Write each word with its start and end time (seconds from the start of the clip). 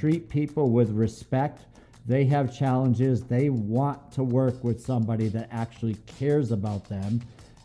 treat 0.00 0.30
people 0.30 0.70
with 0.70 0.90
respect. 0.90 1.66
They 2.06 2.24
have 2.24 2.56
challenges. 2.56 3.22
They 3.22 3.50
want 3.50 4.10
to 4.12 4.24
work 4.24 4.64
with 4.64 4.82
somebody 4.82 5.28
that 5.28 5.48
actually 5.52 5.94
cares 6.06 6.52
about 6.52 6.88
them. 6.88 7.20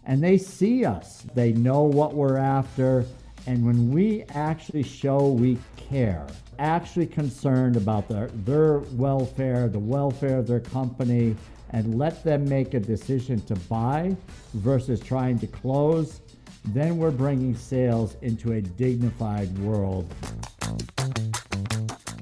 And 0.05 0.21
they 0.21 0.37
see 0.37 0.83
us, 0.83 1.25
they 1.33 1.53
know 1.53 1.83
what 1.83 2.13
we're 2.13 2.37
after. 2.37 3.05
And 3.47 3.65
when 3.65 3.89
we 3.89 4.23
actually 4.33 4.83
show 4.83 5.29
we 5.29 5.57
care, 5.77 6.27
actually 6.59 7.07
concerned 7.07 7.77
about 7.77 8.09
their, 8.09 8.27
their 8.27 8.79
welfare, 8.79 9.69
the 9.69 9.79
welfare 9.79 10.37
of 10.37 10.47
their 10.47 10.59
company, 10.59 11.35
and 11.69 11.97
let 11.97 12.23
them 12.23 12.47
make 12.49 12.73
a 12.73 12.79
decision 12.79 13.39
to 13.45 13.55
buy 13.55 14.15
versus 14.55 14.99
trying 14.99 15.39
to 15.39 15.47
close, 15.47 16.19
then 16.65 16.97
we're 16.97 17.11
bringing 17.11 17.55
sales 17.55 18.17
into 18.21 18.53
a 18.53 18.61
dignified 18.61 19.57
world. 19.59 20.05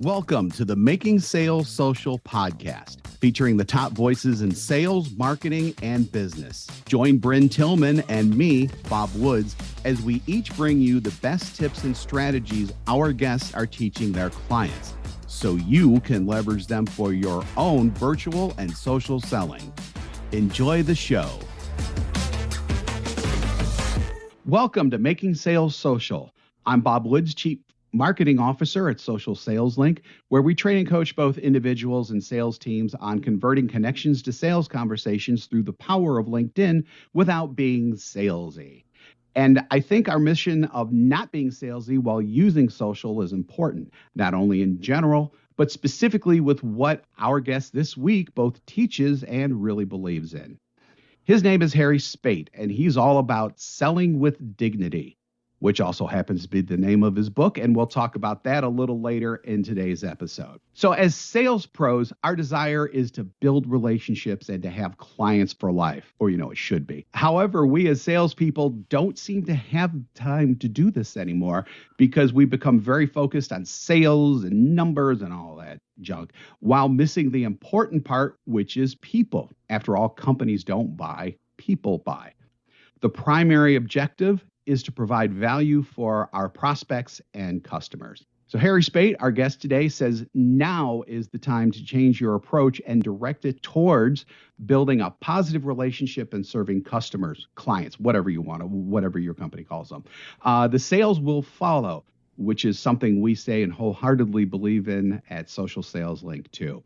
Welcome 0.01 0.49
to 0.51 0.65
the 0.65 0.75
Making 0.75 1.19
Sales 1.19 1.69
Social 1.69 2.17
podcast, 2.19 3.05
featuring 3.19 3.57
the 3.57 3.63
top 3.63 3.91
voices 3.91 4.41
in 4.41 4.53
sales, 4.53 5.15
marketing, 5.17 5.75
and 5.83 6.11
business. 6.11 6.67
Join 6.87 7.19
Brynne 7.19 7.49
Tillman 7.49 8.03
and 8.09 8.35
me, 8.35 8.69
Bob 8.89 9.13
Woods, 9.15 9.55
as 9.85 10.01
we 10.01 10.21
each 10.25 10.53
bring 10.57 10.81
you 10.81 10.99
the 10.99 11.11
best 11.21 11.55
tips 11.55 11.83
and 11.83 11.95
strategies 11.95 12.73
our 12.87 13.13
guests 13.13 13.53
are 13.53 13.67
teaching 13.67 14.11
their 14.11 14.31
clients 14.31 14.95
so 15.27 15.55
you 15.55 15.99
can 16.01 16.25
leverage 16.25 16.65
them 16.67 16.87
for 16.87 17.13
your 17.13 17.45
own 17.55 17.91
virtual 17.91 18.53
and 18.57 18.75
social 18.75 19.21
selling. 19.21 19.71
Enjoy 20.31 20.81
the 20.81 20.95
show. 20.95 21.29
Welcome 24.45 24.89
to 24.89 24.97
Making 24.97 25.35
Sales 25.35 25.75
Social. 25.75 26.33
I'm 26.65 26.81
Bob 26.81 27.05
Woods, 27.05 27.33
Chief 27.35 27.59
Marketing 27.93 28.39
Officer 28.39 28.89
at 28.89 28.99
Social 28.99 29.35
Sales 29.35 29.77
Link, 29.77 30.01
where 30.29 30.41
we 30.41 30.55
train 30.55 30.79
and 30.79 30.89
coach 30.89 31.15
both 31.15 31.37
individuals 31.37 32.09
and 32.09 32.23
sales 32.23 32.57
teams 32.57 32.95
on 32.95 33.19
converting 33.19 33.67
connections 33.67 34.23
to 34.23 34.33
sales 34.33 34.67
conversations 34.67 35.45
through 35.45 35.61
the 35.61 35.73
power 35.73 36.17
of 36.17 36.25
LinkedIn 36.25 36.83
without 37.13 37.55
being 37.55 37.93
salesy. 37.93 38.83
And 39.35 39.63
I 39.69 39.79
think 39.79 40.09
our 40.09 40.17
mission 40.17 40.65
of 40.65 40.91
not 40.91 41.31
being 41.31 41.49
salesy 41.49 41.99
while 41.99 42.21
using 42.21 42.67
social 42.67 43.21
is 43.21 43.31
important, 43.31 43.93
not 44.15 44.33
only 44.33 44.63
in 44.63 44.81
general, 44.81 45.35
but 45.55 45.71
specifically 45.71 46.39
with 46.39 46.63
what 46.63 47.05
our 47.19 47.39
guest 47.39 47.73
this 47.73 47.95
week 47.95 48.33
both 48.33 48.65
teaches 48.65 49.23
and 49.23 49.63
really 49.63 49.85
believes 49.85 50.33
in. 50.33 50.57
His 51.25 51.43
name 51.43 51.61
is 51.61 51.73
Harry 51.73 51.99
Spaight, 51.99 52.49
and 52.53 52.71
he's 52.71 52.97
all 52.97 53.19
about 53.19 53.59
selling 53.59 54.19
with 54.19 54.57
dignity, 54.57 55.17
which 55.63 55.79
also 55.79 56.05
happens 56.05 56.41
to 56.41 56.49
be 56.49 56.59
the 56.59 56.75
name 56.75 57.03
of 57.03 57.15
his 57.15 57.29
book. 57.29 57.57
And 57.57 57.73
we'll 57.73 57.87
talk 57.87 58.15
about 58.15 58.43
that 58.43 58.65
a 58.65 58.67
little 58.67 58.99
later 58.99 59.37
in 59.37 59.63
today's 59.63 60.03
episode. 60.03 60.59
So, 60.73 60.91
as 60.91 61.15
sales 61.15 61.65
pros, 61.65 62.11
our 62.25 62.35
desire 62.35 62.85
is 62.85 63.11
to 63.11 63.23
build 63.23 63.65
relationships 63.65 64.49
and 64.49 64.61
to 64.61 64.69
have 64.69 64.97
clients 64.97 65.53
for 65.53 65.71
life, 65.71 66.13
or, 66.19 66.29
you 66.29 66.35
know, 66.35 66.51
it 66.51 66.57
should 66.57 66.85
be. 66.85 67.05
However, 67.13 67.65
we 67.65 67.87
as 67.87 68.01
salespeople 68.01 68.71
don't 68.89 69.17
seem 69.17 69.45
to 69.45 69.53
have 69.53 69.93
time 70.15 70.57
to 70.57 70.67
do 70.67 70.91
this 70.91 71.15
anymore 71.15 71.65
because 71.95 72.33
we 72.33 72.43
become 72.43 72.77
very 72.77 73.05
focused 73.05 73.53
on 73.53 73.63
sales 73.63 74.43
and 74.43 74.75
numbers 74.75 75.21
and 75.21 75.31
all 75.31 75.55
that 75.55 75.79
junk 76.01 76.33
while 76.59 76.89
missing 76.89 77.31
the 77.31 77.45
important 77.45 78.03
part, 78.03 78.37
which 78.43 78.75
is 78.75 78.95
people. 78.95 79.49
After 79.69 79.95
all, 79.95 80.09
companies 80.09 80.65
don't 80.65 80.97
buy, 80.97 81.37
people 81.55 81.99
buy. 81.99 82.33
The 82.99 83.09
primary 83.09 83.77
objective 83.77 84.43
is 84.65 84.83
to 84.83 84.91
provide 84.91 85.33
value 85.33 85.83
for 85.83 86.29
our 86.33 86.49
prospects 86.49 87.21
and 87.33 87.63
customers. 87.63 88.25
So, 88.47 88.59
Harry 88.59 88.83
Spaight, 88.83 89.15
our 89.19 89.31
guest 89.31 89.61
today, 89.61 89.89
says 89.89 90.25
now 90.33 91.03
is 91.07 91.29
the 91.29 91.39
time 91.39 91.71
to 91.71 91.83
change 91.83 92.21
your 92.21 92.35
approach 92.35 92.79
and 92.85 93.01
direct 93.01 93.45
it 93.45 93.63
towards 93.63 94.25
building 94.65 95.01
a 95.01 95.09
positive 95.09 95.65
relationship 95.65 96.33
and 96.33 96.45
serving 96.45 96.83
customers, 96.83 97.47
clients, 97.55 97.99
whatever 97.99 98.29
you 98.29 98.41
want, 98.41 98.61
to, 98.61 98.67
whatever 98.67 99.17
your 99.17 99.33
company 99.33 99.63
calls 99.63 99.89
them. 99.89 100.03
Uh, 100.43 100.67
the 100.67 100.77
sales 100.77 101.19
will 101.19 101.41
follow 101.41 102.03
which 102.37 102.65
is 102.65 102.79
something 102.79 103.21
we 103.21 103.35
say 103.35 103.63
and 103.63 103.71
wholeheartedly 103.71 104.45
believe 104.45 104.87
in 104.87 105.21
at 105.29 105.49
Social 105.49 105.83
Sales 105.83 106.23
Link 106.23 106.51
too. 106.51 106.83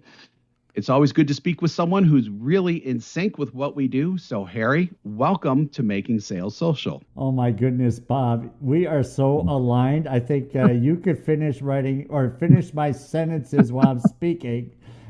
It's 0.78 0.90
always 0.90 1.12
good 1.12 1.28
to 1.30 1.34
speak 1.34 1.64
with 1.64 1.72
someone 1.72 2.04
who's 2.04 2.30
really 2.30 2.86
in 2.86 3.00
sync 3.00 3.40
with 3.40 3.56
what 3.56 3.76
we 3.76 3.88
do. 3.88 4.16
So, 4.20 4.46
Harry, 4.46 4.92
welcome 5.04 5.70
to 5.70 5.82
Making 5.82 6.20
Sales 6.20 6.56
Social. 6.56 7.02
Oh, 7.18 7.32
my 7.32 7.50
goodness, 7.50 8.00
Bob. 8.00 8.54
We 8.62 8.86
are 8.86 9.02
so 9.02 9.40
aligned. 9.50 10.08
I 10.08 10.20
think 10.20 10.56
uh, 10.56 10.66
you 10.72 10.98
could 10.98 11.18
finish 11.18 11.64
writing 11.64 12.06
or 12.12 12.30
finish 12.40 12.76
my 12.76 12.92
sentences 12.92 13.72
while 13.72 13.88
I'm 13.88 14.00
speaking. 14.02 14.70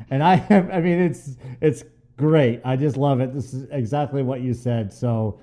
And 0.09 0.23
I 0.23 0.35
have, 0.35 0.71
I 0.71 0.79
mean, 0.79 0.99
it's, 0.99 1.35
it's 1.59 1.83
great. 2.15 2.61
I 2.63 2.77
just 2.77 2.95
love 2.95 3.19
it. 3.19 3.33
This 3.33 3.53
is 3.53 3.67
exactly 3.69 4.23
what 4.23 4.39
you 4.39 4.53
said. 4.53 4.93
So, 4.93 5.37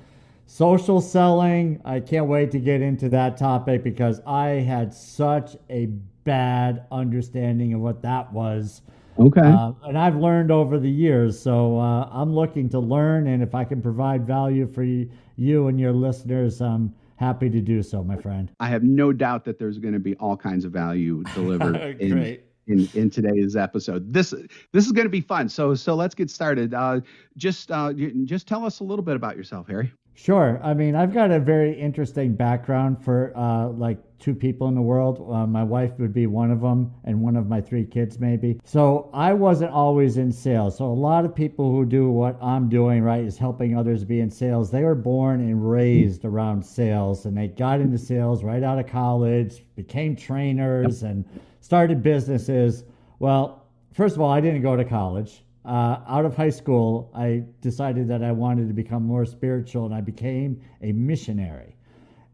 Social 0.47 1.03
selling, 1.03 1.83
I 1.85 2.01
can't 2.01 2.29
wait 2.29 2.51
to 2.53 2.59
get 2.59 2.81
into 2.81 3.11
that 3.11 3.37
topic 3.37 3.83
because 3.83 4.23
I 4.27 4.47
had 4.49 4.95
such 4.95 5.55
a 5.69 5.85
bad 6.25 6.87
understanding 6.91 7.75
of 7.75 7.83
what 7.83 8.01
that 8.01 8.33
was. 8.33 8.81
Okay. 9.19 9.41
Uh, 9.41 9.73
and 9.85 9.97
I've 9.97 10.17
learned 10.17 10.51
over 10.51 10.79
the 10.79 10.91
years. 10.91 11.39
So 11.39 11.79
uh, 11.79 12.09
I'm 12.11 12.35
looking 12.35 12.69
to 12.71 12.79
learn. 12.79 13.29
And 13.29 13.43
if 13.43 13.55
I 13.55 13.65
can 13.65 13.81
provide 13.81 14.27
value 14.27 14.67
for 14.67 14.83
you 14.83 15.69
and 15.69 15.79
your 15.79 15.93
listeners, 15.93 16.61
I'm 16.61 16.95
happy 17.17 17.49
to 17.49 17.61
do 17.61 17.83
so, 17.83 18.03
my 18.03 18.17
friend. 18.17 18.51
I 18.61 18.69
have 18.69 18.83
no 18.83 19.13
doubt 19.13 19.45
that 19.45 19.59
there's 19.59 19.79
going 19.79 19.95
to 19.95 20.01
be 20.01 20.17
all 20.17 20.37
kinds 20.37 20.65
of 20.65 20.73
value 20.73 21.23
delivered 21.35 21.77
in, 22.01 22.39
in, 22.67 22.89
in 22.95 23.11
today's 23.11 23.57
episode. 23.57 24.13
This 24.13 24.35
this 24.73 24.87
is 24.87 24.93
going 24.93 25.07
to 25.07 25.11
be 25.11 25.21
fun. 25.21 25.49
So 25.49 25.75
so 25.75 25.95
let's 25.95 26.15
get 26.15 26.31
started. 26.31 26.75
Uh, 26.75 27.01
just 27.37 27.71
uh, 27.71 27.93
just 28.25 28.49
tell 28.49 28.65
us 28.65 28.81
a 28.81 28.85
little 28.85 29.05
bit 29.05 29.17
about 29.17 29.37
yourself, 29.37 29.69
Harry. 29.69 29.93
Sure. 30.17 30.61
I 30.63 30.75
mean, 30.75 30.95
I've 30.95 31.13
got 31.13 31.33
a 31.33 31.41
very 31.41 31.79
interesting 31.79 32.35
background 32.35 33.05
for 33.05 33.33
uh, 33.37 33.69
like 33.71 33.99
two 34.21 34.35
people 34.35 34.69
in 34.69 34.75
the 34.77 34.81
world. 34.81 35.19
Uh, 35.29 35.45
my 35.45 35.65
wife 35.65 35.99
would 35.99 36.15
be 36.15 36.29
one 36.29 36.53
of 36.53 36.61
them, 36.61 36.93
and 37.03 37.21
one 37.21 37.37
of 37.37 37.49
my 37.49 37.61
three 37.61 37.85
kids, 37.85 38.21
maybe. 38.21 38.61
So 38.65 39.11
I 39.13 39.33
wasn't 39.35 39.73
always 39.73 40.17
in 40.17 40.31
sales. 40.31 40.79
So 40.79 40.87
a 40.87 40.87
lot 40.87 41.25
of 41.25 41.35
people 41.35 41.71
who 41.71 41.85
do 41.85 42.11
what 42.11 42.39
I'm 42.41 42.69
doing, 42.69 43.03
right, 43.03 43.25
is 43.25 43.37
helping 43.37 43.77
others 43.77 44.05
be 44.05 44.21
in 44.21 44.31
sales. 44.31 44.71
They 44.71 44.85
were 44.85 44.95
born 44.95 45.41
and 45.41 45.69
raised 45.69 46.25
around 46.25 46.65
sales, 46.65 47.27
and 47.27 47.37
they 47.37 47.49
got 47.49 47.81
into 47.81 47.99
sales 47.99 48.45
right 48.45 48.63
out 48.63 48.79
of 48.79 48.87
college, 48.87 49.65
became 49.75 50.15
trainers, 50.15 51.03
and 51.03 51.25
started 51.61 52.05
businesses. 52.05 52.85
Well, 53.19 53.67
first 53.93 54.15
of 54.15 54.23
all, 54.23 54.31
I 54.31 54.41
didn't 54.41 54.63
go 54.63 54.77
to 54.77 54.85
college 54.85 55.45
uh, 55.65 56.01
out 56.07 56.25
of 56.25 56.37
high 56.37 56.51
school, 56.51 57.11
I 57.15 57.45
decided 57.61 58.09
that 58.09 58.23
I 58.23 58.33
wanted 58.33 58.69
to 58.69 58.75
become 58.75 59.03
more 59.03 59.25
spiritual, 59.25 59.87
and 59.87 59.95
I 59.95 60.01
became 60.01 60.61
a 60.83 60.93
missionary. 60.93 61.77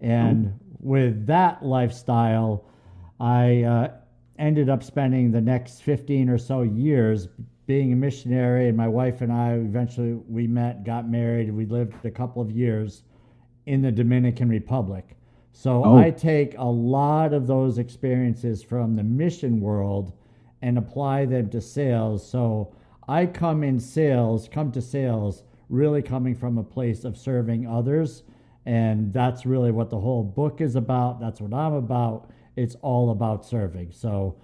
And 0.00 0.58
with 0.80 1.26
that 1.26 1.64
lifestyle, 1.64 2.64
I 3.20 3.62
uh, 3.62 3.90
ended 4.38 4.68
up 4.68 4.82
spending 4.82 5.30
the 5.30 5.40
next 5.40 5.82
15 5.82 6.28
or 6.28 6.38
so 6.38 6.62
years 6.62 7.28
being 7.66 7.92
a 7.92 7.96
missionary. 7.96 8.68
And 8.68 8.76
my 8.76 8.88
wife 8.88 9.20
and 9.20 9.32
I 9.32 9.52
eventually 9.52 10.14
we 10.26 10.46
met, 10.46 10.82
got 10.82 11.08
married, 11.08 11.52
we 11.52 11.66
lived 11.66 12.04
a 12.04 12.10
couple 12.10 12.42
of 12.42 12.50
years 12.50 13.02
in 13.66 13.82
the 13.82 13.92
Dominican 13.92 14.48
Republic. 14.48 15.16
So 15.52 15.84
oh. 15.84 15.98
I 15.98 16.10
take 16.10 16.56
a 16.56 16.64
lot 16.64 17.32
of 17.32 17.46
those 17.46 17.78
experiences 17.78 18.62
from 18.62 18.96
the 18.96 19.02
mission 19.02 19.60
world 19.60 20.12
and 20.62 20.78
apply 20.78 21.26
them 21.26 21.50
to 21.50 21.60
sales. 21.60 22.28
So 22.28 22.74
I 23.10 23.26
come 23.26 23.64
in 23.64 23.80
sales, 23.80 24.48
come 24.48 24.70
to 24.70 24.80
sales, 24.80 25.42
really 25.68 26.00
coming 26.00 26.36
from 26.36 26.58
a 26.58 26.62
place 26.62 27.02
of 27.02 27.16
serving 27.16 27.66
others. 27.66 28.22
And 28.66 29.12
that's 29.12 29.44
really 29.44 29.72
what 29.72 29.90
the 29.90 29.98
whole 29.98 30.22
book 30.22 30.60
is 30.60 30.76
about. 30.76 31.18
That's 31.18 31.40
what 31.40 31.52
I'm 31.52 31.72
about. 31.72 32.30
It's 32.54 32.76
all 32.82 33.10
about 33.10 33.44
serving. 33.44 33.90
So, 33.90 34.36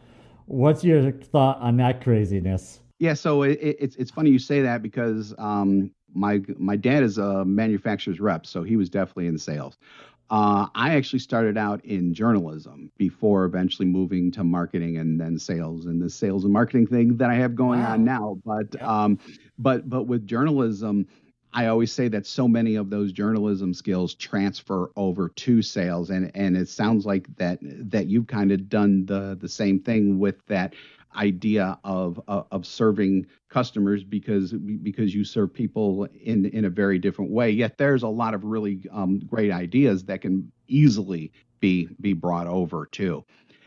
what's 0.46 0.82
your 0.82 1.12
thought 1.12 1.60
on 1.60 1.76
that 1.76 2.02
craziness? 2.02 2.80
Yeah, 2.98 3.14
so 3.14 3.44
it, 3.44 3.58
it's 3.60 3.94
it's 3.96 4.10
funny 4.10 4.30
you 4.30 4.40
say 4.40 4.62
that 4.62 4.82
because 4.82 5.32
um, 5.38 5.92
my 6.12 6.40
my 6.58 6.74
dad 6.74 7.04
is 7.04 7.18
a 7.18 7.44
manufacturer's 7.44 8.18
rep, 8.18 8.46
so 8.46 8.64
he 8.64 8.76
was 8.76 8.90
definitely 8.90 9.28
in 9.28 9.38
sales. 9.38 9.78
Uh, 10.28 10.66
I 10.74 10.96
actually 10.96 11.20
started 11.20 11.56
out 11.56 11.84
in 11.84 12.12
journalism 12.12 12.90
before 12.96 13.44
eventually 13.44 13.86
moving 13.86 14.32
to 14.32 14.42
marketing 14.42 14.96
and 14.96 15.20
then 15.20 15.38
sales 15.38 15.86
and 15.86 16.02
the 16.02 16.10
sales 16.10 16.44
and 16.44 16.52
marketing 16.52 16.88
thing 16.88 17.16
that 17.18 17.30
I 17.30 17.34
have 17.34 17.54
going 17.54 17.80
wow. 17.80 17.92
on 17.92 18.04
now. 18.04 18.38
But 18.44 18.74
yeah. 18.74 19.04
um, 19.04 19.18
but 19.58 19.88
but 19.88 20.04
with 20.04 20.26
journalism, 20.26 21.06
I 21.52 21.66
always 21.68 21.92
say 21.92 22.08
that 22.08 22.26
so 22.26 22.48
many 22.48 22.74
of 22.74 22.90
those 22.90 23.12
journalism 23.12 23.72
skills 23.72 24.14
transfer 24.14 24.90
over 24.96 25.28
to 25.28 25.62
sales, 25.62 26.10
and 26.10 26.30
and 26.34 26.56
it 26.56 26.68
sounds 26.68 27.06
like 27.06 27.34
that 27.36 27.58
that 27.62 28.08
you've 28.08 28.26
kind 28.26 28.50
of 28.50 28.68
done 28.68 29.06
the 29.06 29.38
the 29.40 29.48
same 29.48 29.78
thing 29.78 30.18
with 30.18 30.44
that 30.48 30.74
idea 31.16 31.78
of 31.84 32.20
uh, 32.28 32.42
of 32.50 32.66
serving 32.66 33.26
customers 33.48 34.04
because 34.04 34.52
because 34.52 35.14
you 35.14 35.24
serve 35.24 35.52
people 35.52 36.06
in 36.22 36.46
in 36.46 36.64
a 36.64 36.70
very 36.70 36.98
different 36.98 37.30
way. 37.30 37.50
Yet 37.50 37.78
there's 37.78 38.02
a 38.02 38.08
lot 38.08 38.34
of 38.34 38.44
really 38.44 38.80
um, 38.92 39.18
great 39.20 39.50
ideas 39.50 40.04
that 40.04 40.20
can 40.20 40.50
easily 40.68 41.32
be 41.60 41.88
be 42.00 42.12
brought 42.12 42.46
over 42.46 42.86
too. 42.86 43.24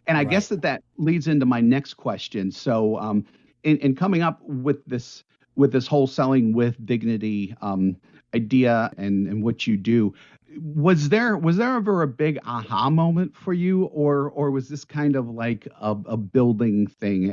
And 0.07 0.17
I 0.17 0.21
right. 0.21 0.29
guess 0.29 0.47
that 0.47 0.61
that 0.63 0.83
leads 0.97 1.27
into 1.27 1.45
my 1.45 1.61
next 1.61 1.95
question. 1.95 2.51
So, 2.51 2.97
um, 2.97 3.25
in, 3.63 3.77
in 3.77 3.95
coming 3.95 4.21
up 4.21 4.41
with 4.43 4.83
this 4.85 5.23
with 5.55 5.71
this 5.71 5.87
whole 5.87 6.07
selling 6.07 6.53
with 6.53 6.83
dignity 6.85 7.55
um, 7.61 7.95
idea 8.33 8.91
and 8.97 9.27
and 9.27 9.43
what 9.43 9.67
you 9.67 9.77
do, 9.77 10.13
was 10.57 11.09
there 11.09 11.37
was 11.37 11.57
there 11.57 11.75
ever 11.75 12.01
a 12.01 12.07
big 12.07 12.39
aha 12.45 12.89
moment 12.89 13.35
for 13.35 13.53
you, 13.53 13.85
or 13.85 14.29
or 14.29 14.51
was 14.51 14.69
this 14.69 14.83
kind 14.85 15.15
of 15.15 15.29
like 15.29 15.67
a, 15.79 15.95
a 16.05 16.17
building 16.17 16.87
thing, 16.87 17.31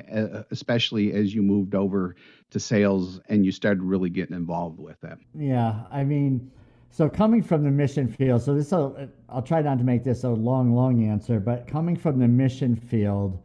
especially 0.50 1.12
as 1.12 1.34
you 1.34 1.42
moved 1.42 1.74
over 1.74 2.16
to 2.50 2.60
sales 2.60 3.20
and 3.28 3.44
you 3.44 3.52
started 3.52 3.82
really 3.82 4.10
getting 4.10 4.36
involved 4.36 4.78
with 4.78 5.02
it? 5.04 5.18
Yeah, 5.34 5.84
I 5.90 6.04
mean 6.04 6.50
so 6.96 7.10
coming 7.10 7.42
from 7.42 7.62
the 7.62 7.70
mission 7.70 8.08
field, 8.08 8.40
so 8.40 8.54
this 8.54 8.70
will, 8.70 8.96
I'll 9.28 9.42
try 9.42 9.60
not 9.60 9.76
to 9.76 9.84
make 9.84 10.02
this 10.02 10.24
a 10.24 10.30
long, 10.30 10.74
long 10.74 11.04
answer, 11.06 11.38
but 11.38 11.66
coming 11.66 11.94
from 11.94 12.18
the 12.18 12.26
mission 12.26 12.74
field, 12.74 13.38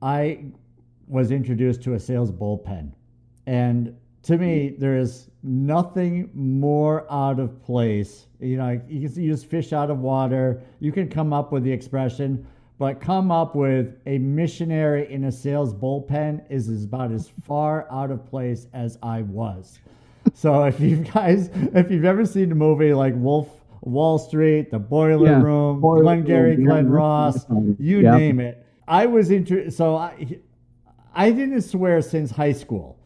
I 0.00 0.44
was 1.08 1.32
introduced 1.32 1.82
to 1.82 1.94
a 1.94 1.98
sales 1.98 2.30
bullpen. 2.30 2.92
And 3.48 3.96
to 4.28 4.36
me, 4.36 4.74
there 4.76 4.98
is 4.98 5.30
nothing 5.42 6.28
more 6.34 7.10
out 7.10 7.40
of 7.40 7.62
place. 7.62 8.26
You 8.40 8.58
know, 8.58 8.78
you 8.86 9.08
can 9.08 9.22
use 9.22 9.42
fish 9.42 9.72
out 9.72 9.90
of 9.90 10.00
water. 10.00 10.60
You 10.80 10.92
can 10.92 11.08
come 11.08 11.32
up 11.32 11.50
with 11.50 11.64
the 11.64 11.72
expression, 11.72 12.46
but 12.78 13.00
come 13.00 13.30
up 13.30 13.54
with 13.54 13.94
a 14.04 14.18
missionary 14.18 15.10
in 15.10 15.24
a 15.24 15.32
sales 15.32 15.72
bullpen 15.72 16.42
is 16.50 16.84
about 16.84 17.10
as 17.10 17.30
far 17.46 17.90
out 17.90 18.10
of 18.10 18.26
place 18.26 18.66
as 18.74 18.98
I 19.02 19.22
was. 19.22 19.78
So 20.34 20.64
if 20.64 20.78
you 20.78 20.96
guys, 20.96 21.48
if 21.54 21.90
you've 21.90 22.04
ever 22.04 22.26
seen 22.26 22.52
a 22.52 22.54
movie 22.54 22.92
like 22.92 23.14
Wolf 23.16 23.48
Wall 23.80 24.18
Street, 24.18 24.70
The 24.70 24.78
Boiler 24.78 25.26
yeah, 25.26 25.42
Room, 25.42 25.80
Boiler 25.80 26.02
Glengarry 26.02 26.56
Room, 26.56 26.66
Glen 26.66 26.90
Ross, 26.90 27.46
you 27.78 28.02
name 28.02 28.40
it. 28.40 28.62
I 28.86 29.06
was 29.06 29.30
into 29.30 29.70
so 29.70 29.96
I 29.96 30.38
I 31.14 31.30
didn't 31.30 31.62
swear 31.62 32.02
since 32.02 32.30
high 32.30 32.52
school. 32.52 32.97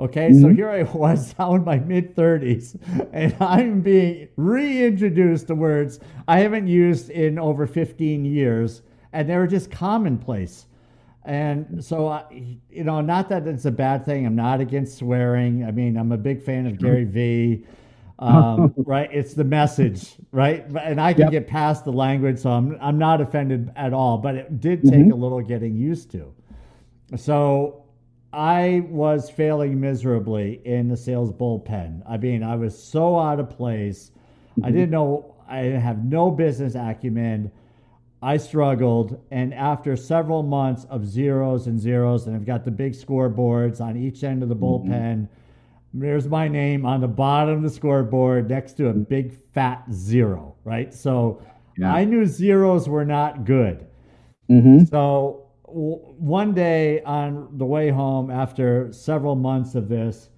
Okay, 0.00 0.30
mm-hmm. 0.30 0.40
so 0.40 0.48
here 0.48 0.70
I 0.70 0.82
was 0.84 1.34
now 1.38 1.54
in 1.54 1.64
my 1.64 1.78
mid 1.78 2.16
30s, 2.16 2.76
and 3.12 3.36
I'm 3.38 3.82
being 3.82 4.28
reintroduced 4.36 5.48
to 5.48 5.54
words 5.54 6.00
I 6.26 6.38
haven't 6.38 6.68
used 6.68 7.10
in 7.10 7.38
over 7.38 7.66
15 7.66 8.24
years, 8.24 8.80
and 9.12 9.28
they 9.28 9.36
were 9.36 9.46
just 9.46 9.70
commonplace. 9.70 10.66
And 11.26 11.84
so, 11.84 12.08
I, 12.08 12.24
you 12.70 12.82
know, 12.82 13.02
not 13.02 13.28
that 13.28 13.46
it's 13.46 13.66
a 13.66 13.70
bad 13.70 14.06
thing. 14.06 14.24
I'm 14.24 14.34
not 14.34 14.60
against 14.60 14.96
swearing. 14.96 15.64
I 15.66 15.70
mean, 15.70 15.98
I'm 15.98 16.12
a 16.12 16.16
big 16.16 16.42
fan 16.42 16.66
of 16.66 16.78
Gary 16.78 17.04
Vee. 17.04 17.64
Um, 18.20 18.74
right? 18.76 19.08
It's 19.10 19.32
the 19.32 19.44
message, 19.44 20.16
right? 20.30 20.66
And 20.66 21.00
I 21.00 21.14
can 21.14 21.22
yep. 21.22 21.30
get 21.30 21.46
past 21.48 21.86
the 21.86 21.90
language, 21.90 22.38
so 22.38 22.50
I'm 22.50 22.76
I'm 22.78 22.98
not 22.98 23.22
offended 23.22 23.72
at 23.76 23.94
all. 23.94 24.18
But 24.18 24.34
it 24.34 24.60
did 24.60 24.82
take 24.82 24.92
mm-hmm. 24.92 25.12
a 25.12 25.14
little 25.14 25.40
getting 25.40 25.74
used 25.74 26.10
to. 26.10 26.30
So 27.16 27.79
I 28.32 28.84
was 28.88 29.28
failing 29.28 29.80
miserably 29.80 30.60
in 30.64 30.88
the 30.88 30.96
sales 30.96 31.32
bullpen. 31.32 32.02
I 32.08 32.16
mean, 32.16 32.42
I 32.42 32.56
was 32.56 32.80
so 32.80 33.18
out 33.18 33.40
of 33.40 33.50
place. 33.50 34.12
Mm-hmm. 34.52 34.64
I 34.64 34.70
didn't 34.70 34.90
know. 34.90 35.34
I 35.48 35.58
have 35.58 36.04
no 36.04 36.30
business 36.30 36.74
acumen. 36.76 37.50
I 38.22 38.36
struggled, 38.36 39.20
and 39.30 39.54
after 39.54 39.96
several 39.96 40.42
months 40.42 40.84
of 40.90 41.06
zeros 41.06 41.66
and 41.66 41.80
zeros, 41.80 42.26
and 42.26 42.36
I've 42.36 42.44
got 42.44 42.64
the 42.64 42.70
big 42.70 42.92
scoreboards 42.92 43.80
on 43.80 43.96
each 43.96 44.22
end 44.22 44.42
of 44.42 44.48
the 44.48 44.54
mm-hmm. 44.54 44.92
bullpen. 44.92 45.22
Mm-hmm. 45.22 46.00
There's 46.00 46.28
my 46.28 46.46
name 46.46 46.86
on 46.86 47.00
the 47.00 47.08
bottom 47.08 47.56
of 47.56 47.62
the 47.62 47.70
scoreboard 47.70 48.48
next 48.48 48.74
to 48.74 48.88
a 48.88 48.92
big 48.92 49.32
fat 49.54 49.84
zero, 49.90 50.54
right? 50.64 50.94
So 50.94 51.42
yeah. 51.76 51.92
I 51.92 52.04
knew 52.04 52.26
zeros 52.26 52.88
were 52.88 53.04
not 53.04 53.44
good. 53.44 53.86
Mm-hmm. 54.48 54.84
So 54.84 55.49
one 55.72 56.54
day 56.54 57.02
on 57.02 57.48
the 57.58 57.64
way 57.64 57.90
home, 57.90 58.30
after 58.30 58.92
several 58.92 59.36
months 59.36 59.74
of 59.74 59.88
this, 59.88 60.30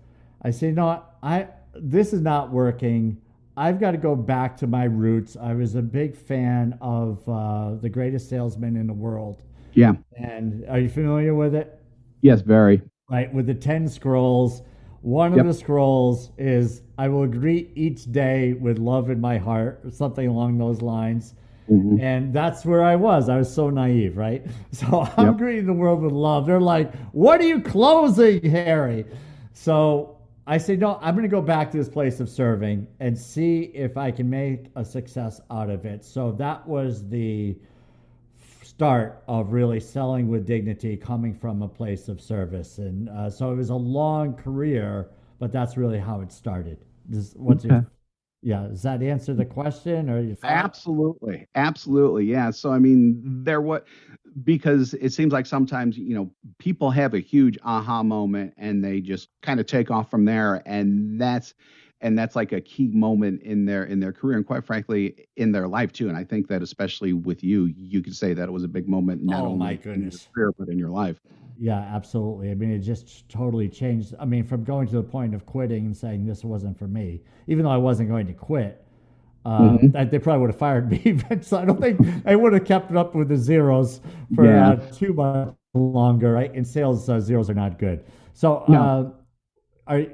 I 0.43 0.50
said, 0.50 0.76
"No, 0.76 1.02
I 1.23 1.49
this 1.75 2.12
is 2.12 2.20
not 2.20 2.50
working. 2.50 3.20
I've 3.56 3.79
got 3.79 3.90
to 3.90 3.99
go 3.99 4.17
back 4.17 4.56
to 4.58 4.67
my 4.67 4.84
roots. 4.84 5.37
I 5.40 5.55
was 5.55 5.75
a 5.75 5.82
big 5.82 6.17
fan 6.17 6.79
of 6.81 7.26
uh, 7.29 7.75
The 7.75 7.88
Greatest 7.88 8.29
Salesman 8.29 8.76
in 8.76 8.87
the 8.87 8.94
World. 8.94 9.43
Yeah. 9.75 9.93
And 10.17 10.64
are 10.69 10.79
you 10.79 10.88
familiar 10.88 11.35
with 11.35 11.55
it? 11.55 11.78
Yes, 12.23 12.40
very. 12.40 12.82
Right, 13.11 13.32
with 13.32 13.46
the 13.46 13.55
10 13.55 13.88
scrolls. 13.88 14.62
One 15.02 15.32
yep. 15.32 15.40
of 15.40 15.46
the 15.46 15.55
scrolls 15.55 16.31
is 16.38 16.82
I 16.96 17.08
will 17.08 17.26
greet 17.26 17.73
each 17.75 18.11
day 18.11 18.55
with 18.55 18.78
love 18.78 19.11
in 19.11 19.20
my 19.20 19.37
heart, 19.37 19.81
or 19.85 19.90
something 19.90 20.28
along 20.28 20.58
those 20.58 20.81
lines. 20.81 21.35
Mm-hmm. 21.72 22.00
And 22.00 22.32
that's 22.32 22.64
where 22.64 22.82
I 22.82 22.96
was. 22.96 23.28
I 23.28 23.38
was 23.38 23.52
so 23.52 23.70
naive, 23.70 24.16
right? 24.16 24.44
So 24.72 25.06
I'm 25.16 25.26
yep. 25.26 25.36
greeting 25.36 25.66
the 25.66 25.72
world 25.72 26.02
with 26.02 26.12
love. 26.12 26.46
They're 26.46 26.60
like, 26.60 26.94
What 27.12 27.40
are 27.40 27.46
you 27.46 27.60
closing, 27.60 28.42
Harry? 28.44 29.04
So 29.52 30.19
I 30.46 30.58
say, 30.58 30.76
no, 30.76 30.98
I'm 31.00 31.14
going 31.14 31.22
to 31.22 31.28
go 31.28 31.40
back 31.40 31.70
to 31.70 31.76
this 31.76 31.88
place 31.88 32.19
of 32.19 32.28
serving 32.28 32.88
and 32.98 33.16
see 33.16 33.70
if 33.74 33.96
I 33.96 34.10
can 34.10 34.28
make 34.28 34.66
a 34.74 34.84
success 34.84 35.40
out 35.50 35.70
of 35.70 35.84
it. 35.84 36.04
So 36.04 36.32
that 36.32 36.66
was 36.66 37.08
the 37.08 37.56
start 38.62 39.22
of 39.28 39.52
really 39.52 39.78
selling 39.78 40.28
with 40.28 40.44
dignity 40.44 40.96
coming 40.96 41.32
from 41.32 41.62
a 41.62 41.68
place 41.68 42.08
of 42.08 42.20
service. 42.20 42.78
And 42.78 43.08
uh, 43.08 43.30
so 43.30 43.52
it 43.52 43.56
was 43.56 43.70
a 43.70 43.76
long 43.76 44.34
career, 44.34 45.10
but 45.38 45.52
that's 45.52 45.76
really 45.76 45.98
how 45.98 46.20
it 46.22 46.32
started. 46.32 46.78
This, 47.06 47.34
what's 47.36 47.64
okay. 47.64 47.75
your, 47.75 47.86
yeah, 48.42 48.66
does 48.68 48.82
that 48.82 49.02
answer 49.02 49.34
the 49.34 49.44
question 49.44 50.10
or 50.10 50.20
you 50.20 50.36
Absolutely. 50.42 51.46
Absolutely. 51.54 52.24
Yeah. 52.24 52.50
So, 52.50 52.72
I 52.72 52.80
mean, 52.80 53.20
there 53.24 53.60
what, 53.60 53.86
because 54.42 54.94
it 54.94 55.12
seems 55.12 55.32
like 55.32 55.46
sometimes 55.46 55.96
you 55.98 56.14
know 56.14 56.30
people 56.58 56.90
have 56.90 57.14
a 57.14 57.20
huge 57.20 57.58
aha 57.64 58.02
moment 58.02 58.54
and 58.56 58.82
they 58.82 59.00
just 59.00 59.28
kind 59.42 59.60
of 59.60 59.66
take 59.66 59.90
off 59.90 60.10
from 60.10 60.24
there 60.24 60.62
and 60.66 61.20
that's 61.20 61.54
and 62.00 62.18
that's 62.18 62.34
like 62.34 62.52
a 62.52 62.60
key 62.60 62.88
moment 62.88 63.42
in 63.42 63.64
their 63.66 63.84
in 63.84 64.00
their 64.00 64.12
career 64.12 64.36
and 64.36 64.46
quite 64.46 64.64
frankly 64.64 65.28
in 65.36 65.52
their 65.52 65.68
life 65.68 65.92
too 65.92 66.08
and 66.08 66.16
i 66.16 66.24
think 66.24 66.48
that 66.48 66.62
especially 66.62 67.12
with 67.12 67.44
you 67.44 67.66
you 67.76 68.02
could 68.02 68.16
say 68.16 68.32
that 68.32 68.48
it 68.48 68.52
was 68.52 68.64
a 68.64 68.68
big 68.68 68.88
moment 68.88 69.22
not 69.22 69.42
oh, 69.42 69.48
only 69.48 69.58
my 69.58 69.74
goodness. 69.74 69.96
in 69.96 70.02
your 70.02 70.32
career 70.34 70.54
but 70.58 70.68
in 70.68 70.78
your 70.78 70.90
life 70.90 71.20
yeah 71.58 71.78
absolutely 71.94 72.50
i 72.50 72.54
mean 72.54 72.70
it 72.70 72.78
just 72.78 73.28
totally 73.28 73.69
changed 73.69 74.14
i 74.19 74.25
mean 74.25 74.44
from 74.44 74.64
going 74.64 74.87
to 74.87 74.96
the 74.96 75.02
point 75.02 75.34
of 75.34 75.46
quitting 75.46 75.87
and 75.87 75.96
saying 75.96 76.25
this 76.25 76.44
wasn't 76.44 76.76
for 76.78 76.88
me 76.88 77.20
even 77.46 77.64
though 77.64 77.70
i 77.70 77.76
wasn't 77.76 78.08
going 78.08 78.26
to 78.26 78.32
quit 78.32 78.82
uh, 79.44 79.60
mm-hmm. 79.60 80.08
They 80.08 80.19
probably 80.20 80.40
would 80.40 80.50
have 80.50 80.58
fired 80.58 80.88
me, 80.88 81.19
so 81.40 81.58
I 81.58 81.64
don't 81.64 81.81
think 81.81 82.00
I 82.25 82.37
would 82.37 82.52
have 82.52 82.64
kept 82.64 82.90
it 82.93 82.96
up 82.96 83.14
with 83.14 83.28
the 83.28 83.37
zeros 83.37 84.00
for 84.34 84.46
yeah. 84.46 84.70
uh, 84.70 84.76
too 84.93 85.12
much 85.12 85.54
longer. 85.75 86.32
Right? 86.32 86.54
In 86.54 86.64
sales, 86.64 87.09
uh, 87.09 87.18
zeros 87.18 87.50
are 87.50 87.54
not 87.54 87.78
good. 87.78 88.04
So, 88.35 88.64
no. 88.68 88.80
Uh, 88.80 89.92
are 89.92 90.06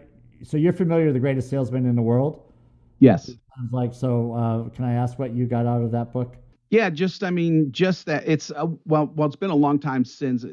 so 0.42 0.57
you're 0.57 0.73
familiar 0.73 1.07
with 1.07 1.14
the 1.14 1.21
greatest 1.21 1.50
salesman 1.50 1.85
in 1.85 1.95
the 1.95 2.02
world? 2.02 2.42
Yes. 3.00 3.26
Sounds 3.26 3.73
like 3.73 3.92
so, 3.92 4.33
uh, 4.33 4.68
can 4.71 4.85
I 4.85 4.95
ask 4.95 5.18
what 5.18 5.35
you 5.35 5.47
got 5.47 5.66
out 5.66 5.83
of 5.83 5.90
that 5.92 6.12
book? 6.12 6.37
Yeah, 6.70 6.90
just 6.90 7.25
I 7.25 7.30
mean, 7.30 7.72
just 7.72 8.06
that 8.06 8.25
it's 8.26 8.50
uh, 8.50 8.66
well, 8.84 9.10
well, 9.14 9.26
it's 9.26 9.37
been 9.37 9.50
a 9.50 9.56
long 9.56 9.78
time 9.78 10.04
since 10.04 10.44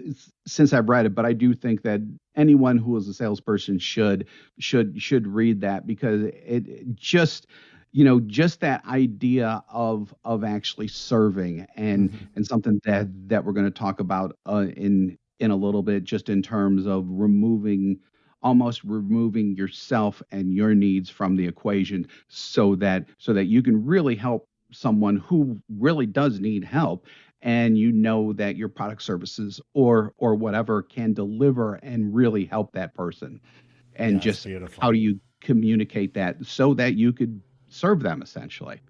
since 0.48 0.72
I've 0.72 0.88
read 0.88 1.06
it, 1.06 1.14
but 1.14 1.26
I 1.26 1.34
do 1.34 1.54
think 1.54 1.82
that 1.82 2.02
anyone 2.36 2.78
who 2.78 2.96
is 2.96 3.08
a 3.08 3.14
salesperson 3.14 3.80
should 3.80 4.28
should 4.58 5.02
should 5.02 5.28
read 5.28 5.62
that 5.62 5.86
because 5.86 6.24
it, 6.24 6.68
it 6.68 6.96
just 6.96 7.48
you 7.92 8.06
know 8.06 8.22
just 8.22 8.62
that 8.62 8.86
idea 8.86 9.62
of 9.70 10.16
of 10.24 10.46
actually 10.46 10.88
serving 10.88 11.68
and 11.76 12.12
mm-hmm. 12.12 12.26
and 12.36 12.48
something 12.48 12.80
that 12.86 13.08
that 13.28 13.44
we're 13.44 13.54
going 13.54 13.66
to 13.66 13.80
talk 13.80 14.00
about 14.00 14.38
uh, 14.48 14.68
in 14.78 15.18
in 15.40 15.52
a 15.52 15.56
little 15.56 15.84
bit 15.84 16.06
just 16.06 16.30
in 16.30 16.42
terms 16.42 16.86
of 16.86 17.06
removing 17.10 18.00
almost 18.42 18.84
removing 18.84 19.56
yourself 19.56 20.22
and 20.32 20.54
your 20.54 20.74
needs 20.76 21.10
from 21.10 21.36
the 21.36 21.46
equation 21.46 22.08
so 22.30 22.76
that 22.76 23.06
so 23.18 23.34
that 23.34 23.46
you 23.46 23.62
can 23.62 23.84
really 23.86 24.16
help 24.16 24.48
someone 24.76 25.18
who 25.18 25.58
really 25.78 26.06
does 26.06 26.40
need 26.40 26.64
help 26.64 27.08
and 27.42 27.78
you 27.78 27.92
know 27.92 28.34
that 28.34 28.56
your 28.56 28.70
product 28.70 29.02
services 29.02 29.62
or 29.74 30.14
or 30.18 30.36
whatever 30.36 30.82
can 30.82 31.14
deliver 31.14 31.76
and 31.76 32.14
really 32.16 32.46
help 32.46 32.72
that 32.74 32.94
person 32.94 33.40
and 33.96 34.22
just 34.22 34.46
beautiful. 34.46 34.82
how 34.82 34.92
do 34.92 34.98
you 34.98 35.20
communicate 35.42 36.14
that 36.14 36.44
so 36.44 36.74
that 36.74 36.96
you 36.96 37.14
could 37.14 37.40
serve 37.70 38.02
them 38.02 38.22
essentially. 38.22 38.82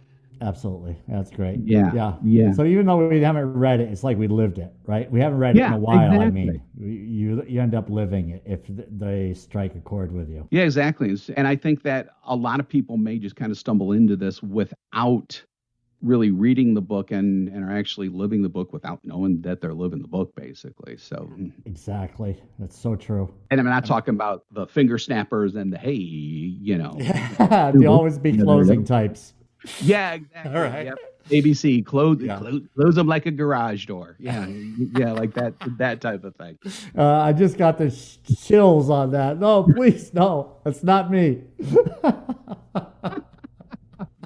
Absolutely. 0.41 0.97
That's 1.07 1.31
great. 1.31 1.59
Yeah. 1.63 1.91
Yeah. 1.93 2.13
Yeah. 2.23 2.51
So 2.51 2.65
even 2.65 2.85
though 2.85 3.07
we 3.07 3.21
haven't 3.21 3.53
read 3.53 3.79
it, 3.79 3.89
it's 3.89 4.03
like 4.03 4.17
we 4.17 4.27
lived 4.27 4.57
it, 4.57 4.73
right? 4.85 5.09
We 5.09 5.21
haven't 5.21 5.39
read 5.39 5.55
yeah, 5.55 5.65
it 5.65 5.67
in 5.67 5.73
a 5.73 5.77
while. 5.77 6.05
Exactly. 6.11 6.25
I 6.25 6.29
mean, 6.29 6.61
you 6.77 7.43
you 7.47 7.61
end 7.61 7.73
up 7.73 7.89
living 7.89 8.31
it 8.31 8.43
if 8.45 8.59
they 8.67 9.33
strike 9.33 9.75
a 9.75 9.79
chord 9.79 10.11
with 10.11 10.29
you. 10.29 10.45
Yeah, 10.51 10.63
exactly. 10.63 11.15
And 11.37 11.47
I 11.47 11.55
think 11.55 11.83
that 11.83 12.09
a 12.25 12.35
lot 12.35 12.59
of 12.59 12.67
people 12.67 12.97
may 12.97 13.17
just 13.17 13.37
kind 13.37 13.49
of 13.49 13.57
stumble 13.57 13.93
into 13.93 14.17
this 14.17 14.43
without 14.43 15.41
really 16.01 16.31
reading 16.31 16.73
the 16.73 16.81
book 16.81 17.11
and 17.11 17.47
and 17.49 17.63
are 17.63 17.75
actually 17.75 18.09
living 18.09 18.41
the 18.41 18.49
book 18.49 18.73
without 18.73 18.99
knowing 19.03 19.41
that 19.41 19.61
they're 19.61 19.73
living 19.73 20.01
the 20.01 20.07
book 20.07 20.35
basically 20.35 20.97
so 20.97 21.29
exactly 21.65 22.41
that's 22.59 22.77
so 22.77 22.95
true 22.95 23.33
and 23.49 23.59
i'm 23.59 23.65
not 23.65 23.85
talking 23.85 24.13
about 24.13 24.45
the 24.51 24.67
finger 24.67 24.97
snappers 24.97 25.55
and 25.55 25.71
the 25.71 25.77
hey 25.77 25.93
you 25.93 26.77
know 26.77 26.91
the 27.73 27.85
always 27.87 28.17
be 28.19 28.37
closing 28.37 28.83
types 28.83 29.33
Yeah, 29.81 30.13
exactly. 30.13 30.51
All 30.55 30.61
right. 30.61 30.85
Yep. 30.85 30.97
ABC, 31.29 31.83
close, 31.83 32.19
yeah. 32.21 32.37
close, 32.37 32.61
close 32.75 32.95
them 32.95 33.07
like 33.07 33.25
a 33.25 33.31
garage 33.31 33.87
door. 33.87 34.15
Yeah, 34.19 34.45
yeah, 34.95 35.11
like 35.11 35.33
that, 35.33 35.55
that 35.79 35.99
type 35.99 36.23
of 36.23 36.35
thing. 36.35 36.59
Uh, 36.95 37.03
I 37.03 37.33
just 37.33 37.57
got 37.57 37.79
the 37.79 37.89
sh- 37.89 38.17
chills 38.45 38.91
on 38.91 39.09
that. 39.11 39.39
No, 39.39 39.63
please, 39.63 40.13
no, 40.13 40.57
it's 40.67 40.83
not 40.83 41.09
me. 41.09 41.41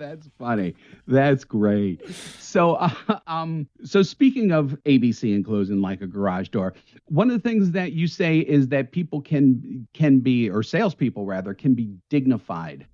That's 0.09 0.27
funny. 0.39 0.73
That's 1.07 1.43
great. 1.43 2.01
So, 2.39 2.73
uh, 2.75 2.89
um, 3.27 3.67
so 3.83 4.01
speaking 4.01 4.51
of 4.51 4.75
ABC 4.85 5.35
and 5.35 5.45
closing 5.45 5.81
like 5.81 6.01
a 6.01 6.07
garage 6.07 6.49
door, 6.49 6.73
one 7.05 7.29
of 7.29 7.39
the 7.39 7.47
things 7.47 7.69
that 7.71 7.91
you 7.91 8.07
say 8.07 8.39
is 8.39 8.69
that 8.69 8.91
people 8.91 9.21
can 9.21 9.87
can 9.93 10.17
be, 10.17 10.49
or 10.49 10.63
salespeople 10.63 11.27
rather, 11.27 11.53
can 11.53 11.75
be 11.75 11.93
dignified 12.09 12.87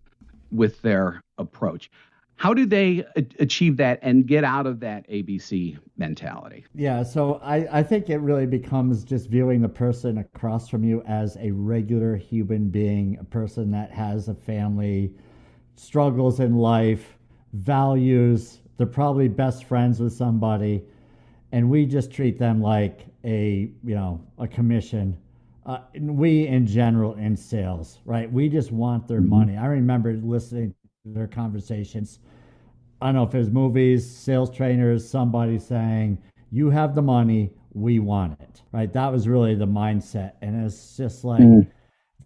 with 0.52 0.82
their 0.82 1.22
approach. 1.38 1.90
How 2.36 2.54
do 2.54 2.66
they 2.66 3.06
achieve 3.40 3.78
that 3.78 4.00
and 4.02 4.28
get 4.28 4.44
out 4.44 4.68
of 4.68 4.82
that 4.82 5.10
ABC 5.10 5.80
mentality? 5.96 6.66
Yeah, 6.76 7.02
so 7.02 7.36
I, 7.36 7.80
I 7.80 7.82
think 7.82 8.10
it 8.10 8.18
really 8.18 8.46
becomes 8.46 9.06
just 9.06 9.30
viewing 9.30 9.62
the 9.62 9.70
person 9.70 10.18
across 10.18 10.68
from 10.68 10.84
you 10.84 11.02
as 11.08 11.38
a 11.40 11.52
regular 11.52 12.18
human 12.18 12.68
being, 12.68 13.18
a 13.22 13.24
person 13.24 13.72
that 13.72 13.90
has 13.92 14.28
a 14.28 14.36
family, 14.36 15.14
struggles 15.76 16.40
in 16.40 16.56
life, 16.56 17.18
values, 17.54 18.60
they're 18.78 18.88
probably 18.88 19.28
best 19.28 19.66
friends 19.66 20.00
with 20.00 20.14
somebody, 20.14 20.84
and 21.52 21.70
we 21.70 21.86
just 21.86 22.12
treat 22.12 22.38
them 22.38 22.62
like 22.62 23.06
a, 23.24 23.72
you 23.84 23.96
know, 23.96 24.22
a 24.38 24.48
commission. 24.48 25.18
Uh, 25.66 25.80
we 26.00 26.48
in 26.48 26.68
general 26.68 27.16
in 27.16 27.36
sales, 27.36 28.00
right? 28.06 28.32
We 28.32 28.50
just 28.50 28.72
want 28.72 29.08
their 29.08 29.22
mm-hmm. 29.22 29.30
money. 29.30 29.58
I 29.58 29.66
remember 29.68 30.14
listening 30.14 30.76
to 31.06 31.14
their 31.14 31.28
conversations. 31.28 32.20
I 33.02 33.08
don't 33.08 33.16
know 33.16 33.24
if 33.24 33.34
it 33.34 33.40
was 33.40 33.50
movies, 33.50 34.10
sales 34.10 34.50
trainers, 34.50 35.08
somebody 35.08 35.58
saying, 35.60 36.18
You 36.52 36.70
have 36.70 36.96
the 36.96 37.02
money, 37.02 37.52
we 37.74 38.00
want 38.00 38.40
it. 38.40 38.62
Right. 38.72 38.92
That 38.92 39.12
was 39.12 39.28
really 39.28 39.56
the 39.56 39.68
mindset. 39.68 40.34
And 40.42 40.66
it's 40.66 40.98
just 40.98 41.24
like 41.24 41.42
mm. 41.42 41.68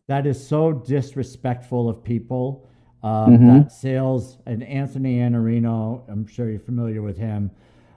that 0.08 0.26
is 0.26 0.46
so 0.46 0.72
disrespectful 0.74 1.90
of 1.90 2.04
people. 2.04 2.69
Um, 3.04 3.38
mm-hmm. 3.38 3.48
That 3.60 3.72
sales 3.72 4.38
and 4.46 4.64
Anthony 4.64 5.20
Iannarino, 5.20 6.04
I'm 6.10 6.28
sure 6.28 6.50
you're 6.50 6.60
familiar 6.60 7.02
with 7.02 7.18
him. 7.18 7.52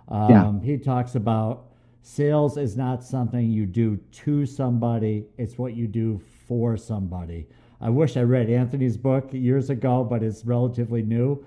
Um, 0.09 0.31
yeah. 0.31 0.61
He 0.65 0.79
talks 0.79 1.15
about 1.15 1.67
sales 2.03 2.57
is 2.57 2.77
not 2.77 3.03
something 3.03 3.51
you 3.51 3.67
do 3.67 3.97
to 4.13 4.47
somebody, 4.47 5.25
it's 5.39 5.59
what 5.59 5.75
you 5.75 5.87
do 5.87 6.21
for 6.47 6.77
somebody. 6.77 7.47
I 7.81 7.91
wish 7.91 8.17
I 8.17 8.23
read 8.23 8.49
Anthony's 8.49 8.97
book 8.97 9.31
years 9.33 9.71
ago, 9.71 10.05
but 10.05 10.23
it's 10.23 10.45
relatively 10.45 11.03
new. 11.03 11.45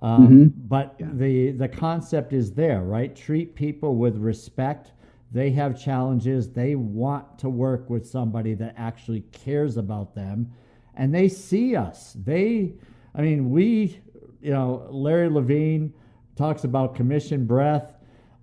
Um, 0.00 0.22
mm-hmm. 0.22 0.66
But 0.66 0.96
yeah. 0.98 1.06
the 1.12 1.50
the 1.52 1.68
concept 1.68 2.32
is 2.32 2.52
there, 2.52 2.82
right? 2.82 3.14
Treat 3.14 3.54
people 3.54 3.96
with 3.96 4.16
respect. 4.16 4.92
They 5.32 5.50
have 5.50 5.80
challenges. 5.80 6.50
They 6.50 6.74
want 6.74 7.38
to 7.40 7.48
work 7.48 7.90
with 7.90 8.08
somebody 8.08 8.54
that 8.54 8.74
actually 8.76 9.22
cares 9.32 9.76
about 9.76 10.14
them, 10.14 10.52
and 10.94 11.14
they 11.14 11.28
see 11.28 11.74
us. 11.74 12.16
They, 12.24 12.74
I 13.14 13.22
mean, 13.22 13.50
we, 13.50 14.00
you 14.40 14.52
know, 14.52 14.86
Larry 14.90 15.28
Levine 15.28 15.92
talks 16.36 16.64
about 16.64 16.94
commission 16.94 17.46
breath. 17.46 17.94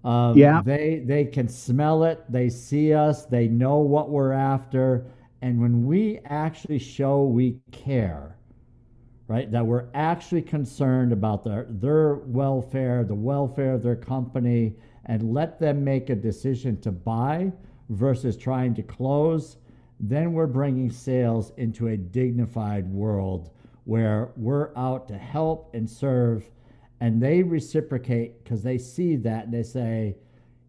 Um, 0.04 0.38
yeah. 0.38 0.62
They 0.63 1.04
they 1.06 1.25
can 1.25 1.48
smell 1.48 2.04
it. 2.06 2.24
They 2.30 2.50
see 2.50 2.94
us. 2.94 3.25
They 3.25 3.48
know 3.48 3.78
what 3.78 4.10
we're 4.10 4.32
after 4.32 5.06
and 5.42 5.60
when 5.60 5.86
we 5.86 6.20
actually 6.25 6.78
show 6.78 7.24
we 7.24 7.60
care, 7.72 8.38
right, 9.28 9.51
that 9.51 9.66
we're 9.66 9.88
actually 9.96 10.44
concerned 10.44 11.12
about 11.12 11.44
their, 11.44 11.66
their 11.70 12.16
welfare, 12.16 13.04
the 13.04 13.16
welfare 13.16 13.74
of 13.74 13.82
their 13.82 13.96
company, 13.96 14.75
and 15.06 15.34
let 15.34 15.60
them 15.60 15.84
make 15.84 16.12
a 16.12 16.16
decision 16.16 16.80
to 16.82 16.92
buy 16.92 17.51
versus 17.90 18.38
trying 18.38 18.75
to 18.75 18.84
close, 18.84 19.58
then 20.00 20.34
we're 20.34 20.48
bringing 20.48 20.92
sales 20.92 21.51
into 21.58 21.88
a 21.88 21.98
dignified 21.98 22.88
world 22.88 23.50
where 23.86 24.32
we're 24.36 24.76
out 24.76 25.08
to 25.08 25.18
help 25.18 25.74
and 25.74 25.90
serve. 25.90 26.50
And 27.00 27.22
they 27.22 27.42
reciprocate 27.42 28.44
because 28.44 28.62
they 28.62 28.78
see 28.78 29.16
that 29.18 29.46
and 29.46 29.54
they 29.54 29.64
say, 29.64 30.16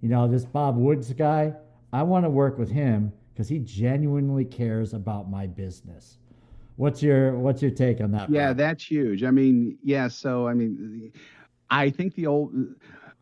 you 0.00 0.08
know, 0.08 0.26
this 0.26 0.44
Bob 0.44 0.76
Woods 0.76 1.12
guy, 1.12 1.54
I 1.92 2.02
want 2.02 2.24
to 2.24 2.30
work 2.30 2.58
with 2.58 2.70
him 2.70 3.12
because 3.32 3.48
he 3.48 3.58
genuinely 3.58 4.44
cares 4.44 4.94
about 4.94 5.30
my 5.30 5.46
business. 5.46 6.18
What's 6.76 7.02
your 7.02 7.38
what's 7.38 7.60
your 7.60 7.70
take 7.70 8.00
on 8.00 8.10
that? 8.12 8.30
Yeah, 8.30 8.54
that's 8.54 8.84
huge. 8.84 9.22
I 9.24 9.30
mean, 9.30 9.78
yeah. 9.82 10.08
So 10.08 10.48
I 10.48 10.54
mean, 10.54 11.12
I 11.70 11.90
think 11.90 12.14
the 12.14 12.26
old 12.26 12.54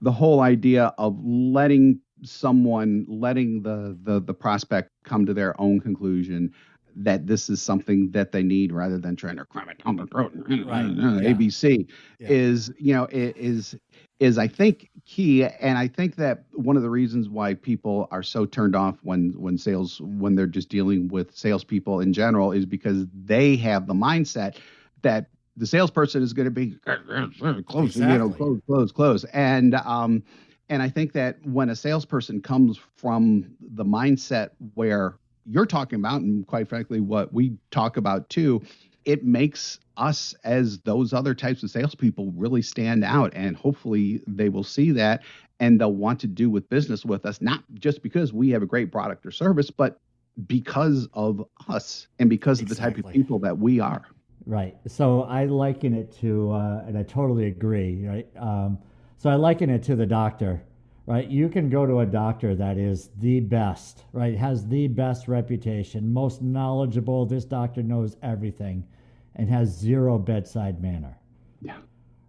the 0.01 0.13
whole 0.13 0.41
idea 0.41 0.95
of 0.99 1.19
letting 1.25 2.01
someone 2.23 3.05
letting 3.09 3.63
the 3.63 3.99
the 4.03 4.21
the 4.21 4.35
prospect 4.35 4.91
come 5.05 5.27
to 5.27 5.35
their 5.35 5.61
own 5.61 5.81
conclusion 5.81 6.53
that 6.97 7.27
this 7.27 7.49
is 7.49 7.61
something 7.61 8.11
that 8.11 8.33
they 8.33 8.43
need 8.43 8.73
rather 8.73 8.99
than 8.99 9.17
trying 9.17 9.37
to 9.37 9.45
cram 9.45 9.69
it 9.69 9.83
down 9.85 9.97
the 9.97 10.07
throat 10.07 10.33
right. 10.35 10.47
yeah. 10.49 11.33
abc 11.33 11.87
yeah. 12.19 12.29
is 12.29 12.73
you 12.79 12.95
know 12.95 13.07
is 13.11 13.77
is 14.21 14.37
I 14.37 14.47
think 14.47 14.91
key, 15.07 15.45
and 15.45 15.79
I 15.79 15.89
think 15.89 16.17
that 16.17 16.45
one 16.53 16.77
of 16.77 16.83
the 16.83 16.91
reasons 16.91 17.29
why 17.29 17.55
people 17.55 18.07
are 18.11 18.23
so 18.23 18.45
turned 18.45 18.77
off 18.77 18.99
when 19.03 19.31
when 19.31 19.57
sales 19.57 20.01
when 20.03 20.35
they're 20.35 20.47
just 20.47 20.69
dealing 20.69 21.09
with 21.09 21.35
salespeople 21.35 22.01
in 22.01 22.13
general 22.13 22.53
is 22.53 22.67
because 22.67 23.07
they 23.15 23.57
have 23.57 23.87
the 23.87 23.95
mindset 23.95 24.57
that 25.03 25.31
the 25.57 25.67
salesperson 25.67 26.23
is 26.23 26.35
going 26.35 26.45
to 26.45 26.51
be 26.51 26.77
close, 27.67 27.97
exactly. 27.97 28.13
you 28.13 28.19
know, 28.19 28.31
close, 28.31 28.61
close, 28.67 28.93
close, 28.93 29.25
and 29.25 29.75
um, 29.75 30.23
and 30.69 30.83
I 30.83 30.91
think 30.91 31.13
that 31.15 31.39
when 31.47 31.71
a 31.71 31.77
salesperson 31.77 32.43
comes 32.43 32.79
from 32.97 33.57
the 33.59 33.85
mindset 33.85 34.51
where 34.75 35.15
you're 35.50 35.66
talking 35.66 35.99
about, 35.99 36.21
and 36.21 36.47
quite 36.47 36.69
frankly, 36.69 37.00
what 37.00 37.33
we 37.33 37.57
talk 37.71 37.97
about 37.97 38.28
too, 38.28 38.62
it 39.04 39.25
makes 39.25 39.80
us 39.97 40.35
as 40.45 40.78
those 40.80 41.12
other 41.12 41.35
types 41.35 41.62
of 41.62 41.71
salespeople 41.71 42.33
really 42.37 42.62
stand 42.62 43.02
out. 43.04 43.33
And 43.35 43.57
hopefully 43.57 44.23
they 44.26 44.49
will 44.49 44.64
see 44.64 44.92
that 44.92 45.23
and 45.59 45.80
they'll 45.80 45.92
want 45.92 46.21
to 46.21 46.26
do 46.26 46.49
with 46.49 46.69
business 46.71 47.04
with 47.04 47.26
us, 47.26 47.40
not 47.40 47.64
just 47.75 48.02
because 48.02 48.33
we 48.33 48.50
have 48.50 48.62
a 48.62 48.66
great 48.66 48.92
product 48.92 49.26
or 49.26 49.30
service, 49.30 49.71
but 49.71 50.00
because 50.47 51.09
of 51.12 51.45
us 51.69 52.07
and 52.19 52.30
because 52.30 52.61
exactly. 52.61 52.87
of 52.87 52.95
the 52.95 53.02
type 53.02 53.04
of 53.04 53.12
people 53.12 53.38
that 53.40 53.59
we 53.59 53.80
are. 53.80 54.07
Right. 54.47 54.76
So 54.87 55.23
I 55.25 55.45
liken 55.47 55.95
it 55.95 56.12
to, 56.21 56.52
uh, 56.52 56.85
and 56.87 56.97
I 56.97 57.02
totally 57.02 57.47
agree. 57.47 58.07
Right. 58.07 58.28
Um, 58.38 58.78
so 59.19 59.28
I 59.28 59.35
liken 59.35 59.69
it 59.69 59.83
to 59.85 59.97
the 59.97 60.07
doctor. 60.07 60.62
Right. 61.11 61.29
You 61.29 61.49
can 61.49 61.69
go 61.69 61.87
to 61.87 62.00
a 62.00 62.07
doctor 62.07 62.55
that 62.55 62.79
is 62.79 63.11
the 63.19 63.40
best. 63.40 64.05
Right. 64.12 64.37
Has 64.38 64.69
the 64.69 64.87
best 64.87 65.26
reputation, 65.26 66.12
most 66.12 66.40
knowledgeable. 66.40 67.26
This 67.26 67.45
doctor 67.45 67.83
knows 67.83 68.17
everything 68.23 68.87
and 69.35 69.50
has 69.50 69.76
zero 69.76 70.19
bedside 70.19 70.81
manner. 70.81 71.19
Yeah. 71.61 71.79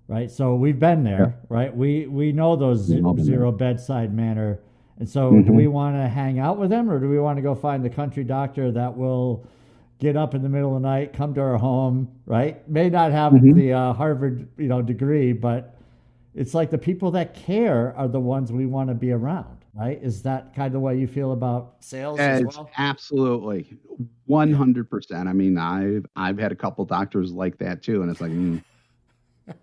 Right. 0.07 0.31
So 0.31 0.55
we've 0.55 0.79
been 0.79 1.03
there, 1.03 1.35
yeah. 1.38 1.45
right? 1.47 1.77
We 1.77 2.07
we 2.07 2.31
know 2.31 2.55
those 2.55 2.79
zero 2.79 3.51
bedside 3.51 4.15
manner. 4.15 4.61
And 4.97 5.07
so 5.07 5.31
mm-hmm. 5.31 5.43
do 5.43 5.53
we 5.53 5.67
want 5.67 5.95
to 5.97 6.07
hang 6.07 6.39
out 6.39 6.57
with 6.57 6.71
them 6.71 6.89
or 6.89 7.00
do 7.00 7.07
we 7.07 7.19
want 7.19 7.38
to 7.38 7.43
go 7.43 7.53
find 7.53 7.85
the 7.85 7.89
country 7.89 8.23
doctor 8.23 8.71
that 8.71 8.97
will 8.97 9.45
get 10.00 10.17
up 10.17 10.33
in 10.33 10.41
the 10.41 10.50
middle 10.50 10.75
of 10.75 10.81
the 10.81 10.88
night, 10.88 11.13
come 11.13 11.35
to 11.35 11.41
our 11.41 11.57
home, 11.57 12.09
right? 12.25 12.67
May 12.67 12.89
not 12.89 13.11
have 13.11 13.33
mm-hmm. 13.33 13.53
the 13.53 13.73
uh, 13.73 13.93
Harvard, 13.93 14.47
you 14.57 14.69
know, 14.69 14.81
degree, 14.81 15.33
but 15.33 15.75
it's 16.33 16.53
like 16.53 16.69
the 16.69 16.77
people 16.77 17.11
that 17.11 17.33
care 17.33 17.95
are 17.97 18.07
the 18.07 18.19
ones 18.19 18.51
we 18.51 18.65
want 18.65 18.89
to 18.89 18.95
be 18.95 19.11
around 19.11 19.61
right? 19.73 20.00
Is 20.01 20.21
that 20.23 20.53
kind 20.53 20.67
of 20.67 20.73
the 20.73 20.79
way 20.79 20.97
you 20.97 21.07
feel 21.07 21.31
about 21.31 21.75
sales 21.79 22.19
as 22.19 22.43
well? 22.43 22.69
Absolutely, 22.77 23.77
one 24.25 24.53
hundred 24.53 24.89
percent. 24.89 25.27
I 25.27 25.33
mean, 25.33 25.57
I've 25.57 26.05
I've 26.15 26.38
had 26.38 26.51
a 26.51 26.55
couple 26.55 26.85
doctors 26.85 27.31
like 27.31 27.57
that 27.59 27.81
too, 27.81 28.01
and 28.01 28.11
it's 28.11 28.21
like, 28.21 28.31
mm, 28.31 28.63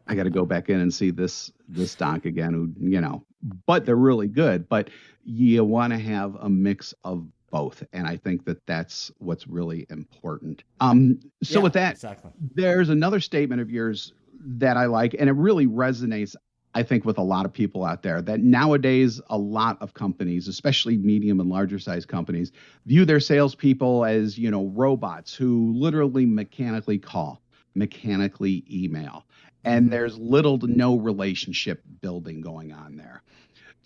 I 0.06 0.14
got 0.14 0.24
to 0.24 0.30
go 0.30 0.44
back 0.44 0.68
in 0.68 0.80
and 0.80 0.92
see 0.92 1.10
this 1.10 1.52
this 1.68 1.94
doc 1.94 2.24
again. 2.24 2.52
Who 2.52 2.72
you 2.80 3.00
know, 3.00 3.24
but 3.66 3.84
they're 3.84 3.96
really 3.96 4.28
good. 4.28 4.68
But 4.68 4.90
you 5.24 5.64
want 5.64 5.92
to 5.92 5.98
have 5.98 6.36
a 6.36 6.48
mix 6.48 6.94
of 7.04 7.26
both, 7.50 7.82
and 7.92 8.06
I 8.06 8.16
think 8.16 8.44
that 8.44 8.64
that's 8.66 9.10
what's 9.18 9.46
really 9.46 9.86
important. 9.90 10.64
Um, 10.80 11.20
so 11.42 11.58
yeah, 11.58 11.62
with 11.62 11.72
that, 11.74 11.92
exactly. 11.92 12.30
there's 12.54 12.88
another 12.88 13.20
statement 13.20 13.60
of 13.60 13.70
yours 13.70 14.12
that 14.40 14.76
I 14.76 14.86
like, 14.86 15.14
and 15.18 15.28
it 15.28 15.34
really 15.34 15.66
resonates. 15.66 16.34
I 16.78 16.84
think 16.84 17.04
with 17.04 17.18
a 17.18 17.22
lot 17.22 17.44
of 17.44 17.52
people 17.52 17.84
out 17.84 18.04
there 18.04 18.22
that 18.22 18.38
nowadays 18.38 19.20
a 19.30 19.36
lot 19.36 19.78
of 19.80 19.94
companies, 19.94 20.46
especially 20.46 20.96
medium 20.96 21.40
and 21.40 21.50
larger 21.50 21.80
size 21.80 22.06
companies, 22.06 22.52
view 22.86 23.04
their 23.04 23.18
salespeople 23.18 24.04
as 24.04 24.38
you 24.38 24.48
know 24.48 24.66
robots 24.66 25.34
who 25.34 25.72
literally 25.74 26.24
mechanically 26.24 26.96
call, 26.96 27.42
mechanically 27.74 28.64
email, 28.70 29.26
and 29.64 29.86
mm-hmm. 29.86 29.90
there's 29.90 30.16
little 30.18 30.56
to 30.60 30.68
no 30.68 30.96
relationship 30.96 31.82
building 32.00 32.40
going 32.40 32.72
on 32.72 32.96
there. 32.96 33.24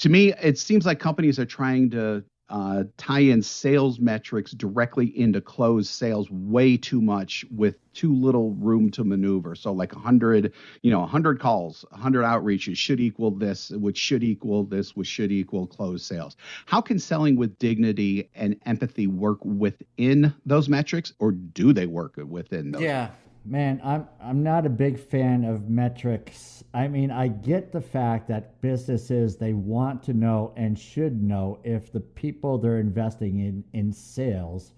To 0.01 0.11
me, 0.11 0.35
it 0.35 0.59
seems 0.59 0.85
like 0.85 0.99
companies 0.99 1.39
are 1.39 1.47
trying 1.47 1.89
to 1.93 2.23
uh, 2.49 2.85
tie 2.97 3.21
in 3.21 3.43
sales 3.43 3.99
metrics 3.99 4.53
directly 4.53 5.07
into 5.19 5.41
closed 5.41 5.91
sales 5.91 6.31
way 6.31 6.77
too 6.77 7.01
much 7.01 7.45
with 7.51 7.77
too 7.95 8.15
little 8.15 8.53
room 8.55 8.91
to 8.91 9.05
maneuver. 9.05 9.55
So 9.55 9.73
like 9.73 9.95
100, 9.95 10.53
you 10.83 10.91
know, 10.91 11.01
100 11.01 11.41
calls, 11.41 11.85
100 11.91 12.23
outreaches 12.23 12.77
should 12.77 13.01
equal 13.01 13.31
this, 13.31 13.71
which 13.71 13.97
should 13.97 14.23
equal 14.23 14.65
this, 14.65 14.95
which 14.95 15.09
should 15.09 15.33
equal 15.33 15.67
closed 15.67 16.05
sales. 16.05 16.37
How 16.67 16.81
can 16.81 16.99
selling 16.99 17.37
with 17.37 17.59
dignity 17.59 18.31
and 18.35 18.57
empathy 18.67 19.07
work 19.07 19.45
within 19.45 20.35
those 20.45 20.69
metrics, 20.69 21.13
or 21.19 21.33
do 21.33 21.73
they 21.73 21.87
work 21.87 22.15
within 22.17 22.73
those? 22.73 22.83
Yeah. 22.83 23.11
Man, 23.45 23.81
I'm 23.83 24.07
I'm 24.21 24.43
not 24.45 24.67
a 24.67 24.71
big 24.71 24.99
fan 25.01 25.45
of 25.45 25.69
metrics. 25.69 26.63
I 26.73 26.87
mean, 26.87 27.11
I 27.11 27.27
get 27.27 27.73
the 27.73 27.81
fact 27.81 28.29
that 28.29 28.61
businesses 28.61 29.37
they 29.37 29.53
want 29.53 30.03
to 30.05 30.13
know 30.13 30.53
and 30.57 30.79
should 30.79 31.21
know 31.21 31.59
if 31.65 31.91
the 31.91 32.01
people 32.01 32.57
they're 32.57 32.79
investing 32.79 33.41
in 33.41 33.65
in 33.73 33.93
sales 33.93 34.73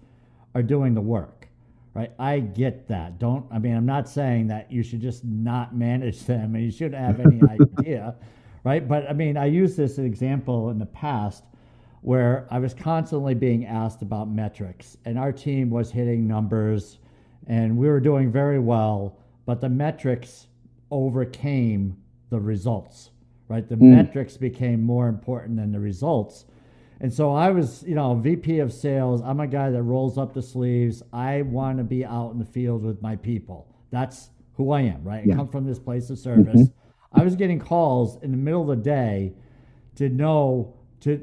are 0.55 0.63
doing 0.63 0.95
the 0.95 1.01
work. 1.01 1.47
Right? 1.93 2.11
I 2.17 2.39
get 2.39 2.87
that. 2.87 3.19
Don't 3.19 3.45
I 3.51 3.59
mean, 3.59 3.75
I'm 3.75 3.85
not 3.85 4.09
saying 4.09 4.47
that 4.47 4.71
you 4.71 4.81
should 4.81 4.99
just 5.01 5.23
not 5.23 5.75
manage 5.75 6.23
them 6.25 6.55
and 6.55 6.63
you 6.63 6.71
shouldn't 6.71 7.01
have 7.01 7.19
any 7.19 7.41
idea, 7.79 8.15
right? 8.63 8.85
But 8.87 9.07
I 9.07 9.13
mean, 9.13 9.37
I 9.37 9.45
used 9.45 9.77
this 9.77 9.99
example 9.99 10.71
in 10.71 10.79
the 10.79 10.87
past 10.87 11.43
where 12.01 12.47
I 12.49 12.57
was 12.57 12.73
constantly 12.73 13.35
being 13.35 13.65
asked 13.65 14.01
about 14.01 14.27
metrics 14.27 14.97
and 15.05 15.19
our 15.19 15.31
team 15.31 15.69
was 15.69 15.91
hitting 15.91 16.27
numbers 16.27 16.97
and 17.47 17.77
we 17.77 17.87
were 17.87 17.99
doing 17.99 18.31
very 18.31 18.59
well, 18.59 19.17
but 19.45 19.61
the 19.61 19.69
metrics 19.69 20.47
overcame 20.91 21.97
the 22.29 22.39
results, 22.39 23.11
right? 23.47 23.67
The 23.67 23.75
mm. 23.75 23.95
metrics 23.95 24.37
became 24.37 24.83
more 24.83 25.07
important 25.07 25.57
than 25.57 25.71
the 25.71 25.79
results. 25.79 26.45
And 27.01 27.13
so 27.13 27.33
I 27.33 27.51
was, 27.51 27.83
you 27.83 27.95
know, 27.95 28.15
VP 28.15 28.59
of 28.59 28.71
sales. 28.71 29.21
I'm 29.21 29.39
a 29.39 29.47
guy 29.47 29.69
that 29.69 29.83
rolls 29.83 30.17
up 30.17 30.33
the 30.33 30.41
sleeves. 30.41 31.03
I 31.11 31.41
want 31.41 31.77
to 31.77 31.83
be 31.83 32.05
out 32.05 32.31
in 32.31 32.39
the 32.39 32.45
field 32.45 32.83
with 32.83 33.01
my 33.01 33.15
people. 33.15 33.67
That's 33.91 34.29
who 34.53 34.71
I 34.71 34.81
am, 34.81 35.03
right? 35.03 35.25
Yeah. 35.25 35.33
I 35.33 35.37
come 35.37 35.47
from 35.47 35.65
this 35.65 35.79
place 35.79 36.09
of 36.09 36.17
service. 36.17 36.61
Mm-hmm. 36.61 37.19
I 37.19 37.23
was 37.23 37.35
getting 37.35 37.59
calls 37.59 38.21
in 38.23 38.31
the 38.31 38.37
middle 38.37 38.61
of 38.61 38.77
the 38.77 38.83
day 38.83 39.33
to 39.95 40.09
know 40.09 40.73
to 41.01 41.21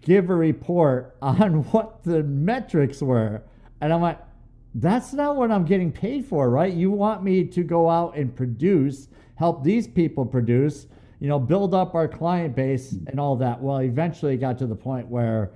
give 0.00 0.30
a 0.30 0.34
report 0.34 1.16
on 1.22 1.64
what 1.64 2.02
the 2.04 2.22
metrics 2.22 3.02
were. 3.02 3.42
And 3.80 3.92
I'm 3.92 4.00
like, 4.00 4.18
that's 4.80 5.12
not 5.12 5.36
what 5.36 5.50
I'm 5.50 5.64
getting 5.64 5.90
paid 5.90 6.24
for, 6.24 6.48
right? 6.50 6.72
You 6.72 6.90
want 6.90 7.22
me 7.24 7.44
to 7.44 7.62
go 7.64 7.90
out 7.90 8.16
and 8.16 8.34
produce, 8.34 9.08
help 9.34 9.64
these 9.64 9.88
people 9.88 10.24
produce, 10.24 10.86
you 11.18 11.28
know, 11.28 11.38
build 11.38 11.74
up 11.74 11.94
our 11.94 12.06
client 12.06 12.54
base 12.54 12.92
and 13.08 13.18
all 13.18 13.34
that. 13.36 13.60
Well, 13.60 13.78
eventually 13.78 14.34
it 14.34 14.38
got 14.38 14.56
to 14.58 14.66
the 14.66 14.76
point 14.76 15.08
where 15.08 15.50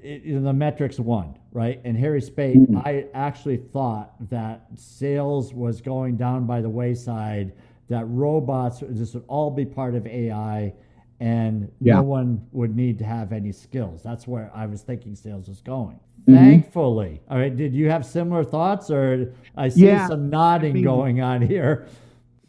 it, 0.00 0.22
you 0.22 0.34
know, 0.34 0.42
the 0.42 0.52
metrics 0.52 0.98
won, 0.98 1.38
right? 1.52 1.80
And 1.84 1.96
Harry 1.96 2.20
Spaight, 2.20 2.56
mm-hmm. 2.56 2.78
I 2.78 3.06
actually 3.14 3.58
thought 3.58 4.14
that 4.30 4.66
sales 4.74 5.54
was 5.54 5.80
going 5.80 6.16
down 6.16 6.44
by 6.46 6.60
the 6.60 6.68
wayside, 6.68 7.52
that 7.88 8.04
robots, 8.08 8.82
this 8.88 9.14
would 9.14 9.24
all 9.28 9.50
be 9.50 9.64
part 9.64 9.94
of 9.94 10.06
AI 10.06 10.72
and 11.20 11.70
yeah. 11.80 11.96
no 11.96 12.02
one 12.02 12.46
would 12.50 12.74
need 12.74 12.98
to 12.98 13.04
have 13.04 13.32
any 13.32 13.52
skills. 13.52 14.02
That's 14.02 14.26
where 14.26 14.50
I 14.54 14.66
was 14.66 14.82
thinking 14.82 15.14
sales 15.14 15.48
was 15.48 15.60
going. 15.60 16.00
Mm-hmm. 16.26 16.34
Thankfully, 16.34 17.20
all 17.30 17.38
right. 17.38 17.54
Did 17.54 17.74
you 17.74 17.90
have 17.90 18.04
similar 18.04 18.44
thoughts, 18.44 18.90
or 18.90 19.32
I 19.56 19.68
see 19.68 19.86
yeah, 19.86 20.06
some 20.06 20.28
nodding 20.30 20.70
I 20.70 20.74
mean, 20.74 20.84
going 20.84 21.20
on 21.20 21.42
here? 21.42 21.88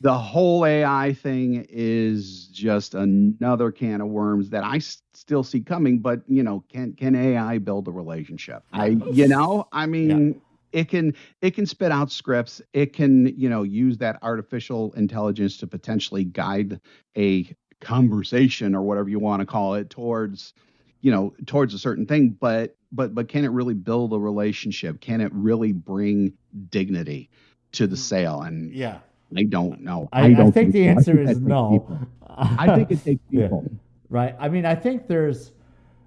The 0.01 0.17
whole 0.17 0.65
AI 0.65 1.13
thing 1.13 1.65
is 1.69 2.47
just 2.47 2.95
another 2.95 3.71
can 3.71 4.01
of 4.01 4.07
worms 4.07 4.49
that 4.49 4.63
I 4.63 4.79
still 4.79 5.43
see 5.43 5.61
coming. 5.61 5.99
But 5.99 6.21
you 6.27 6.43
know, 6.43 6.63
can 6.71 6.93
can 6.93 7.15
AI 7.15 7.59
build 7.59 7.87
a 7.87 7.91
relationship? 7.91 8.63
I, 8.73 8.97
you 9.11 9.27
know, 9.27 9.67
I 9.71 9.85
mean. 9.85 10.33
Yeah 10.33 10.39
it 10.71 10.87
can 10.87 11.13
it 11.41 11.51
can 11.51 11.65
spit 11.65 11.91
out 11.91 12.09
scripts 12.09 12.61
it 12.71 12.93
can 12.93 13.27
you 13.37 13.49
know 13.49 13.63
use 13.63 13.97
that 13.97 14.17
artificial 14.21 14.93
intelligence 14.93 15.57
to 15.57 15.67
potentially 15.67 16.23
guide 16.23 16.79
a 17.17 17.45
conversation 17.81 18.73
or 18.73 18.81
whatever 18.81 19.09
you 19.09 19.19
want 19.19 19.41
to 19.41 19.45
call 19.45 19.73
it 19.73 19.89
towards 19.89 20.53
you 21.01 21.11
know 21.11 21.33
towards 21.45 21.73
a 21.73 21.79
certain 21.79 22.05
thing 22.05 22.29
but 22.29 22.75
but 22.91 23.15
but 23.15 23.27
can 23.27 23.45
it 23.45 23.49
really 23.49 23.73
build 23.73 24.13
a 24.13 24.19
relationship? 24.19 25.01
Can 25.01 25.21
it 25.21 25.31
really 25.33 25.71
bring 25.71 26.33
dignity 26.69 27.29
to 27.73 27.87
the 27.87 27.95
mm. 27.95 27.99
sale? 27.99 28.41
And 28.41 28.73
yeah. 28.73 28.99
I 29.35 29.43
don't 29.43 29.81
know. 29.81 30.09
I, 30.11 30.25
I 30.25 30.33
don't 30.33 30.39
I 30.39 30.43
think, 30.43 30.53
think, 30.53 30.73
the 30.73 30.87
answer 30.89 31.17
is 31.21 31.39
no. 31.39 31.99
i 32.27 32.75
think 32.75 32.91
it 32.91 33.03
takes 33.03 33.21
people. 33.31 33.63
Yeah. 33.65 33.77
right? 34.09 34.35
I 34.39 34.49
mean 34.49 34.65
i 34.65 34.75
think 34.75 35.07
there's 35.07 35.53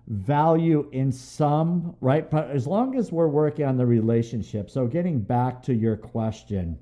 value 0.07 0.87
in 0.93 1.11
some 1.11 1.97
right? 2.03 2.31
But 2.31 2.51
as 2.51 2.67
long 2.67 2.97
as 2.97 3.11
we're 3.11 3.29
working 3.29 3.65
on 3.65 3.79
the 3.79 3.87
relationship 3.87 4.69
so 4.69 4.87
getting 4.87 5.19
back 5.21 5.63
to 5.63 5.75
your 5.75 5.97
question 5.97 6.79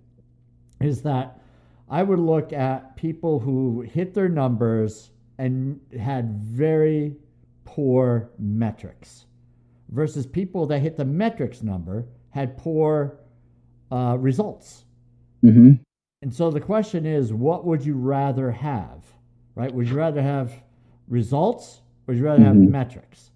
is 0.80 1.02
that 1.02 1.38
I 1.88 2.02
would 2.02 2.18
look 2.18 2.52
at 2.52 2.96
people 2.96 3.38
who 3.38 3.82
hit 3.82 4.14
their 4.14 4.28
numbers 4.28 5.10
and 5.38 5.78
had 5.96 6.40
very 6.40 7.14
poor 7.74 8.30
metrics 8.38 9.24
versus 9.88 10.26
people 10.26 10.66
that 10.66 10.80
hit 10.80 10.96
the 10.96 11.04
metrics 11.04 11.62
number 11.62 12.04
had 12.30 12.56
poor 12.58 13.18
uh, 13.90 14.16
results. 14.18 14.85
Mm-hmm. 15.42 15.72
And 16.20 16.35
so 16.35 16.50
the 16.50 16.61
question 16.61 17.06
is, 17.06 17.32
what 17.32 17.64
would 17.64 17.85
you 17.85 17.94
rather 17.94 18.50
have? 18.50 19.04
Right? 19.54 19.72
Would 19.72 19.88
you 19.88 19.96
rather 19.96 20.20
have 20.20 20.52
results 21.08 21.80
or 22.06 22.12
would 22.12 22.18
you 22.18 22.24
rather 22.24 22.42
mm-hmm. 22.42 22.62
have 22.62 22.70
metrics? 22.70 23.30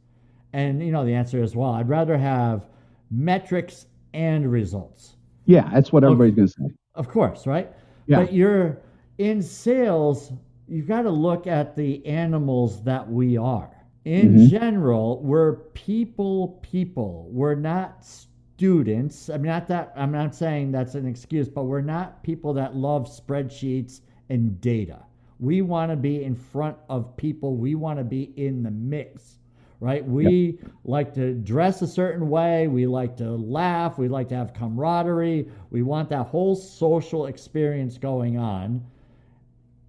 And 0.52 0.82
you 0.84 0.92
know 0.92 1.04
the 1.04 1.14
answer 1.14 1.42
is 1.42 1.56
well, 1.56 1.72
I'd 1.72 1.88
rather 1.88 2.18
have 2.18 2.68
metrics 3.10 3.86
and 4.12 4.50
results. 4.50 5.16
Yeah, 5.46 5.68
that's 5.72 5.92
what 5.92 6.04
everybody's 6.04 6.34
going 6.34 6.48
to 6.48 6.52
say. 6.52 6.74
Of 6.94 7.08
course, 7.08 7.46
right? 7.46 7.70
Yeah. 8.06 8.20
But 8.20 8.32
you're 8.32 8.82
in 9.18 9.42
sales, 9.42 10.32
you've 10.68 10.88
got 10.88 11.02
to 11.02 11.10
look 11.10 11.46
at 11.46 11.76
the 11.76 12.04
animals 12.06 12.82
that 12.84 13.08
we 13.08 13.36
are. 13.36 13.75
In 14.06 14.34
mm-hmm. 14.36 14.46
general, 14.46 15.20
we're 15.20 15.54
people, 15.74 16.60
people. 16.62 17.26
We're 17.28 17.56
not 17.56 18.04
students. 18.04 19.28
I 19.28 19.32
mean, 19.36 19.46
not 19.46 19.66
that 19.66 19.92
I'm 19.96 20.12
not 20.12 20.32
saying 20.32 20.70
that's 20.70 20.94
an 20.94 21.08
excuse, 21.08 21.48
but 21.48 21.64
we're 21.64 21.80
not 21.80 22.22
people 22.22 22.54
that 22.54 22.76
love 22.76 23.08
spreadsheets 23.08 24.02
and 24.28 24.60
data. 24.60 25.00
We 25.40 25.60
want 25.60 25.90
to 25.90 25.96
be 25.96 26.22
in 26.22 26.36
front 26.36 26.76
of 26.88 27.16
people. 27.16 27.56
We 27.56 27.74
want 27.74 27.98
to 27.98 28.04
be 28.04 28.32
in 28.36 28.62
the 28.62 28.70
mix 28.70 29.38
right? 29.78 30.06
We 30.06 30.58
yep. 30.58 30.70
like 30.84 31.12
to 31.14 31.34
dress 31.34 31.82
a 31.82 31.86
certain 31.86 32.30
way. 32.30 32.66
We 32.66 32.86
like 32.86 33.14
to 33.18 33.32
laugh. 33.32 33.98
We 33.98 34.08
like 34.08 34.30
to 34.30 34.34
have 34.34 34.54
camaraderie. 34.54 35.50
We 35.68 35.82
want 35.82 36.08
that 36.08 36.28
whole 36.28 36.56
social 36.56 37.26
experience 37.26 37.98
going 37.98 38.38
on. 38.38 38.82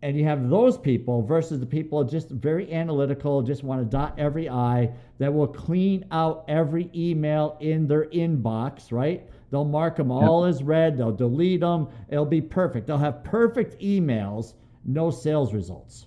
And 0.07 0.17
you 0.17 0.23
have 0.23 0.49
those 0.49 0.77
people 0.77 1.21
versus 1.21 1.59
the 1.59 1.65
people 1.65 2.01
just 2.05 2.29
very 2.29 2.73
analytical, 2.73 3.41
just 3.41 3.61
want 3.61 3.81
to 3.81 3.85
dot 3.85 4.17
every 4.17 4.47
I, 4.47 4.89
that 5.17 5.33
will 5.33 5.49
clean 5.49 6.05
out 6.11 6.45
every 6.47 6.89
email 6.95 7.57
in 7.59 7.87
their 7.89 8.05
inbox, 8.05 8.93
right? 8.93 9.27
They'll 9.51 9.65
mark 9.65 9.97
them 9.97 10.09
all 10.09 10.45
yep. 10.45 10.55
as 10.55 10.63
read. 10.63 10.97
They'll 10.97 11.11
delete 11.11 11.59
them. 11.59 11.89
It'll 12.07 12.25
be 12.25 12.39
perfect. 12.39 12.87
They'll 12.87 12.97
have 12.97 13.21
perfect 13.25 13.81
emails, 13.81 14.53
no 14.85 15.11
sales 15.11 15.53
results. 15.53 16.05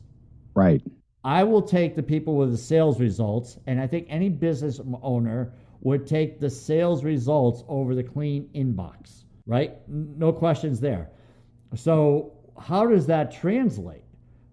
Right. 0.55 0.81
I 1.23 1.45
will 1.45 1.61
take 1.61 1.95
the 1.95 2.03
people 2.03 2.37
with 2.37 2.53
the 2.53 2.57
sales 2.57 3.01
results, 3.01 3.59
and 3.67 3.79
I 3.79 3.87
think 3.87 4.07
any 4.09 4.31
business 4.31 4.81
owner 5.03 5.53
would 5.83 6.07
take 6.07 6.41
the 6.41 6.49
sales 6.49 7.05
results 7.05 7.65
over 7.69 7.95
the 7.95 8.03
clean 8.03 8.49
inbox, 8.55 9.25
right? 9.45 9.77
No 9.87 10.33
questions 10.33 10.81
there. 10.81 11.11
So, 11.75 12.33
how 12.61 12.87
does 12.87 13.07
that 13.07 13.33
translate? 13.33 14.05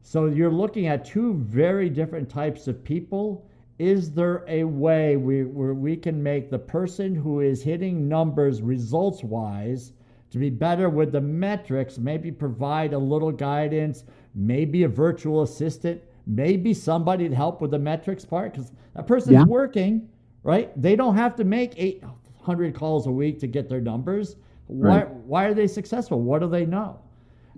So, 0.02 0.28
you're 0.28 0.52
looking 0.52 0.88
at 0.88 1.06
two 1.06 1.34
very 1.36 1.90
different 1.90 2.30
types 2.30 2.68
of 2.68 2.84
people. 2.84 3.50
Is 3.78 4.12
there 4.12 4.44
a 4.48 4.64
way 4.64 5.18
we, 5.18 5.44
where 5.44 5.74
we 5.74 5.98
can 5.98 6.24
make 6.24 6.50
the 6.50 6.58
person 6.58 7.14
who 7.14 7.42
is 7.42 7.62
hitting 7.62 8.08
numbers 8.08 8.62
results 8.62 9.24
wise 9.24 9.92
to 10.32 10.40
be 10.40 10.50
better 10.50 10.90
with 10.90 11.12
the 11.12 11.22
metrics, 11.22 11.98
maybe 11.98 12.32
provide 12.32 12.94
a 12.94 12.98
little 12.98 13.32
guidance, 13.32 14.06
maybe 14.34 14.84
a 14.84 14.88
virtual 14.88 15.44
assistant? 15.44 16.02
maybe 16.28 16.74
somebody 16.74 17.30
to 17.30 17.36
help 17.36 17.62
with 17.62 17.72
the 17.72 17.80
metrics 17.80 18.26
part 18.26 18.52
because 18.52 18.72
that 18.96 19.08
person's 19.08 19.34
yeah. 19.34 19.46
working, 19.46 20.08
right? 20.44 20.80
They 20.80 20.96
don't 20.96 21.16
have 21.16 21.36
to 21.38 21.44
make 21.44 21.74
800 21.78 22.76
calls 22.76 23.08
a 23.08 23.12
week 23.12 23.40
to 23.40 23.48
get 23.48 23.70
their 23.70 23.82
numbers. 23.82 24.36
Why, 24.68 25.02
why 25.04 25.46
are 25.46 25.54
they 25.54 25.68
successful? 25.68 26.22
What 26.22 26.40
do 26.40 26.50
they 26.50 26.66
know? 26.66 27.00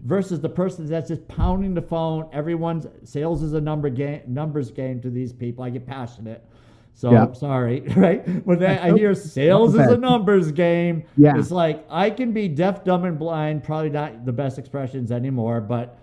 Versus 0.06 0.40
the 0.40 0.50
person 0.50 0.88
that's 0.88 1.10
just 1.10 1.28
pounding 1.28 1.74
the 1.74 1.82
phone. 1.82 2.30
Everyone's 2.32 2.88
sales 3.04 3.44
is 3.44 3.54
a 3.54 3.62
number 3.62 3.90
game, 3.90 4.22
numbers 4.28 4.72
game 4.72 5.02
to 5.02 5.10
these 5.10 5.34
people. 5.34 5.64
I 5.64 5.70
get 5.70 5.86
passionate. 5.86 6.46
So 6.94 7.12
yeah. 7.12 7.24
I'm 7.24 7.36
sorry, 7.36 7.80
right? 7.96 8.28
When 8.46 8.64
I 8.64 8.92
hear 8.92 9.14
sales 9.16 9.74
is 9.74 9.88
a 9.88 9.98
numbers 9.98 10.52
game, 10.52 11.04
yeah. 11.16 11.38
it's 11.38 11.52
like 11.52 11.86
I 11.90 12.10
can 12.10 12.34
be 12.34 12.48
deaf, 12.48 12.84
dumb, 12.84 13.06
and 13.06 13.18
blind. 13.18 13.64
Probably 13.64 13.90
not 13.90 14.26
the 14.26 14.34
best 14.34 14.58
expressions 14.58 15.12
anymore, 15.12 15.62
but 15.62 15.98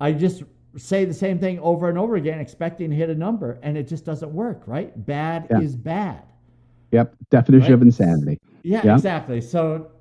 I 0.00 0.12
just 0.12 0.42
say 0.76 1.04
the 1.04 1.14
same 1.14 1.38
thing 1.38 1.58
over 1.60 1.88
and 1.88 1.96
over 1.96 2.16
again, 2.16 2.40
expecting 2.40 2.90
to 2.90 2.96
hit 2.96 3.08
a 3.08 3.14
number, 3.14 3.58
and 3.62 3.78
it 3.78 3.88
just 3.88 4.04
doesn't 4.04 4.32
work, 4.32 4.62
right? 4.66 4.92
Bad 5.06 5.46
yeah. 5.50 5.60
is 5.60 5.76
bad. 5.76 6.22
Yep. 6.92 7.14
Definition 7.30 7.62
right? 7.68 7.74
of 7.74 7.82
insanity. 7.82 8.40
Yeah, 8.62 8.82
yeah, 8.84 8.94
exactly. 8.94 9.40
So 9.40 9.92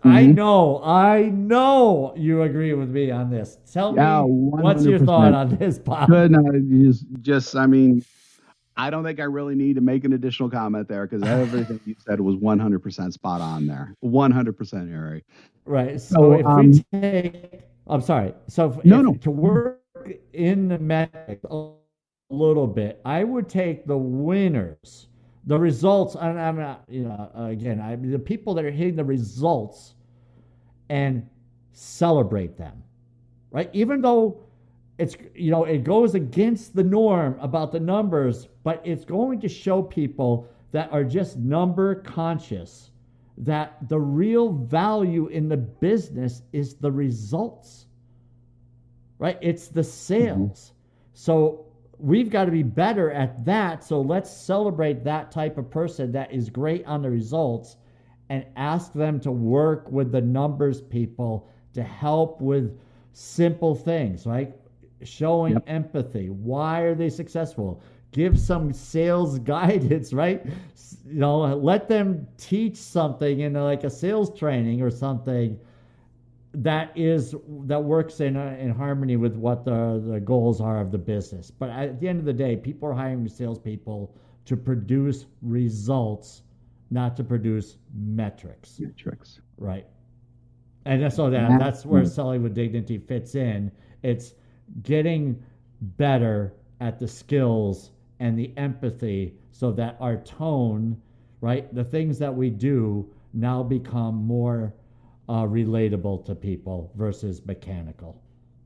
mm-hmm. 0.00 0.08
I 0.08 0.26
know, 0.26 0.82
I 0.82 1.24
know 1.24 2.14
you 2.16 2.42
agree 2.42 2.74
with 2.74 2.88
me 2.90 3.10
on 3.10 3.30
this. 3.30 3.58
Tell 3.70 3.94
yeah, 3.94 4.22
me 4.22 4.28
100%. 4.28 4.62
what's 4.62 4.84
your 4.84 4.98
thought 4.98 5.34
on 5.34 5.56
this, 5.56 5.78
Bob? 5.78 6.08
Good. 6.08 6.30
No, 6.30 6.42
just, 6.84 7.04
just, 7.22 7.56
I 7.56 7.66
mean, 7.66 8.04
I 8.76 8.88
don't 8.88 9.04
think 9.04 9.20
I 9.20 9.24
really 9.24 9.54
need 9.54 9.74
to 9.74 9.82
make 9.82 10.04
an 10.04 10.14
additional 10.14 10.48
comment 10.48 10.88
there 10.88 11.06
because 11.06 11.22
everything 11.28 11.80
you 11.84 11.96
said 11.98 12.18
was 12.18 12.36
100% 12.36 13.12
spot 13.12 13.42
on 13.42 13.66
there. 13.66 13.94
100% 14.02 14.90
Harry. 14.90 15.22
Right. 15.66 16.00
So, 16.00 16.14
so 16.14 16.32
if 16.32 16.46
um, 16.46 16.70
we 16.70 16.84
take, 17.00 17.60
I'm 17.86 18.00
sorry. 18.00 18.32
So 18.48 18.70
if, 18.70 18.84
no, 18.84 19.00
if, 19.00 19.04
no. 19.04 19.14
to 19.14 19.30
work 19.30 19.82
in 20.32 20.68
the 20.68 20.78
metrics 20.78 21.44
a 21.50 21.72
little 22.30 22.66
bit, 22.66 23.02
I 23.04 23.22
would 23.22 23.50
take 23.50 23.86
the 23.86 23.98
winners, 23.98 25.08
the 25.44 25.58
results. 25.58 26.14
And 26.14 26.40
I'm 26.40 26.58
not, 26.58 26.84
you 26.88 27.04
know, 27.04 27.30
again, 27.34 27.80
I 27.80 27.96
the 27.96 28.18
people 28.18 28.54
that 28.54 28.64
are 28.64 28.70
hitting 28.70 28.96
the 28.96 29.04
results 29.04 29.94
and 30.88 31.28
celebrate 31.72 32.56
them, 32.56 32.82
right? 33.50 33.70
Even 33.72 34.00
though 34.00 34.44
it's 35.00 35.16
you 35.34 35.50
know 35.50 35.64
it 35.64 35.82
goes 35.82 36.14
against 36.14 36.76
the 36.76 36.84
norm 36.84 37.36
about 37.40 37.72
the 37.72 37.80
numbers 37.80 38.48
but 38.62 38.82
it's 38.84 39.04
going 39.04 39.40
to 39.40 39.48
show 39.48 39.82
people 39.82 40.46
that 40.72 40.92
are 40.92 41.02
just 41.02 41.38
number 41.38 41.94
conscious 42.02 42.90
that 43.38 43.76
the 43.88 43.98
real 43.98 44.52
value 44.52 45.28
in 45.28 45.48
the 45.48 45.56
business 45.56 46.42
is 46.52 46.74
the 46.74 46.92
results 46.92 47.86
right 49.18 49.38
it's 49.40 49.68
the 49.68 49.82
sales 49.82 50.72
mm-hmm. 50.72 51.14
so 51.14 51.64
we've 52.00 52.30
got 52.30 52.46
to 52.46 52.50
be 52.50 52.62
better 52.62 53.10
at 53.10 53.44
that 53.44 53.84
so 53.84 54.00
let's 54.00 54.30
celebrate 54.30 55.04
that 55.04 55.30
type 55.30 55.58
of 55.58 55.70
person 55.70 56.10
that 56.12 56.32
is 56.32 56.48
great 56.48 56.84
on 56.86 57.02
the 57.02 57.10
results 57.10 57.76
and 58.30 58.44
ask 58.56 58.92
them 58.92 59.20
to 59.20 59.30
work 59.30 59.90
with 59.90 60.12
the 60.12 60.20
numbers 60.20 60.80
people 60.80 61.48
to 61.74 61.82
help 61.82 62.40
with 62.40 62.78
simple 63.12 63.74
things 63.74 64.24
like 64.24 64.56
showing 65.02 65.54
yep. 65.54 65.64
empathy. 65.66 66.30
Why 66.30 66.80
are 66.80 66.94
they 66.94 67.10
successful? 67.10 67.82
Give 68.12 68.38
some 68.38 68.72
sales 68.72 69.38
guidance, 69.40 70.12
right? 70.12 70.44
You 71.06 71.20
know, 71.20 71.40
let 71.56 71.88
them 71.88 72.26
teach 72.36 72.76
something 72.76 73.40
in 73.40 73.54
like 73.54 73.84
a 73.84 73.90
sales 73.90 74.36
training 74.38 74.82
or 74.82 74.90
something 74.90 75.58
that 76.52 76.92
is 76.96 77.34
that 77.66 77.82
works 77.82 78.20
in 78.20 78.36
uh, 78.36 78.56
in 78.58 78.70
harmony 78.70 79.16
with 79.16 79.36
what 79.36 79.64
the 79.64 80.02
the 80.04 80.20
goals 80.20 80.60
are 80.60 80.80
of 80.80 80.90
the 80.90 80.98
business. 80.98 81.50
But 81.50 81.70
at 81.70 82.00
the 82.00 82.08
end 82.08 82.18
of 82.18 82.24
the 82.24 82.32
day, 82.32 82.56
people 82.56 82.88
are 82.88 82.94
hiring 82.94 83.28
salespeople 83.28 84.14
to 84.46 84.56
produce 84.56 85.26
results, 85.42 86.42
not 86.90 87.16
to 87.16 87.24
produce 87.24 87.76
metrics. 87.94 88.80
Metrics, 88.80 89.40
right? 89.58 89.86
And 90.86 91.12
so 91.12 91.30
that 91.30 91.58
that's 91.58 91.86
where 91.86 92.04
selling 92.04 92.42
with 92.42 92.54
dignity 92.54 92.98
fits 92.98 93.34
in. 93.34 93.70
It's 94.02 94.34
getting 94.82 95.40
better 95.80 96.54
at 96.80 96.98
the 96.98 97.06
skills 97.06 97.90
and 98.18 98.38
the 98.38 98.52
empathy 98.56 99.34
so 99.52 99.70
that 99.72 99.96
our 100.00 100.16
tone, 100.16 101.00
right, 101.40 101.72
the 101.74 101.84
things 101.84 102.18
that 102.18 102.34
we 102.34 102.50
do 102.50 103.08
now 103.32 103.62
become 103.62 104.14
more 104.16 104.74
uh, 105.30 105.44
relatable 105.46 106.24
to 106.24 106.34
people 106.34 106.90
versus 106.96 107.46
mechanical. 107.46 108.20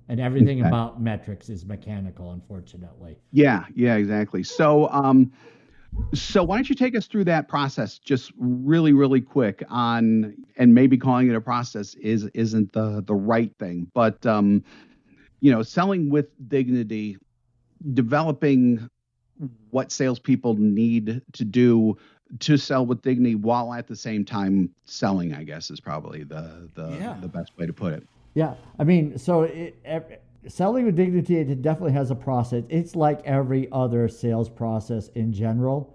And 0.08 0.18
everything 0.18 0.64
about 0.64 1.00
metrics 1.00 1.50
is 1.50 1.66
mechanical, 1.66 2.32
unfortunately. 2.32 3.18
Yeah, 3.32 3.64
yeah, 3.74 3.96
exactly. 3.96 4.42
So, 4.42 4.88
um, 4.88 5.30
so 6.14 6.42
why 6.42 6.56
don't 6.56 6.68
you 6.68 6.74
take 6.74 6.96
us 6.96 7.06
through 7.06 7.24
that 7.24 7.48
process 7.48 7.98
just 7.98 8.32
really, 8.38 8.94
really 8.94 9.20
quick 9.20 9.62
on, 9.68 10.34
and 10.56 10.74
maybe 10.74 10.96
calling 10.96 11.28
it 11.28 11.34
a 11.34 11.40
process 11.40 11.94
is 11.96 12.24
isn't 12.32 12.72
the 12.72 13.02
the 13.06 13.14
right 13.14 13.52
thing, 13.58 13.90
but 13.94 14.24
um, 14.24 14.64
you 15.40 15.52
know, 15.52 15.62
selling 15.62 16.08
with 16.08 16.28
dignity, 16.48 17.18
developing 17.92 18.88
what 19.70 19.92
salespeople 19.92 20.54
need 20.54 21.20
to 21.32 21.44
do 21.44 21.96
to 22.40 22.56
sell 22.56 22.84
with 22.86 23.02
dignity 23.02 23.34
while 23.34 23.72
at 23.72 23.86
the 23.86 23.96
same 23.96 24.24
time 24.24 24.70
selling. 24.84 25.34
I 25.34 25.44
guess 25.44 25.70
is 25.70 25.80
probably 25.80 26.24
the 26.24 26.68
the, 26.74 26.96
yeah. 26.98 27.16
the 27.20 27.28
best 27.28 27.56
way 27.56 27.66
to 27.66 27.72
put 27.72 27.92
it. 27.92 28.06
Yeah, 28.34 28.54
I 28.78 28.84
mean, 28.84 29.16
so 29.16 29.42
it, 29.42 29.76
selling 30.48 30.86
with 30.86 30.96
dignity 30.96 31.38
it 31.38 31.62
definitely 31.62 31.92
has 31.92 32.10
a 32.10 32.14
process. 32.14 32.64
It's 32.68 32.96
like 32.96 33.20
every 33.24 33.68
other 33.72 34.08
sales 34.08 34.48
process 34.48 35.08
in 35.14 35.32
general. 35.32 35.94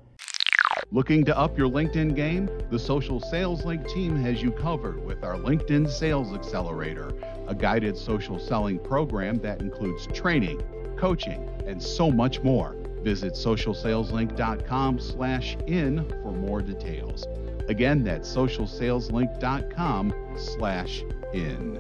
Looking 0.92 1.24
to 1.26 1.38
up 1.38 1.56
your 1.56 1.70
LinkedIn 1.70 2.16
game? 2.16 2.50
The 2.72 2.80
Social 2.80 3.20
Sales 3.20 3.64
Link 3.64 3.88
team 3.88 4.16
has 4.24 4.42
you 4.42 4.50
covered 4.50 5.06
with 5.06 5.24
our 5.24 5.36
LinkedIn 5.36 5.88
Sales 5.88 6.34
Accelerator, 6.34 7.12
a 7.48 7.54
guided 7.54 7.96
social 7.96 8.40
selling 8.40 8.80
program 8.80 9.38
that 9.40 9.62
includes 9.62 10.08
training, 10.08 10.64
coaching, 10.98 11.48
and 11.68 11.82
so 11.82 12.10
much 12.10 12.42
more. 12.42 12.76
Visit 13.04 13.34
socialsaleslink.com 13.34 15.00
slash 15.00 15.58
in 15.68 16.08
for 16.24 16.32
more 16.32 16.62
details. 16.62 17.26
Again, 17.70 18.04
that's 18.04 18.28
socialsaleslink.com 18.34 20.14
slash 20.36 21.04
in. 21.34 21.80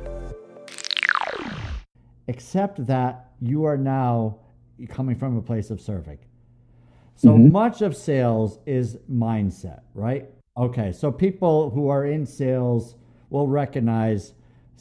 Except 2.27 2.86
that 2.86 3.32
you 3.41 3.65
are 3.65 3.77
now 3.77 4.38
coming 4.88 5.15
from 5.15 5.38
a 5.38 5.41
place 5.41 5.69
of 5.71 5.82
serving. 5.82 6.19
So 7.15 7.29
mm-hmm. 7.29 7.51
much 7.51 7.82
of 7.82 7.97
sales 7.97 8.60
is 8.65 8.97
mindset, 9.12 9.82
right? 9.93 10.29
Okay, 10.55 10.91
so 10.91 11.12
people 11.12 11.69
who 11.69 11.89
are 11.89 12.05
in 12.05 12.25
sales 12.25 12.95
will 13.29 13.47
recognize 13.47 14.34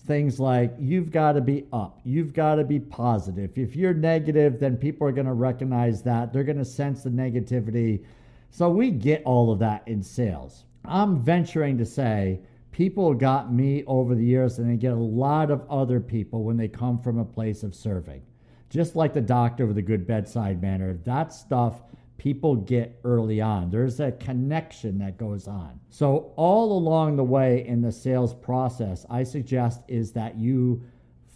things 0.08 0.40
like 0.40 0.74
you've 0.78 1.12
got 1.12 1.32
to 1.32 1.40
be 1.40 1.66
up, 1.72 2.00
you've 2.02 2.32
got 2.32 2.56
to 2.56 2.64
be 2.64 2.80
positive. 2.80 3.56
If 3.56 3.76
you're 3.76 3.94
negative, 3.94 4.58
then 4.58 4.76
people 4.76 5.06
are 5.06 5.12
going 5.12 5.26
to 5.26 5.34
recognize 5.34 6.02
that. 6.02 6.32
They're 6.32 6.42
going 6.42 6.58
to 6.58 6.64
sense 6.64 7.04
the 7.04 7.10
negativity. 7.10 8.04
So 8.50 8.70
we 8.70 8.90
get 8.90 9.22
all 9.24 9.52
of 9.52 9.58
that 9.60 9.86
in 9.86 10.02
sales. 10.02 10.64
I'm 10.84 11.20
venturing 11.22 11.76
to 11.78 11.84
say 11.84 12.40
people 12.72 13.12
got 13.12 13.52
me 13.52 13.84
over 13.86 14.14
the 14.14 14.24
years 14.24 14.58
and 14.58 14.68
they 14.68 14.76
get 14.76 14.92
a 14.92 14.96
lot 14.96 15.50
of 15.50 15.68
other 15.70 16.00
people 16.00 16.42
when 16.42 16.56
they 16.56 16.68
come 16.68 16.98
from 16.98 17.18
a 17.18 17.24
place 17.24 17.62
of 17.62 17.74
serving. 17.74 18.22
Just 18.70 18.96
like 18.96 19.12
the 19.12 19.20
doctor 19.20 19.66
with 19.66 19.78
a 19.78 19.82
good 19.82 20.06
bedside 20.06 20.62
manner, 20.62 20.94
that 21.04 21.32
stuff 21.32 21.82
people 22.18 22.56
get 22.56 22.98
early 23.04 23.40
on. 23.40 23.70
There's 23.70 24.00
a 24.00 24.12
connection 24.12 24.98
that 24.98 25.16
goes 25.16 25.48
on. 25.48 25.80
So, 25.88 26.32
all 26.36 26.76
along 26.76 27.16
the 27.16 27.24
way 27.24 27.64
in 27.66 27.80
the 27.80 27.92
sales 27.92 28.34
process, 28.34 29.06
I 29.08 29.22
suggest 29.22 29.82
is 29.88 30.12
that 30.12 30.36
you 30.36 30.82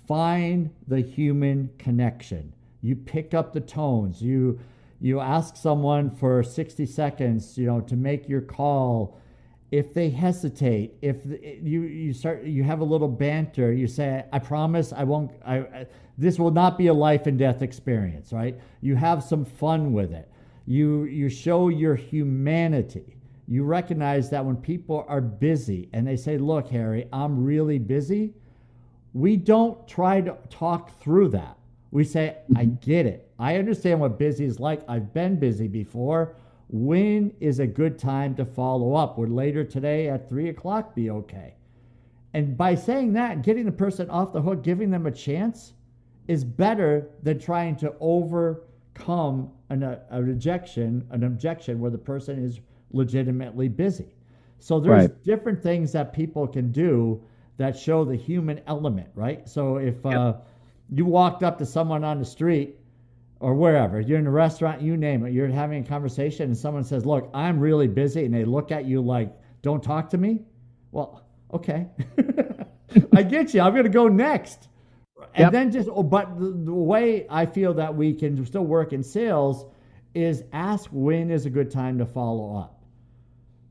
find 0.06 0.70
the 0.88 1.00
human 1.00 1.70
connection. 1.78 2.52
You 2.82 2.96
pick 2.96 3.32
up 3.32 3.52
the 3.52 3.60
tones. 3.60 4.20
You 4.20 4.58
you 5.00 5.18
ask 5.18 5.56
someone 5.56 6.10
for 6.10 6.44
60 6.44 6.86
seconds, 6.86 7.58
you 7.58 7.66
know, 7.66 7.80
to 7.80 7.96
make 7.96 8.28
your 8.28 8.40
call. 8.40 9.18
If 9.72 9.94
they 9.94 10.10
hesitate, 10.10 10.94
if 11.00 11.24
you 11.24 11.82
you 11.82 12.12
start 12.12 12.42
you 12.42 12.64
have 12.64 12.80
a 12.80 12.84
little 12.84 13.08
banter, 13.08 13.72
you 13.72 13.86
say, 13.86 14.24
"I 14.32 14.40
promise 14.40 14.92
I 14.92 15.04
won't 15.04 15.30
I 15.46 15.86
this 16.18 16.40
will 16.40 16.50
not 16.50 16.76
be 16.76 16.88
a 16.88 16.94
life 16.94 17.26
and 17.26 17.38
death 17.38 17.62
experience, 17.62 18.32
right? 18.32 18.58
You 18.80 18.96
have 18.96 19.22
some 19.22 19.44
fun 19.44 19.92
with 19.92 20.12
it 20.12 20.28
you, 20.66 21.04
you 21.04 21.28
show 21.28 21.68
your 21.68 21.94
humanity. 21.94 23.16
You 23.48 23.64
recognize 23.64 24.30
that 24.30 24.44
when 24.44 24.56
people 24.56 25.04
are 25.08 25.20
busy 25.20 25.88
and 25.92 26.06
they 26.06 26.16
say, 26.16 26.38
Look, 26.38 26.68
Harry, 26.68 27.08
I'm 27.12 27.44
really 27.44 27.78
busy, 27.78 28.34
we 29.12 29.36
don't 29.36 29.86
try 29.86 30.20
to 30.20 30.36
talk 30.48 30.98
through 31.00 31.28
that. 31.30 31.58
We 31.90 32.04
say, 32.04 32.38
I 32.56 32.64
mm-hmm. 32.64 32.74
get 32.76 33.06
it. 33.06 33.30
I 33.38 33.56
understand 33.56 34.00
what 34.00 34.18
busy 34.18 34.44
is 34.44 34.58
like. 34.58 34.82
I've 34.88 35.12
been 35.12 35.38
busy 35.38 35.68
before. 35.68 36.36
When 36.68 37.34
is 37.40 37.58
a 37.58 37.66
good 37.66 37.98
time 37.98 38.34
to 38.36 38.46
follow 38.46 38.94
up? 38.94 39.18
Would 39.18 39.30
later 39.30 39.62
today 39.62 40.08
at 40.08 40.28
three 40.28 40.48
o'clock 40.48 40.94
be 40.94 41.10
okay? 41.10 41.54
And 42.32 42.56
by 42.56 42.74
saying 42.74 43.12
that, 43.12 43.42
getting 43.42 43.66
the 43.66 43.72
person 43.72 44.08
off 44.08 44.32
the 44.32 44.40
hook, 44.40 44.62
giving 44.62 44.90
them 44.90 45.06
a 45.06 45.10
chance 45.10 45.74
is 46.28 46.44
better 46.44 47.10
than 47.22 47.38
trying 47.38 47.76
to 47.76 47.94
overcome 48.00 49.50
an, 49.72 49.82
a, 49.82 50.00
a 50.10 50.22
rejection, 50.22 51.06
an 51.10 51.24
objection 51.24 51.80
where 51.80 51.90
the 51.90 51.98
person 51.98 52.44
is 52.44 52.60
legitimately 52.92 53.68
busy. 53.68 54.14
So 54.58 54.78
there's 54.78 55.08
right. 55.08 55.24
different 55.24 55.62
things 55.62 55.92
that 55.92 56.12
people 56.12 56.46
can 56.46 56.70
do 56.70 57.22
that 57.56 57.76
show 57.76 58.04
the 58.04 58.14
human 58.14 58.60
element, 58.66 59.08
right? 59.14 59.48
So 59.48 59.78
if 59.78 59.96
yep. 60.04 60.14
uh, 60.14 60.32
you 60.94 61.06
walked 61.06 61.42
up 61.42 61.58
to 61.58 61.66
someone 61.66 62.04
on 62.04 62.18
the 62.18 62.24
street 62.24 62.76
or 63.40 63.54
wherever, 63.54 64.00
you're 64.00 64.18
in 64.18 64.26
a 64.26 64.30
restaurant, 64.30 64.82
you 64.82 64.96
name 64.96 65.24
it, 65.24 65.32
you're 65.32 65.48
having 65.48 65.82
a 65.82 65.88
conversation 65.88 66.44
and 66.44 66.56
someone 66.56 66.84
says, 66.84 67.06
Look, 67.06 67.30
I'm 67.34 67.58
really 67.58 67.88
busy, 67.88 68.24
and 68.24 68.32
they 68.32 68.44
look 68.44 68.70
at 68.70 68.84
you 68.84 69.00
like, 69.00 69.32
Don't 69.62 69.82
talk 69.82 70.10
to 70.10 70.18
me. 70.18 70.42
Well, 70.90 71.24
okay. 71.52 71.88
I 73.16 73.22
get 73.22 73.54
you. 73.54 73.62
I'm 73.62 73.72
going 73.72 73.84
to 73.84 73.90
go 73.90 74.06
next 74.06 74.68
And 75.34 75.44
yep. 75.44 75.52
then 75.52 75.70
just, 75.70 75.88
oh, 75.90 76.02
but 76.02 76.38
the, 76.38 76.50
the 76.50 76.72
way 76.72 77.26
I 77.30 77.46
feel 77.46 77.74
that 77.74 77.94
we 77.94 78.12
can 78.12 78.44
still 78.44 78.64
work 78.64 78.92
in 78.92 79.02
sales 79.02 79.66
is 80.14 80.44
ask 80.52 80.88
when 80.92 81.30
is 81.30 81.46
a 81.46 81.50
good 81.50 81.70
time 81.70 81.98
to 81.98 82.06
follow 82.06 82.56
up. 82.56 82.82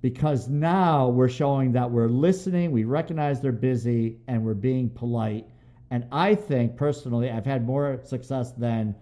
Because 0.01 0.49
now 0.49 1.09
we're 1.09 1.29
showing 1.29 1.73
that 1.73 1.91
we're 1.91 2.07
listening, 2.07 2.71
we 2.71 2.85
recognize 2.85 3.39
they're 3.39 3.51
busy, 3.51 4.17
and 4.27 4.43
we're 4.43 4.55
being 4.55 4.89
polite. 4.89 5.45
And 5.91 6.07
I 6.11 6.33
think 6.33 6.75
personally, 6.75 7.29
I've 7.29 7.45
had 7.45 7.65
more 7.65 7.99
success 8.03 8.51
than 8.53 8.95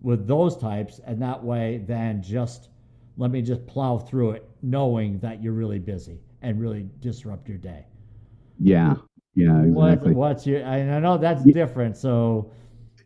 with 0.00 0.26
those 0.26 0.56
types, 0.56 1.00
and 1.04 1.20
that 1.20 1.42
way 1.42 1.84
than 1.86 2.22
just 2.22 2.70
let 3.18 3.30
me 3.30 3.42
just 3.42 3.66
plow 3.66 3.98
through 3.98 4.32
it, 4.32 4.48
knowing 4.62 5.18
that 5.18 5.42
you're 5.42 5.52
really 5.52 5.78
busy 5.78 6.20
and 6.42 6.60
really 6.60 6.88
disrupt 7.00 7.48
your 7.48 7.58
day. 7.58 7.84
Yeah, 8.58 8.94
yeah, 9.36 9.62
exactly. 9.62 10.14
What, 10.14 10.30
what's 10.30 10.46
your? 10.46 10.64
I 10.64 10.98
know 10.98 11.18
that's 11.18 11.44
yeah. 11.44 11.52
different. 11.52 11.96
So 11.96 12.50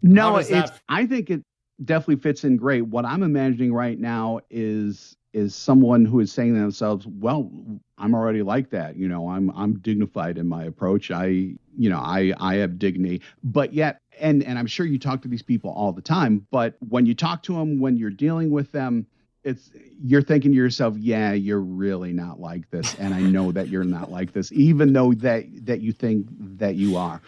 no, 0.01 0.37
it's. 0.37 0.49
That... 0.49 0.81
I 0.89 1.05
think 1.05 1.29
it 1.29 1.43
definitely 1.85 2.23
fits 2.23 2.45
in 2.45 2.57
great. 2.57 2.83
What 2.83 3.05
I'm 3.05 3.23
imagining 3.23 3.75
right 3.75 3.99
now 3.99 4.41
is 4.49 5.17
is 5.33 5.55
someone 5.55 6.05
who 6.05 6.21
is 6.21 6.33
saying 6.33 6.55
to 6.55 6.61
themselves, 6.61 7.05
"Well, 7.07 7.51
I'm 7.99 8.15
already 8.15 8.43
like 8.43 8.71
that. 8.71 8.97
You 8.97 9.09
know, 9.09 9.29
I'm 9.29 9.51
I'm 9.57 9.81
dignified 9.81 10.39
in 10.39 10.47
my 10.47 10.65
approach. 10.65 11.11
I, 11.11 11.27
you 11.27 11.91
know, 11.91 11.99
I 11.99 12.33
I 12.39 12.55
have 12.57 12.79
dignity. 12.79 13.23
But 13.43 13.75
yet, 13.75 14.01
and 14.21 14.45
and 14.45 14.57
I'm 14.57 14.69
sure 14.69 14.87
you 14.87 15.01
talk 15.01 15.23
to 15.23 15.29
these 15.29 15.43
people 15.43 15.73
all 15.73 15.93
the 15.93 16.01
time. 16.01 16.47
But 16.53 16.77
when 16.89 17.07
you 17.07 17.15
talk 17.15 17.43
to 17.45 17.55
them, 17.55 17.81
when 17.81 17.97
you're 17.97 18.11
dealing 18.11 18.51
with 18.51 18.71
them, 18.71 19.05
it's 19.45 19.71
you're 20.03 20.23
thinking 20.23 20.51
to 20.53 20.57
yourself, 20.57 20.97
yeah, 20.99 21.33
you're 21.33 21.61
really 21.61 22.13
not 22.13 22.41
like 22.41 22.71
this, 22.71 22.95
and 22.97 23.15
I 23.15 23.21
know 23.21 23.53
that 23.53 23.69
you're 23.69 23.85
not 23.85 24.11
like 24.11 24.33
this, 24.33 24.53
even 24.53 24.93
though 24.93 25.13
that 25.15 25.45
that 25.67 25.81
you 25.81 25.93
think 25.93 26.27
that 26.59 26.75
you 26.77 26.97
are. 26.97 27.21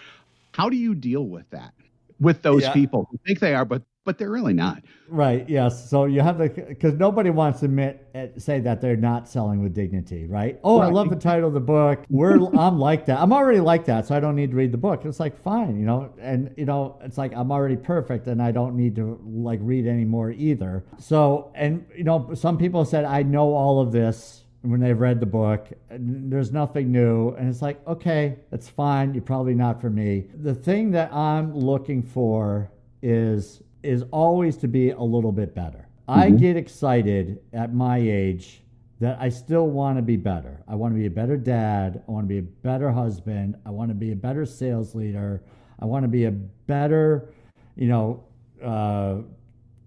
How 0.52 0.68
do 0.68 0.76
you 0.76 0.94
deal 0.94 1.26
with 1.26 1.48
that 1.50 1.72
with 2.20 2.42
those 2.42 2.62
yeah. 2.62 2.72
people 2.72 3.08
who 3.10 3.18
think 3.26 3.40
they 3.40 3.54
are, 3.54 3.64
but 3.64 3.82
but 4.04 4.18
they're 4.18 4.30
really 4.30 4.52
not. 4.52 4.82
Right. 5.08 5.48
Yes. 5.48 5.88
So 5.88 6.06
you 6.06 6.20
have 6.20 6.38
the 6.38 6.48
because 6.48 6.94
nobody 6.94 7.30
wants 7.30 7.60
to 7.60 7.66
admit 7.66 8.06
eh, 8.14 8.28
say 8.36 8.60
that 8.60 8.80
they're 8.80 8.96
not 8.96 9.28
selling 9.28 9.62
with 9.62 9.74
dignity, 9.74 10.26
right? 10.26 10.58
Oh, 10.64 10.80
right. 10.80 10.86
I 10.86 10.90
love 10.90 11.10
the 11.10 11.16
title 11.16 11.48
of 11.48 11.54
the 11.54 11.60
book. 11.60 12.04
We're 12.08 12.36
I'm 12.56 12.78
like 12.78 13.06
that. 13.06 13.20
I'm 13.20 13.32
already 13.32 13.60
like 13.60 13.84
that, 13.86 14.06
so 14.06 14.16
I 14.16 14.20
don't 14.20 14.36
need 14.36 14.50
to 14.50 14.56
read 14.56 14.72
the 14.72 14.78
book. 14.78 15.04
It's 15.04 15.20
like 15.20 15.40
fine, 15.42 15.78
you 15.78 15.86
know, 15.86 16.12
and 16.20 16.52
you 16.56 16.64
know, 16.64 16.98
it's 17.02 17.18
like 17.18 17.32
I'm 17.34 17.52
already 17.52 17.76
perfect, 17.76 18.26
and 18.26 18.42
I 18.42 18.50
don't 18.50 18.76
need 18.76 18.96
to 18.96 19.20
like 19.24 19.60
read 19.62 19.86
anymore 19.86 20.30
either. 20.32 20.84
So, 20.98 21.52
and 21.54 21.86
you 21.96 22.04
know, 22.04 22.30
some 22.34 22.58
people 22.58 22.84
said 22.84 23.04
I 23.04 23.22
know 23.22 23.54
all 23.54 23.80
of 23.80 23.92
this 23.92 24.44
when 24.62 24.80
they've 24.80 24.98
read 24.98 25.20
the 25.20 25.26
book. 25.26 25.68
There's 25.90 26.52
nothing 26.52 26.92
new. 26.92 27.30
And 27.30 27.48
it's 27.48 27.62
like, 27.62 27.84
okay, 27.86 28.38
that's 28.50 28.68
fine. 28.68 29.12
You're 29.12 29.22
probably 29.22 29.54
not 29.54 29.80
for 29.80 29.90
me. 29.90 30.26
The 30.40 30.54
thing 30.54 30.92
that 30.92 31.12
I'm 31.12 31.52
looking 31.54 32.00
for 32.02 32.70
is 33.02 33.60
is 33.82 34.04
always 34.10 34.56
to 34.58 34.68
be 34.68 34.90
a 34.90 35.00
little 35.00 35.32
bit 35.32 35.54
better. 35.54 35.88
Mm-hmm. 36.08 36.20
I 36.20 36.30
get 36.30 36.56
excited 36.56 37.40
at 37.52 37.74
my 37.74 37.98
age 37.98 38.62
that 39.00 39.18
I 39.20 39.28
still 39.28 39.66
want 39.68 39.98
to 39.98 40.02
be 40.02 40.16
better. 40.16 40.62
I 40.68 40.76
want 40.76 40.94
to 40.94 40.98
be 40.98 41.06
a 41.06 41.10
better 41.10 41.36
dad. 41.36 42.02
I 42.06 42.10
want 42.10 42.24
to 42.24 42.28
be 42.28 42.38
a 42.38 42.42
better 42.42 42.92
husband. 42.92 43.56
I 43.66 43.70
want 43.70 43.90
to 43.90 43.94
be 43.94 44.12
a 44.12 44.16
better 44.16 44.46
sales 44.46 44.94
leader. 44.94 45.42
I 45.80 45.86
want 45.86 46.04
to 46.04 46.08
be 46.08 46.26
a 46.26 46.30
better, 46.30 47.32
you 47.74 47.88
know, 47.88 48.22
uh, 48.62 49.22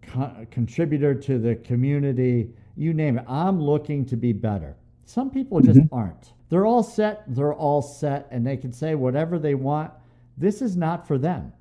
co- 0.01 0.45
contributor 0.51 1.15
to 1.15 1.39
the 1.39 1.55
community. 1.55 2.49
You 2.75 2.93
name 2.93 3.17
it. 3.17 3.25
I'm 3.29 3.61
looking 3.61 4.05
to 4.07 4.17
be 4.17 4.33
better. 4.33 4.75
Some 5.05 5.29
people 5.29 5.61
just 5.61 5.79
mm-hmm. 5.79 5.95
aren't. 5.95 6.33
They're 6.49 6.65
all 6.65 6.83
set. 6.83 7.23
They're 7.27 7.53
all 7.53 7.81
set, 7.81 8.27
and 8.31 8.45
they 8.45 8.57
can 8.57 8.73
say 8.73 8.95
whatever 8.95 9.39
they 9.39 9.55
want. 9.55 9.91
This 10.37 10.61
is 10.61 10.75
not 10.75 11.07
for 11.07 11.17
them. 11.17 11.53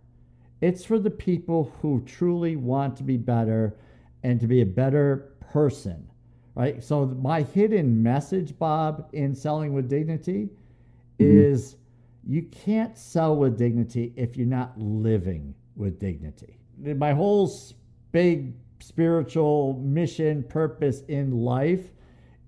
It's 0.64 0.82
for 0.82 0.98
the 0.98 1.10
people 1.10 1.70
who 1.82 2.02
truly 2.06 2.56
want 2.56 2.96
to 2.96 3.02
be 3.02 3.18
better 3.18 3.76
and 4.22 4.40
to 4.40 4.46
be 4.46 4.62
a 4.62 4.66
better 4.66 5.34
person, 5.52 6.08
right? 6.54 6.82
So, 6.82 7.04
my 7.04 7.42
hidden 7.42 8.02
message, 8.02 8.58
Bob, 8.58 9.10
in 9.12 9.34
selling 9.34 9.74
with 9.74 9.90
dignity 9.90 10.48
mm-hmm. 11.18 11.38
is 11.38 11.76
you 12.26 12.44
can't 12.44 12.96
sell 12.96 13.36
with 13.36 13.58
dignity 13.58 14.14
if 14.16 14.38
you're 14.38 14.46
not 14.46 14.72
living 14.78 15.54
with 15.76 16.00
dignity. 16.00 16.56
My 16.78 17.12
whole 17.12 17.52
big 18.12 18.54
spiritual 18.80 19.82
mission, 19.84 20.42
purpose 20.44 21.02
in 21.08 21.30
life 21.32 21.92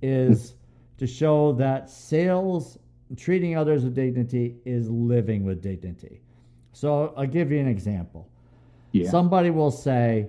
is 0.01 0.55
to 0.97 1.07
show 1.07 1.53
that 1.53 1.91
sales, 1.91 2.79
treating 3.15 3.59
others 3.59 3.85
with 3.85 3.95
dignity, 3.95 4.57
is 4.65 4.89
living 4.89 5.45
with 5.45 5.61
dignity. 5.61 6.23
So 6.77 7.15
I'll 7.17 7.27
give 7.27 7.51
you 7.51 7.59
an 7.59 7.69
example. 7.69 8.29
Yeah. 8.93 9.09
Somebody 9.09 9.49
will 9.49 9.71
say, 9.71 10.29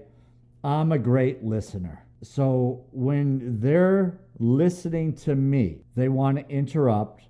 I'm 0.63 0.93
a 0.93 0.97
great 0.97 1.43
listener. 1.43 2.05
So 2.21 2.85
when 2.93 3.59
they're 3.59 4.21
listening 4.39 5.13
to 5.15 5.35
me, 5.35 5.81
they 5.97 6.07
want 6.07 6.37
to 6.37 6.49
interrupt, 6.49 7.23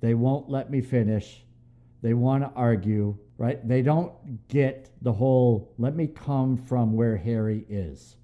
they 0.00 0.14
won't 0.14 0.50
let 0.50 0.72
me 0.72 0.80
finish, 0.80 1.44
they 2.02 2.14
want 2.14 2.42
to 2.42 2.50
argue, 2.56 3.16
right? 3.38 3.66
They 3.66 3.80
don't 3.80 4.12
get 4.48 4.90
the 5.02 5.12
whole, 5.12 5.72
let 5.78 5.94
me 5.94 6.08
come 6.08 6.56
from 6.56 6.94
where 6.94 7.16
Harry 7.16 7.64
is. 7.68 8.16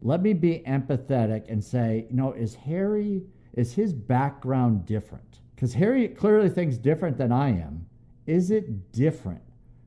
Let 0.00 0.22
me 0.22 0.32
be 0.32 0.62
empathetic 0.66 1.50
and 1.50 1.62
say, 1.62 2.06
you 2.08 2.16
know, 2.16 2.32
is 2.32 2.54
Harry, 2.54 3.24
is 3.52 3.74
his 3.74 3.92
background 3.92 4.86
different? 4.86 5.40
Because 5.54 5.74
Harry 5.74 6.08
clearly 6.08 6.48
thinks 6.48 6.78
different 6.78 7.18
than 7.18 7.30
I 7.30 7.50
am. 7.50 7.84
Is 8.26 8.50
it 8.50 8.90
different? 8.92 9.42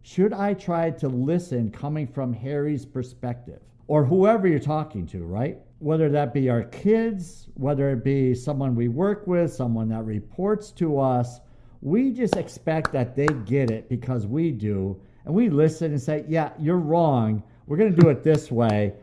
Should 0.06 0.34
I 0.34 0.54
try 0.54 0.91
to 0.91 1.08
listen 1.08 1.72
coming 1.72 2.06
from 2.06 2.32
Harry's 2.32 2.86
perspective 2.86 3.60
or 3.88 4.06
whoever 4.06 4.48
you're 4.48 4.60
talking 4.60 5.08
to, 5.08 5.26
right? 5.26 5.58
Whether 5.80 6.10
that 6.10 6.32
be 6.32 6.48
our 6.48 6.65
kids, 6.65 7.48
whether 7.56 7.89
it 7.89 8.04
be 8.04 8.36
someone 8.36 8.76
we 8.76 8.88
work 8.88 9.26
with, 9.26 9.52
someone 9.52 9.89
that 9.89 10.06
reports 10.06 10.70
to 10.74 11.00
us, 11.00 11.39
we 11.82 12.12
just 12.12 12.36
expect 12.36 12.91
that 12.91 13.15
they 13.15 13.26
get 13.46 13.72
it 13.72 13.89
because 13.89 14.28
we 14.28 14.52
do. 14.52 14.96
And 15.26 15.34
we 15.34 15.50
listen 15.50 15.91
and 15.91 16.00
say, 16.00 16.24
yeah, 16.28 16.52
you're 16.60 16.78
wrong. 16.78 17.41
We're 17.65 17.78
going 17.78 17.96
to 17.96 18.00
do 18.00 18.10
it 18.10 18.22
this 18.22 18.52
way. 18.52 18.94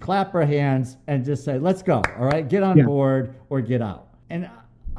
clap 0.00 0.34
our 0.34 0.44
hands 0.44 0.98
and 1.06 1.24
just 1.24 1.46
say, 1.46 1.58
let's 1.58 1.82
go. 1.82 2.02
All 2.18 2.26
right, 2.26 2.46
get 2.46 2.62
on 2.62 2.76
yeah. 2.76 2.84
board 2.84 3.36
or 3.48 3.62
get 3.62 3.80
out. 3.80 4.08
And 4.28 4.50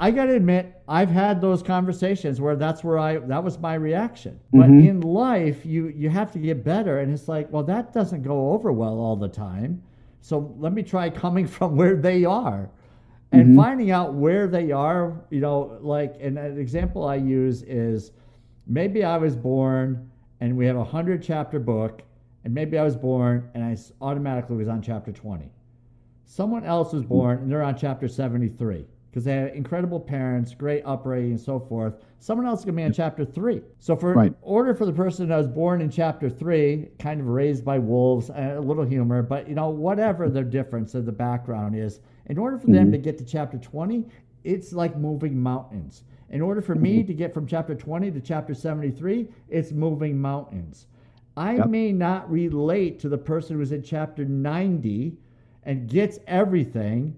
I 0.01 0.09
got 0.09 0.25
to 0.25 0.33
admit, 0.33 0.81
I've 0.87 1.11
had 1.11 1.39
those 1.41 1.61
conversations 1.61 2.41
where 2.41 2.55
that's 2.55 2.83
where 2.83 2.97
I 2.97 3.19
that 3.19 3.43
was 3.43 3.59
my 3.59 3.75
reaction. 3.75 4.39
But 4.51 4.71
mm-hmm. 4.71 4.87
in 4.87 5.01
life, 5.01 5.63
you 5.63 5.89
you 5.89 6.09
have 6.09 6.31
to 6.31 6.39
get 6.39 6.63
better, 6.63 7.01
and 7.01 7.13
it's 7.13 7.27
like, 7.27 7.51
well, 7.51 7.61
that 7.65 7.93
doesn't 7.93 8.23
go 8.23 8.51
over 8.51 8.71
well 8.71 8.97
all 8.97 9.15
the 9.15 9.29
time. 9.29 9.83
So 10.21 10.55
let 10.57 10.73
me 10.73 10.81
try 10.81 11.11
coming 11.11 11.45
from 11.57 11.75
where 11.75 11.95
they 11.95 12.25
are, 12.25 12.71
and 13.31 13.49
mm-hmm. 13.49 13.57
finding 13.57 13.91
out 13.91 14.15
where 14.15 14.47
they 14.47 14.71
are. 14.71 15.23
You 15.29 15.39
know, 15.39 15.77
like 15.81 16.15
and 16.19 16.39
an 16.39 16.57
example 16.57 17.05
I 17.05 17.15
use 17.15 17.61
is 17.61 18.11
maybe 18.65 19.03
I 19.03 19.17
was 19.17 19.35
born 19.35 20.09
and 20.39 20.57
we 20.57 20.65
have 20.65 20.77
a 20.77 20.83
hundred 20.83 21.21
chapter 21.21 21.59
book, 21.59 22.01
and 22.43 22.51
maybe 22.51 22.79
I 22.79 22.83
was 22.83 22.95
born 22.95 23.51
and 23.53 23.63
I 23.63 23.77
automatically 24.03 24.55
was 24.57 24.67
on 24.67 24.81
chapter 24.81 25.11
twenty. 25.11 25.51
Someone 26.25 26.65
else 26.65 26.91
was 26.91 27.03
born 27.03 27.37
and 27.37 27.51
they're 27.51 27.61
on 27.61 27.77
chapter 27.77 28.07
seventy 28.07 28.49
three 28.49 28.87
because 29.11 29.25
they 29.25 29.35
have 29.35 29.53
incredible 29.53 29.99
parents, 29.99 30.53
great 30.53 30.83
upbringing, 30.85 31.31
and 31.31 31.39
so 31.39 31.59
forth. 31.59 31.95
Someone 32.19 32.47
else 32.47 32.61
is 32.61 32.65
going 32.65 32.75
to 32.75 32.81
be 32.81 32.83
in 32.83 32.93
chapter 32.93 33.25
three. 33.25 33.61
So, 33.79 33.95
for 33.95 34.13
right. 34.13 34.33
order 34.41 34.73
for 34.73 34.85
the 34.85 34.93
person 34.93 35.27
that 35.27 35.37
was 35.37 35.49
born 35.49 35.81
in 35.81 35.89
chapter 35.89 36.29
three, 36.29 36.87
kind 36.97 37.19
of 37.19 37.27
raised 37.27 37.65
by 37.65 37.77
wolves, 37.77 38.29
a 38.29 38.59
little 38.61 38.85
humor, 38.85 39.21
but 39.21 39.49
you 39.49 39.55
know, 39.55 39.69
whatever 39.69 40.29
the 40.29 40.43
difference 40.43 40.95
of 40.95 41.05
the 41.05 41.11
background 41.11 41.75
is, 41.75 41.99
in 42.27 42.37
order 42.37 42.57
for 42.57 42.67
mm-hmm. 42.67 42.75
them 42.75 42.91
to 42.93 42.97
get 42.97 43.17
to 43.17 43.25
chapter 43.25 43.57
20, 43.57 44.05
it's 44.45 44.71
like 44.71 44.97
moving 44.97 45.37
mountains. 45.37 46.03
In 46.29 46.41
order 46.41 46.61
for 46.61 46.75
me 46.75 46.99
mm-hmm. 46.99 47.07
to 47.07 47.13
get 47.13 47.33
from 47.33 47.45
chapter 47.45 47.75
20 47.75 48.11
to 48.11 48.21
chapter 48.21 48.53
73, 48.53 49.27
it's 49.49 49.73
moving 49.73 50.17
mountains. 50.17 50.85
I 51.35 51.55
yep. 51.57 51.67
may 51.67 51.91
not 51.91 52.31
relate 52.31 52.99
to 53.01 53.09
the 53.09 53.17
person 53.17 53.57
who's 53.57 53.73
in 53.73 53.83
chapter 53.83 54.23
90 54.23 55.17
and 55.63 55.89
gets 55.89 56.19
everything 56.27 57.15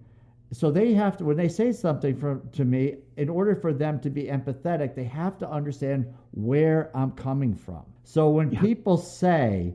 so 0.53 0.69
they 0.69 0.93
have 0.93 1.17
to 1.17 1.25
when 1.25 1.35
they 1.35 1.49
say 1.49 1.71
something 1.71 2.41
to 2.51 2.63
me 2.63 2.95
in 3.17 3.27
order 3.27 3.55
for 3.55 3.73
them 3.73 3.99
to 3.99 4.09
be 4.09 4.25
empathetic 4.25 4.93
they 4.95 5.03
have 5.03 5.37
to 5.37 5.49
understand 5.49 6.05
where 6.31 6.91
i'm 6.95 7.11
coming 7.11 7.55
from 7.55 7.83
so 8.03 8.29
when 8.29 8.51
yeah. 8.51 8.61
people 8.61 8.97
say 8.97 9.73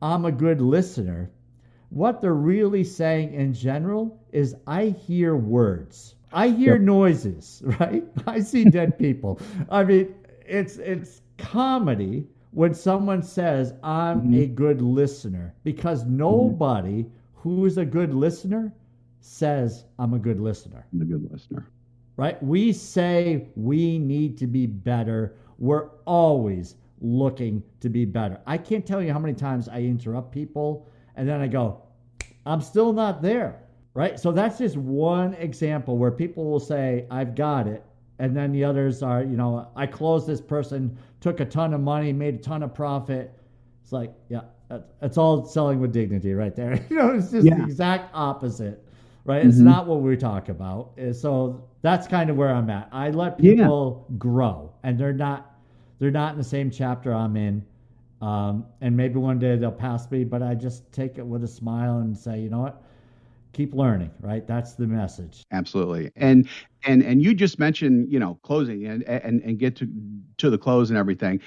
i'm 0.00 0.24
a 0.24 0.32
good 0.32 0.60
listener 0.60 1.30
what 1.90 2.20
they're 2.20 2.32
really 2.32 2.84
saying 2.84 3.34
in 3.34 3.52
general 3.52 4.20
is 4.32 4.54
i 4.66 4.86
hear 4.86 5.36
words 5.36 6.14
i 6.32 6.48
hear 6.48 6.74
yep. 6.74 6.82
noises 6.82 7.62
right 7.80 8.04
i 8.26 8.40
see 8.40 8.64
dead 8.64 8.96
people 9.06 9.40
i 9.68 9.82
mean 9.82 10.14
it's 10.46 10.76
it's 10.76 11.22
comedy 11.38 12.24
when 12.52 12.72
someone 12.72 13.22
says 13.22 13.74
i'm 13.82 14.20
mm-hmm. 14.20 14.42
a 14.42 14.46
good 14.46 14.80
listener 14.80 15.54
because 15.64 16.04
mm-hmm. 16.04 16.18
nobody 16.18 17.02
mm-hmm. 17.02 17.10
who's 17.34 17.78
a 17.78 17.84
good 17.84 18.14
listener 18.14 18.72
says, 19.20 19.84
I'm 19.98 20.14
a 20.14 20.18
good 20.18 20.40
listener. 20.40 20.86
I'm 20.92 21.02
a 21.02 21.04
good 21.04 21.30
listener. 21.30 21.68
Right? 22.16 22.42
We 22.42 22.72
say 22.72 23.48
we 23.56 23.98
need 23.98 24.36
to 24.38 24.46
be 24.46 24.66
better. 24.66 25.36
We're 25.58 25.88
always 26.04 26.76
looking 27.00 27.62
to 27.80 27.88
be 27.88 28.04
better. 28.04 28.40
I 28.46 28.58
can't 28.58 28.86
tell 28.86 29.02
you 29.02 29.12
how 29.12 29.18
many 29.18 29.34
times 29.34 29.68
I 29.68 29.80
interrupt 29.80 30.32
people 30.32 30.88
and 31.16 31.28
then 31.28 31.40
I 31.40 31.48
go, 31.48 31.82
I'm 32.46 32.60
still 32.60 32.92
not 32.92 33.22
there. 33.22 33.62
Right. 33.92 34.20
So 34.20 34.30
that's 34.30 34.58
just 34.58 34.76
one 34.76 35.34
example 35.34 35.98
where 35.98 36.12
people 36.12 36.48
will 36.48 36.60
say, 36.60 37.06
I've 37.10 37.34
got 37.34 37.66
it. 37.66 37.84
And 38.20 38.36
then 38.36 38.52
the 38.52 38.64
others 38.64 39.02
are, 39.02 39.22
you 39.22 39.36
know, 39.36 39.68
I 39.74 39.86
closed 39.86 40.26
this 40.26 40.40
person, 40.40 40.96
took 41.20 41.40
a 41.40 41.44
ton 41.44 41.74
of 41.74 41.80
money, 41.80 42.12
made 42.12 42.34
a 42.36 42.38
ton 42.38 42.62
of 42.62 42.72
profit. 42.74 43.32
It's 43.82 43.92
like, 43.92 44.12
yeah, 44.28 44.42
that's 45.00 45.18
all 45.18 45.44
selling 45.44 45.80
with 45.80 45.92
dignity 45.92 46.34
right 46.34 46.54
there. 46.54 46.84
you 46.90 46.96
know, 46.96 47.14
it's 47.14 47.30
just 47.30 47.46
yeah. 47.46 47.56
the 47.56 47.64
exact 47.64 48.10
opposite, 48.14 48.84
right? 49.24 49.40
Mm-hmm. 49.40 49.48
It's 49.48 49.58
not 49.58 49.86
what 49.86 50.00
we 50.00 50.16
talk 50.16 50.48
about. 50.48 50.92
So 51.12 51.64
that's 51.82 52.06
kind 52.06 52.30
of 52.30 52.36
where 52.36 52.52
I'm 52.54 52.70
at. 52.70 52.88
I 52.92 53.10
let 53.10 53.38
people 53.38 54.06
yeah. 54.08 54.16
grow, 54.18 54.72
and 54.82 54.98
they're 54.98 55.12
not 55.12 55.54
they're 55.98 56.10
not 56.10 56.32
in 56.32 56.38
the 56.38 56.44
same 56.44 56.70
chapter 56.70 57.12
I'm 57.12 57.36
in. 57.36 57.64
Um, 58.20 58.66
and 58.80 58.96
maybe 58.96 59.18
one 59.18 59.38
day 59.38 59.56
they'll 59.56 59.72
pass 59.72 60.10
me, 60.10 60.24
but 60.24 60.42
I 60.42 60.54
just 60.54 60.90
take 60.92 61.16
it 61.16 61.26
with 61.26 61.42
a 61.42 61.48
smile 61.48 61.98
and 61.98 62.16
say, 62.16 62.38
you 62.40 62.50
know 62.50 62.60
what? 62.60 62.82
Keep 63.52 63.74
learning, 63.74 64.10
right? 64.20 64.46
That's 64.46 64.74
the 64.74 64.86
message. 64.86 65.42
Absolutely. 65.52 66.10
And 66.16 66.48
and 66.84 67.02
and 67.02 67.22
you 67.22 67.34
just 67.34 67.58
mentioned, 67.58 68.12
you 68.12 68.18
know, 68.18 68.38
closing 68.42 68.86
and 68.86 69.02
and 69.04 69.42
and 69.42 69.58
get 69.58 69.74
to 69.76 69.88
to 70.38 70.50
the 70.50 70.58
close 70.58 70.90
and 70.90 70.98
everything. 70.98 71.40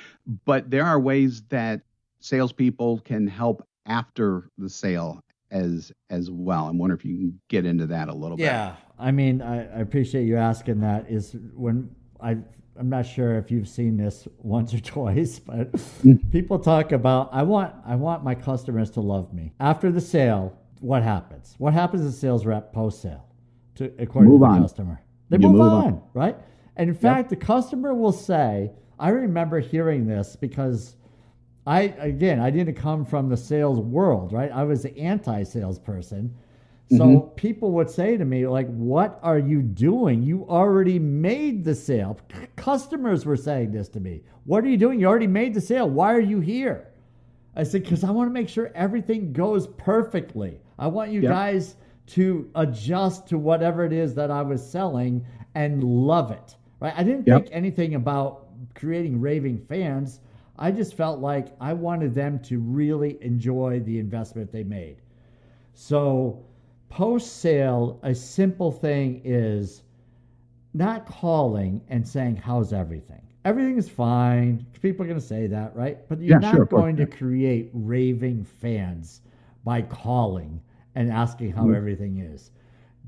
But 0.46 0.70
there 0.70 0.86
are 0.86 1.00
ways 1.00 1.44
that 1.50 1.82
salespeople 2.20 3.00
can 3.00 3.28
help 3.28 3.66
after 3.86 4.50
the 4.58 4.70
sale 4.70 5.23
as 5.54 5.92
as 6.10 6.30
well. 6.30 6.68
I'm 6.68 6.78
wondering 6.78 7.00
if 7.00 7.06
you 7.06 7.16
can 7.16 7.40
get 7.48 7.66
into 7.66 7.86
that 7.88 8.10
a 8.10 8.14
little 8.14 8.40
yeah, 8.40 8.72
bit. 8.72 8.78
Yeah, 9.00 9.06
I 9.06 9.12
mean, 9.12 9.42
I, 9.42 9.60
I, 9.60 9.80
appreciate 9.80 10.26
you 10.26 10.36
asking 10.36 10.82
that. 10.82 11.10
Is 11.10 11.36
when 11.54 11.90
I 12.20 12.38
I'm 12.78 12.90
not 12.90 13.06
sure 13.06 13.38
if 13.38 13.52
you've 13.52 13.70
seen 13.70 13.96
this 13.96 14.28
once 14.40 14.74
or 14.74 14.80
twice, 14.82 15.40
but 15.40 15.72
mm. 15.72 16.32
people 16.32 16.60
talk 16.60 16.92
about 16.92 17.30
I 17.32 17.44
want 17.44 17.74
I 17.86 17.96
want 17.96 18.24
my 18.24 18.36
customers 18.36 18.90
to 18.92 19.02
love 19.02 19.34
me 19.34 19.54
after 19.60 19.92
the 19.92 20.02
sale. 20.02 20.58
What 20.82 21.04
happens? 21.04 21.56
What 21.60 21.74
happens 21.74 22.04
to 22.04 22.12
sales 22.12 22.46
rep 22.46 22.74
post 22.74 23.02
sale? 23.02 23.26
To 23.76 23.92
according 24.00 24.32
move 24.32 24.42
to 24.42 24.48
the 24.48 24.52
on. 24.52 24.62
customer, 24.62 25.02
they 25.30 25.38
move, 25.38 25.54
move 25.54 25.62
on, 25.62 25.86
on, 25.86 26.04
right? 26.14 26.38
And 26.76 26.90
in 26.90 26.96
fact, 26.96 27.32
yep. 27.32 27.40
the 27.40 27.46
customer 27.46 27.94
will 27.94 28.12
say, 28.12 28.72
I 29.00 29.10
remember 29.10 29.60
hearing 29.60 30.06
this 30.06 30.36
because 30.36 30.96
I 31.66 31.82
again, 32.00 32.40
I 32.40 32.50
didn't 32.50 32.76
come 32.76 33.06
from 33.06 33.30
the 33.30 33.38
sales 33.38 33.80
world, 33.80 34.34
right? 34.34 34.52
I 34.52 34.64
was 34.64 34.84
the 34.84 34.98
anti-salesperson. 34.98 36.34
So 36.90 36.98
mm-hmm. 36.98 37.28
people 37.36 37.72
would 37.72 37.90
say 37.90 38.18
to 38.18 38.26
me, 38.26 38.46
like, 38.46 38.68
what 38.68 39.18
are 39.24 39.40
you 39.40 39.62
doing? 39.62 40.22
You 40.22 40.46
already 40.50 41.00
made 41.00 41.64
the 41.64 41.74
sale. 41.74 42.20
C- 42.32 42.48
customers 42.58 43.26
were 43.26 43.38
saying 43.38 43.72
this 43.72 43.88
to 43.90 44.00
me. 44.00 44.22
What 44.44 44.64
are 44.66 44.68
you 44.68 44.78
doing? 44.78 45.00
You 45.00 45.08
already 45.08 45.26
made 45.26 45.54
the 45.54 45.62
sale. 45.62 45.90
Why 45.90 46.14
are 46.14 46.20
you 46.20 46.42
here? 46.42 46.90
I 47.56 47.64
said, 47.64 47.84
because 47.84 48.04
I 48.04 48.12
want 48.12 48.30
to 48.30 48.34
make 48.34 48.50
sure 48.50 48.72
everything 48.76 49.32
goes 49.32 49.68
perfectly. 49.68 50.60
I 50.78 50.88
want 50.88 51.12
you 51.12 51.22
yep. 51.22 51.32
guys 51.32 51.76
to 52.08 52.50
adjust 52.56 53.28
to 53.28 53.38
whatever 53.38 53.86
it 53.86 53.94
is 53.94 54.14
that 54.16 54.30
I 54.30 54.42
was 54.42 54.68
selling 54.70 55.26
and 55.56 55.84
love 55.84 56.32
it. 56.32 56.56
Right? 56.80 56.94
I 56.96 57.04
didn't 57.04 57.26
yep. 57.26 57.44
think 57.44 57.56
anything 57.56 57.96
about 57.96 58.48
creating 58.76 59.22
raving 59.22 59.66
fans. 59.70 60.20
I 60.58 60.72
just 60.72 60.96
felt 60.96 61.20
like 61.20 61.48
I 61.60 61.74
wanted 61.74 62.14
them 62.14 62.40
to 62.44 62.60
really 62.60 63.18
enjoy 63.22 63.82
the 63.82 64.00
investment 64.00 64.52
they 64.52 64.64
made. 64.64 64.98
So, 65.74 66.46
post 66.90 67.38
sale, 67.38 68.00
a 68.04 68.14
simple 68.14 68.72
thing 68.72 69.22
is 69.24 69.82
not 70.74 71.08
calling 71.08 71.82
and 71.90 72.08
saying, 72.08 72.36
How's 72.36 72.74
everything? 72.74 73.22
Everything 73.46 73.78
is 73.78 73.90
fine. 73.90 74.66
People 74.82 75.04
are 75.04 75.08
going 75.08 75.20
to 75.20 75.26
say 75.26 75.48
that, 75.48 75.76
right? 75.76 75.98
But 76.08 76.20
you're 76.20 76.40
yeah, 76.40 76.52
not 76.52 76.56
sure, 76.56 76.66
going 76.66 76.96
to 76.98 77.06
create 77.06 77.70
raving 77.74 78.46
fans 78.46 79.22
by 79.66 79.82
calling 79.82 80.62
and 80.96 81.12
asking 81.12 81.52
how 81.52 81.64
mm-hmm. 81.64 81.76
everything 81.76 82.20
is. 82.20 82.52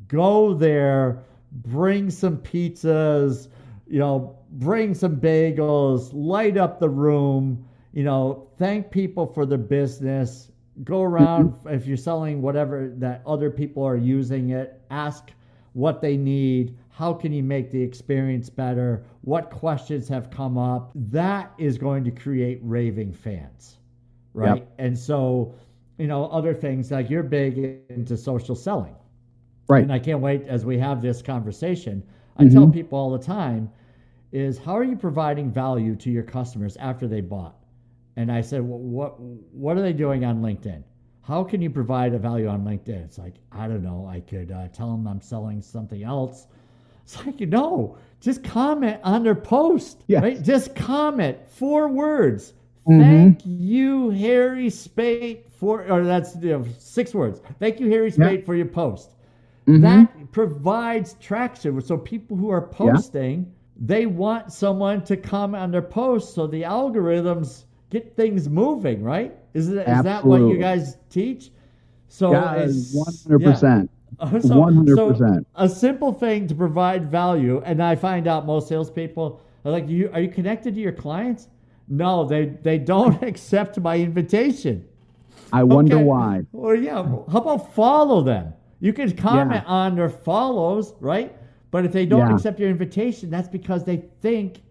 Go 0.08 0.54
there, 0.54 1.24
bring 1.52 2.10
some 2.10 2.38
pizzas, 2.38 3.48
you 3.88 4.00
know, 4.00 4.38
bring 4.52 4.94
some 4.94 5.18
bagels, 5.18 6.10
light 6.14 6.58
up 6.58 6.80
the 6.80 6.90
room, 6.90 7.66
you 7.94 8.04
know, 8.04 8.48
thank 8.58 8.92
people 8.92 9.26
for 9.26 9.46
the 9.46 9.58
business. 9.58 10.52
Go 10.84 11.04
around 11.04 11.54
mm-hmm. 11.54 11.70
if 11.70 11.86
you're 11.86 11.98
selling 11.98 12.42
whatever 12.42 12.92
that 12.98 13.22
other 13.26 13.50
people 13.50 13.84
are 13.84 13.96
using 13.96 14.50
it, 14.50 14.82
ask 14.92 15.32
what 15.74 16.02
they 16.02 16.18
need, 16.18 16.78
how 16.90 17.14
can 17.14 17.34
you 17.34 17.44
make 17.44 17.70
the 17.72 17.82
experience 17.82 18.50
better, 18.50 19.06
what 19.22 19.50
questions 19.50 20.08
have 20.08 20.32
come 20.32 20.58
up. 20.58 20.92
That 20.96 21.54
is 21.58 21.78
going 21.78 22.04
to 22.06 22.12
create 22.12 22.60
raving 22.62 23.14
fans. 23.14 23.78
Right? 24.34 24.58
Yep. 24.58 24.74
And 24.80 24.98
so, 24.98 25.54
you 25.98 26.08
know, 26.08 26.26
other 26.28 26.54
things 26.54 26.92
like 26.92 27.10
you're 27.10 27.24
big 27.24 27.58
into 27.90 28.18
social 28.18 28.56
selling. 28.56 28.96
Right. 29.68 29.84
And 29.84 29.92
I 29.92 30.00
can't 30.00 30.20
wait 30.20 30.44
as 30.48 30.66
we 30.66 30.78
have 30.80 31.02
this 31.02 31.22
conversation. 31.22 32.04
I 32.38 32.44
mm-hmm. 32.44 32.54
tell 32.54 32.70
people 32.70 32.98
all 32.98 33.12
the 33.12 33.24
time, 33.24 33.72
is 34.32 34.58
how 34.58 34.78
are 34.78 34.84
you 34.84 34.96
providing 34.96 35.52
value 35.52 35.96
to 35.96 36.12
your 36.12 36.24
customers 36.24 36.76
after 36.78 37.08
they 37.08 37.22
bought? 37.22 37.56
And 38.18 38.32
I 38.32 38.42
said, 38.42 38.62
well, 38.62 38.80
what 38.80 39.20
what 39.20 39.78
are 39.78 39.82
they 39.82 39.94
doing 39.94 40.26
on 40.26 40.42
LinkedIn? 40.42 40.84
How 41.22 41.44
can 41.44 41.62
you 41.62 41.70
provide 41.70 42.14
a 42.14 42.20
value 42.20 42.48
on 42.48 42.64
LinkedIn? 42.64 43.04
It's 43.04 43.18
like 43.18 43.36
I 43.52 43.68
don't 43.68 43.84
know. 43.84 44.08
I 44.10 44.20
could 44.20 44.52
uh, 44.52 44.68
tell 44.70 44.92
them 44.92 45.08
I'm 45.08 45.22
selling 45.22 45.62
something 45.62 46.04
else. 46.04 46.48
It's 47.04 47.24
like 47.26 47.40
no, 47.42 47.98
just 48.20 48.44
comment 48.44 49.00
on 49.04 49.24
their 49.24 49.36
post. 49.36 50.04
Yes. 50.08 50.24
Right? 50.24 50.42
Just 50.42 50.76
comment 50.76 51.38
four 51.50 51.88
words. 51.88 52.54
Mm-hmm. 52.88 53.02
Thank 53.02 53.42
you, 53.46 54.12
Harry 54.12 54.68
Spaight, 54.68 55.50
for 55.60 55.90
or 55.90 56.04
that's 56.04 56.36
you 56.36 56.52
know, 56.52 56.66
six 56.78 57.14
words. 57.14 57.42
Thank 57.60 57.80
you, 57.80 57.90
Harry 57.90 58.12
Spaight, 58.12 58.40
yeah. 58.40 58.46
for 58.46 58.56
your 58.56 58.68
post. 58.68 59.12
Mm-hmm. 59.68 59.82
That 59.82 60.25
provides 60.36 61.16
traction. 61.22 61.82
So 61.82 61.98
people 61.98 62.36
who 62.36 62.50
are 62.50 62.68
posting. 62.68 63.40
Yeah 63.40 63.52
they 63.78 64.06
want 64.06 64.54
someone 64.54 65.04
to 65.04 65.18
comment 65.18 65.62
on 65.62 65.70
their 65.70 65.82
post 65.82 66.34
so 66.34 66.48
the 66.48 66.62
algorithms 66.62 67.66
get 67.90 68.16
things 68.16 68.48
moving, 68.48 69.04
right? 69.04 69.36
Is, 69.54 69.70
it, 69.70 69.88
is 69.88 70.04
that 70.04 70.24
what 70.24 70.38
you 70.38 70.58
guys 70.58 70.98
teach? 71.10 71.52
So 72.08 72.32
guys, 72.32 72.92
one 72.94 73.14
hundred 73.24 73.44
percent. 73.44 73.92
One 74.18 74.76
hundred 74.76 74.96
percent. 74.96 75.46
A 75.56 75.68
simple 75.68 76.14
thing 76.14 76.48
to 76.48 76.56
provide 76.56 77.12
value, 77.12 77.62
and 77.66 77.84
I 77.84 77.98
find 77.98 78.28
out 78.28 78.46
most 78.46 78.70
salespeople 78.70 79.42
are 79.66 79.72
like, 79.72 79.90
"You 79.90 80.10
are 80.14 80.22
you 80.22 80.30
connected 80.30 80.76
to 80.76 80.80
your 80.80 80.94
clients?" 80.94 81.50
No, 81.90 82.24
they 82.24 82.46
they 82.46 82.78
don't 82.78 83.22
accept 83.32 83.78
my 83.82 83.98
invitation. 83.98 84.88
I 85.52 85.64
wonder 85.64 85.96
okay. 85.96 86.04
why. 86.06 86.46
Well, 86.54 86.76
yeah. 86.76 87.04
How 87.30 87.40
about 87.40 87.76
follow 87.76 88.22
them? 88.22 88.54
You 88.80 88.94
can 88.94 89.16
comment 89.16 89.64
yeah. 89.66 89.72
on 89.72 89.96
their 89.96 90.10
follows, 90.10 90.94
right? 91.00 91.36
But 91.72 91.86
if 91.86 91.92
they 91.92 92.06
don't 92.06 92.28
yeah. 92.28 92.36
accept 92.36 92.60
your 92.60 92.70
invitation, 92.70 93.30
that's 93.30 93.48
because 93.48 93.84
they 93.84 94.06
think, 94.22 94.62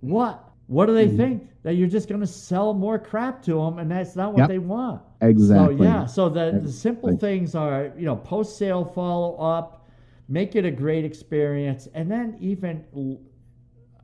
what? 0.00 0.50
What 0.66 0.86
do 0.86 0.94
they 0.94 1.08
mm. 1.08 1.16
think? 1.16 1.48
That 1.62 1.74
you're 1.74 1.88
just 1.88 2.08
going 2.08 2.20
to 2.20 2.26
sell 2.26 2.74
more 2.74 2.98
crap 2.98 3.42
to 3.44 3.54
them, 3.54 3.78
and 3.78 3.90
that's 3.90 4.16
not 4.16 4.32
what 4.32 4.40
yep. 4.40 4.48
they 4.48 4.58
want. 4.58 5.00
Exactly. 5.20 5.76
So 5.76 5.82
yeah. 5.82 6.06
So 6.06 6.28
the, 6.28 6.60
the 6.62 6.72
simple 6.72 7.16
things 7.16 7.54
are, 7.54 7.92
you 7.96 8.04
know, 8.04 8.16
post 8.16 8.58
sale 8.58 8.84
follow 8.84 9.36
up, 9.36 9.86
make 10.28 10.56
it 10.56 10.64
a 10.64 10.70
great 10.70 11.04
experience, 11.04 11.88
and 11.94 12.10
then 12.10 12.36
even, 12.40 12.84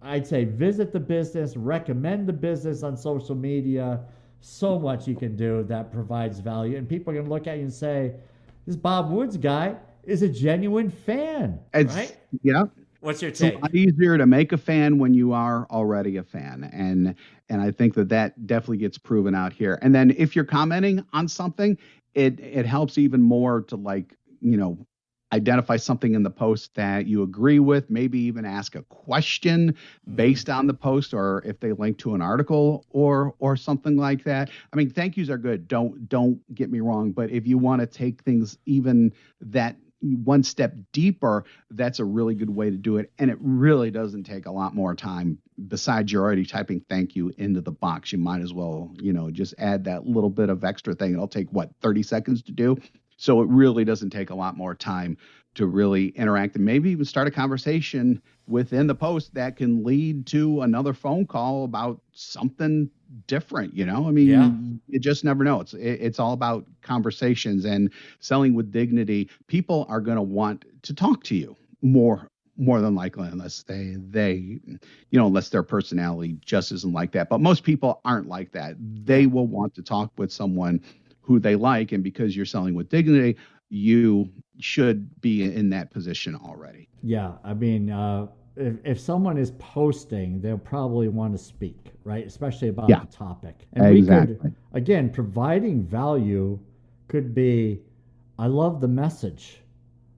I'd 0.02 0.26
say, 0.26 0.44
visit 0.44 0.92
the 0.92 1.00
business, 1.00 1.56
recommend 1.56 2.28
the 2.28 2.32
business 2.32 2.82
on 2.82 2.96
social 2.96 3.34
media. 3.34 4.00
So 4.40 4.78
much 4.78 5.08
you 5.08 5.16
can 5.16 5.34
do 5.34 5.64
that 5.64 5.90
provides 5.90 6.38
value, 6.38 6.76
and 6.76 6.88
people 6.88 7.12
can 7.12 7.28
look 7.28 7.48
at 7.48 7.56
you 7.56 7.64
and 7.64 7.72
say, 7.72 8.14
"This 8.68 8.76
Bob 8.76 9.10
Woods 9.10 9.38
guy, 9.38 9.76
is 10.04 10.20
a 10.20 10.28
genuine 10.28 10.90
fan. 10.90 11.58
It's, 11.72 11.94
right? 11.94 12.14
Yeah. 12.42 12.64
What's 13.00 13.22
your 13.22 13.30
take? 13.30 13.54
It's 13.54 13.58
a 13.58 13.60
lot 13.62 13.74
easier 13.74 14.18
to 14.18 14.26
make 14.26 14.52
a 14.52 14.58
fan 14.58 14.98
when 14.98 15.14
you 15.14 15.32
are 15.32 15.66
already 15.70 16.18
a 16.18 16.22
fan, 16.22 16.68
and 16.70 17.14
and 17.48 17.62
I 17.62 17.70
think 17.70 17.94
that 17.94 18.10
that 18.10 18.46
definitely 18.46 18.76
gets 18.76 18.98
proven 18.98 19.34
out 19.34 19.54
here. 19.54 19.78
And 19.80 19.94
then 19.94 20.14
if 20.18 20.36
you're 20.36 20.44
commenting 20.44 21.02
on 21.14 21.28
something, 21.28 21.78
it 22.12 22.38
it 22.40 22.66
helps 22.66 22.98
even 22.98 23.22
more 23.22 23.62
to 23.62 23.76
like 23.76 24.14
you 24.42 24.58
know 24.58 24.86
identify 25.32 25.76
something 25.76 26.14
in 26.14 26.22
the 26.22 26.30
post 26.30 26.74
that 26.74 27.06
you 27.06 27.22
agree 27.22 27.58
with, 27.58 27.90
maybe 27.90 28.18
even 28.20 28.44
ask 28.44 28.74
a 28.74 28.82
question 28.82 29.72
mm-hmm. 29.72 30.14
based 30.14 30.48
on 30.48 30.66
the 30.66 30.74
post 30.74 31.14
or 31.14 31.42
if 31.44 31.60
they 31.60 31.72
link 31.72 31.98
to 31.98 32.14
an 32.14 32.22
article 32.22 32.86
or 32.90 33.34
or 33.38 33.56
something 33.56 33.96
like 33.96 34.24
that. 34.24 34.50
I 34.72 34.76
mean, 34.76 34.90
thank 34.90 35.16
yous 35.16 35.30
are 35.30 35.38
good. 35.38 35.68
Don't 35.68 36.08
don't 36.08 36.40
get 36.54 36.70
me 36.70 36.80
wrong, 36.80 37.12
but 37.12 37.30
if 37.30 37.46
you 37.46 37.58
want 37.58 37.80
to 37.80 37.86
take 37.86 38.22
things 38.22 38.58
even 38.66 39.12
that 39.40 39.76
one 40.00 40.42
step 40.42 40.74
deeper, 40.92 41.44
that's 41.70 41.98
a 41.98 42.04
really 42.04 42.34
good 42.34 42.50
way 42.50 42.70
to 42.70 42.76
do 42.76 42.98
it. 42.98 43.10
And 43.18 43.30
it 43.30 43.38
really 43.40 43.90
doesn't 43.90 44.24
take 44.24 44.46
a 44.46 44.50
lot 44.50 44.74
more 44.74 44.94
time. 44.94 45.38
Besides, 45.66 46.12
you're 46.12 46.22
already 46.22 46.46
typing 46.46 46.80
thank 46.88 47.16
you 47.16 47.32
into 47.36 47.60
the 47.60 47.72
box. 47.72 48.12
You 48.12 48.18
might 48.18 48.40
as 48.40 48.52
well, 48.52 48.92
you 49.00 49.12
know, 49.12 49.30
just 49.30 49.54
add 49.58 49.84
that 49.84 50.06
little 50.06 50.30
bit 50.30 50.50
of 50.50 50.62
extra 50.62 50.94
thing. 50.94 51.14
It'll 51.14 51.26
take 51.26 51.50
what, 51.50 51.70
30 51.80 52.04
seconds 52.04 52.42
to 52.42 52.52
do? 52.52 52.78
So 53.18 53.42
it 53.42 53.48
really 53.48 53.84
doesn't 53.84 54.10
take 54.10 54.30
a 54.30 54.34
lot 54.34 54.56
more 54.56 54.74
time 54.74 55.18
to 55.54 55.66
really 55.66 56.08
interact 56.10 56.54
and 56.56 56.64
maybe 56.64 56.90
even 56.90 57.04
start 57.04 57.26
a 57.26 57.32
conversation 57.32 58.22
within 58.46 58.86
the 58.86 58.94
post 58.94 59.34
that 59.34 59.56
can 59.56 59.84
lead 59.84 60.24
to 60.26 60.62
another 60.62 60.94
phone 60.94 61.26
call 61.26 61.64
about 61.64 62.00
something 62.12 62.88
different. 63.26 63.74
You 63.74 63.84
know, 63.84 64.06
I 64.08 64.12
mean, 64.12 64.28
Yeah. 64.28 64.52
you 64.86 65.00
just 65.00 65.24
never 65.24 65.42
know. 65.44 65.60
It's 65.60 65.74
it, 65.74 66.00
it's 66.00 66.20
all 66.20 66.32
about 66.32 66.64
conversations 66.82 67.64
and 67.64 67.90
selling 68.20 68.54
with 68.54 68.70
dignity. 68.70 69.28
People 69.48 69.84
are 69.88 70.00
going 70.00 70.16
to 70.16 70.22
want 70.22 70.64
to 70.82 70.94
talk 70.94 71.24
to 71.24 71.34
you 71.36 71.56
more 71.82 72.28
more 72.60 72.80
than 72.80 72.94
likely 72.96 73.28
unless 73.28 73.62
they 73.62 73.96
they 74.10 74.34
you 74.34 74.78
know 75.12 75.28
unless 75.28 75.48
their 75.48 75.62
personality 75.62 76.36
just 76.44 76.72
isn't 76.72 76.92
like 76.92 77.12
that 77.12 77.28
but 77.28 77.40
most 77.40 77.62
people 77.62 78.00
aren't 78.04 78.26
like 78.26 78.50
that 78.50 78.74
they 79.04 79.26
will 79.26 79.46
want 79.46 79.72
to 79.72 79.80
talk 79.80 80.10
with 80.18 80.32
someone 80.32 80.80
who 81.28 81.38
they 81.38 81.54
like 81.54 81.92
and 81.92 82.02
because 82.02 82.34
you're 82.34 82.46
selling 82.56 82.74
with 82.74 82.88
dignity 82.88 83.36
you 83.68 84.28
should 84.58 85.20
be 85.20 85.42
in 85.60 85.68
that 85.70 85.90
position 85.90 86.34
already 86.34 86.88
Yeah, 87.02 87.32
I 87.44 87.52
mean, 87.54 87.90
uh, 87.90 88.26
if, 88.56 88.74
if 88.92 88.98
someone 88.98 89.36
is 89.38 89.50
posting, 89.58 90.40
they'll 90.40 90.58
probably 90.74 91.08
want 91.08 91.32
to 91.34 91.38
speak, 91.38 91.92
right? 92.02 92.26
Especially 92.26 92.68
about 92.68 92.88
Yeah. 92.88 93.00
the 93.00 93.06
topic. 93.06 93.66
And 93.74 93.84
we 93.92 93.98
Exactly. 93.98 94.34
could, 94.36 94.54
again, 94.72 95.10
providing 95.10 95.76
value 95.84 96.58
could 97.06 97.34
be, 97.34 97.80
I 98.38 98.46
love 98.48 98.80
the 98.80 98.88
message, 98.88 99.60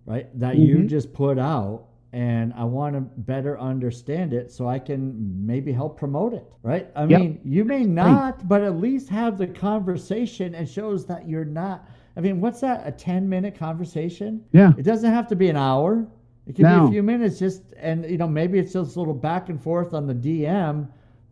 right? 0.06 0.26
That 0.38 0.56
you 0.56 0.76
Mhm. 0.78 0.88
just 0.96 1.12
put 1.12 1.38
out, 1.38 1.88
and 2.12 2.52
I 2.54 2.64
want 2.64 2.94
to 2.96 3.00
better 3.00 3.58
understand 3.58 4.32
it 4.32 4.50
so 4.50 4.68
I 4.68 4.78
can 4.78 5.14
maybe 5.46 5.72
help 5.72 5.96
promote 5.96 6.34
it, 6.34 6.52
right? 6.62 6.88
I 6.96 7.04
Yep. 7.04 7.20
mean, 7.20 7.40
you 7.44 7.64
may 7.64 7.84
not, 7.84 8.48
but 8.48 8.62
at 8.62 8.76
least 8.80 9.08
have 9.10 9.38
the 9.38 9.46
conversation 9.46 10.54
and 10.54 10.68
shows 10.68 11.06
that 11.06 11.28
you're 11.28 11.44
not. 11.44 11.88
I 12.16 12.20
mean, 12.20 12.40
what's 12.40 12.60
that? 12.60 12.82
A 12.86 12.90
10 12.90 13.28
minute 13.28 13.54
conversation? 13.56 14.42
yeah 14.52 14.72
It 14.76 14.82
doesn't 14.82 15.12
have 15.12 15.28
to 15.28 15.36
be 15.36 15.48
an 15.48 15.56
hour. 15.56 16.06
It 16.46 16.56
can 16.56 16.64
be 16.64 16.88
a 16.88 16.90
few 16.90 17.02
minutes, 17.04 17.38
just 17.38 17.62
and 17.76 18.04
you 18.10 18.18
know 18.18 18.26
maybe 18.26 18.58
it's 18.58 18.72
just 18.72 18.96
a 18.96 18.98
little 18.98 19.14
back 19.14 19.48
and 19.50 19.60
forth 19.62 19.94
on 19.94 20.06
the 20.08 20.14
DM, 20.14 20.88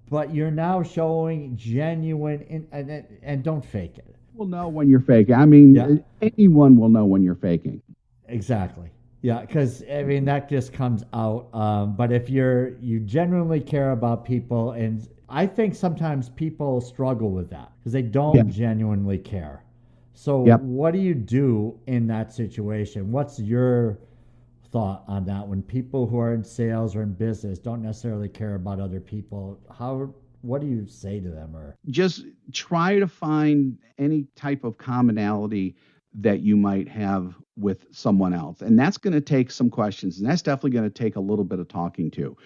but 0.09 0.33
you're 0.33 0.53
now 0.53 0.83
showing 0.83 1.57
genuine 1.57 2.43
in, 2.43 2.68
and, 2.70 2.89
and, 2.89 3.05
and 3.22 3.43
don't 3.43 3.64
fake 3.64 3.99
it. 3.99 4.14
will 4.35 4.47
know 4.47 4.68
when 4.68 4.89
you're 4.89 5.01
faking 5.01 5.35
i 5.35 5.45
mean 5.45 5.74
Yeah. 5.74 5.97
anyone 6.22 6.76
will 6.76 6.89
know 6.89 7.05
when 7.07 7.22
you're 7.24 7.35
faking 7.35 7.83
Exactly. 8.29 8.91
Yeah, 9.22 9.40
because 9.40 9.82
I 9.90 10.02
mean 10.04 10.24
that 10.26 10.48
just 10.48 10.72
comes 10.72 11.02
out. 11.12 11.52
Um, 11.54 11.96
but 11.96 12.12
if 12.12 12.30
you're 12.30 12.76
you 12.78 13.00
genuinely 13.00 13.60
care 13.60 13.90
about 13.92 14.24
people, 14.24 14.72
and 14.72 15.06
I 15.28 15.46
think 15.46 15.74
sometimes 15.74 16.28
people 16.28 16.80
struggle 16.80 17.30
with 17.30 17.50
that 17.50 17.72
because 17.78 17.92
they 17.92 18.02
don't 18.02 18.34
Yeah. 18.36 18.42
genuinely 18.44 19.18
care. 19.18 19.64
So 20.14 20.44
Yep. 20.46 20.62
what 20.62 20.92
do 20.92 21.00
you 21.00 21.14
do 21.14 21.78
in 21.86 22.06
that 22.08 22.32
situation? 22.32 23.10
What's 23.12 23.38
your 23.40 23.98
thought 24.70 25.04
on 25.08 25.24
that 25.24 25.46
when 25.48 25.62
people 25.62 26.06
who 26.06 26.18
are 26.18 26.34
in 26.34 26.44
sales 26.44 26.94
or 26.94 27.02
in 27.02 27.12
business 27.14 27.58
don't 27.58 27.82
necessarily 27.82 28.28
care 28.28 28.54
about 28.54 28.78
other 28.80 29.00
people? 29.00 29.58
How 29.70 30.14
what 30.42 30.60
do 30.60 30.68
you 30.68 30.86
say 30.86 31.18
to 31.18 31.28
them 31.28 31.56
or 31.56 31.76
just 31.88 32.24
try 32.52 32.98
to 33.00 33.08
find 33.08 33.76
any 33.98 34.26
type 34.36 34.62
of 34.62 34.78
commonality 34.78 35.74
that 36.20 36.40
you 36.40 36.56
might 36.56 36.88
have 36.88 37.34
with 37.56 37.86
someone 37.90 38.32
else 38.34 38.60
and 38.60 38.78
that's 38.78 38.96
going 38.96 39.12
to 39.12 39.20
take 39.20 39.50
some 39.50 39.68
questions 39.70 40.18
and 40.18 40.28
that's 40.28 40.42
definitely 40.42 40.70
going 40.70 40.84
to 40.84 40.90
take 40.90 41.16
a 41.16 41.20
little 41.20 41.44
bit 41.44 41.58
of 41.58 41.66
talking 41.68 42.10
to 42.10 42.36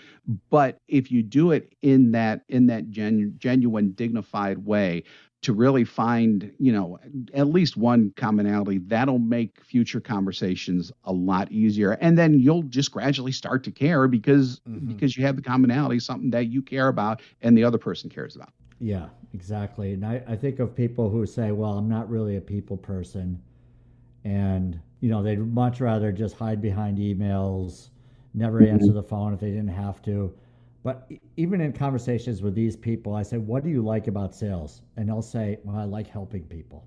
but 0.51 0.79
if 0.89 1.11
you 1.11 1.23
do 1.23 1.51
it 1.53 1.75
in 1.83 2.13
that 2.13 2.43
in 2.49 2.67
that 2.67 2.91
genu- 2.91 3.31
genuine 3.33 3.93
dignified 3.93 4.59
way 4.59 5.03
to 5.43 5.53
really 5.53 5.85
find 5.85 6.51
you 6.59 6.73
know 6.73 6.99
at 7.35 7.49
least 7.49 7.77
one 7.77 8.13
commonality 8.17 8.79
that'll 8.79 9.19
make 9.19 9.61
future 9.63 10.01
conversations 10.01 10.91
a 11.05 11.13
lot 11.13 11.51
easier 11.53 11.93
and 12.01 12.17
then 12.17 12.33
you'll 12.39 12.63
just 12.65 12.91
gradually 12.91 13.33
start 13.33 13.63
to 13.65 13.71
care 13.71 14.09
because 14.09 14.61
Mhm. 14.69 14.87
because 14.87 15.17
you 15.17 15.25
have 15.27 15.37
the 15.37 15.43
commonality 15.43 15.99
something 15.99 16.31
that 16.31 16.47
you 16.49 16.63
care 16.63 16.89
about 16.89 17.21
and 17.43 17.57
the 17.57 17.65
other 17.65 17.79
person 17.79 18.09
cares 18.09 18.35
about 18.37 18.51
Yeah, 18.81 19.09
exactly. 19.35 19.93
And 19.93 20.05
I, 20.05 20.23
I 20.27 20.37
think 20.37 20.59
of 20.59 20.75
people 20.75 21.09
who 21.09 21.25
say, 21.25 21.53
well, 21.53 21.79
I'm 21.79 21.89
not 21.89 22.11
really 22.11 22.37
a 22.37 22.41
people 22.41 22.77
person. 22.77 23.41
And, 24.25 24.81
you 25.01 25.11
know, 25.11 25.23
they'd 25.23 25.39
much 25.39 25.81
rather 25.81 26.13
just 26.13 26.37
hide 26.37 26.61
behind 26.61 26.99
emails, 26.99 27.91
never 28.35 28.61
Mhm. 28.61 28.63
answer 28.63 28.93
the 28.93 29.03
phone 29.03 29.33
if 29.35 29.41
they 29.41 29.51
didn't 29.51 29.69
have 29.69 30.01
to. 30.03 30.35
But 30.83 31.11
even 31.37 31.61
in 31.61 31.73
conversations 31.73 32.43
with 32.43 32.55
these 32.55 32.77
people, 32.77 33.15
I 33.15 33.23
say, 33.23 33.39
what 33.39 33.63
do 33.65 33.71
you 33.71 33.83
like 33.83 34.07
about 34.09 34.35
sales? 34.35 34.83
And 34.97 35.09
they'll 35.09 35.23
say, 35.23 35.59
well, 35.65 35.77
I 35.77 35.85
like 35.85 36.09
helping 36.09 36.45
people. 36.45 36.87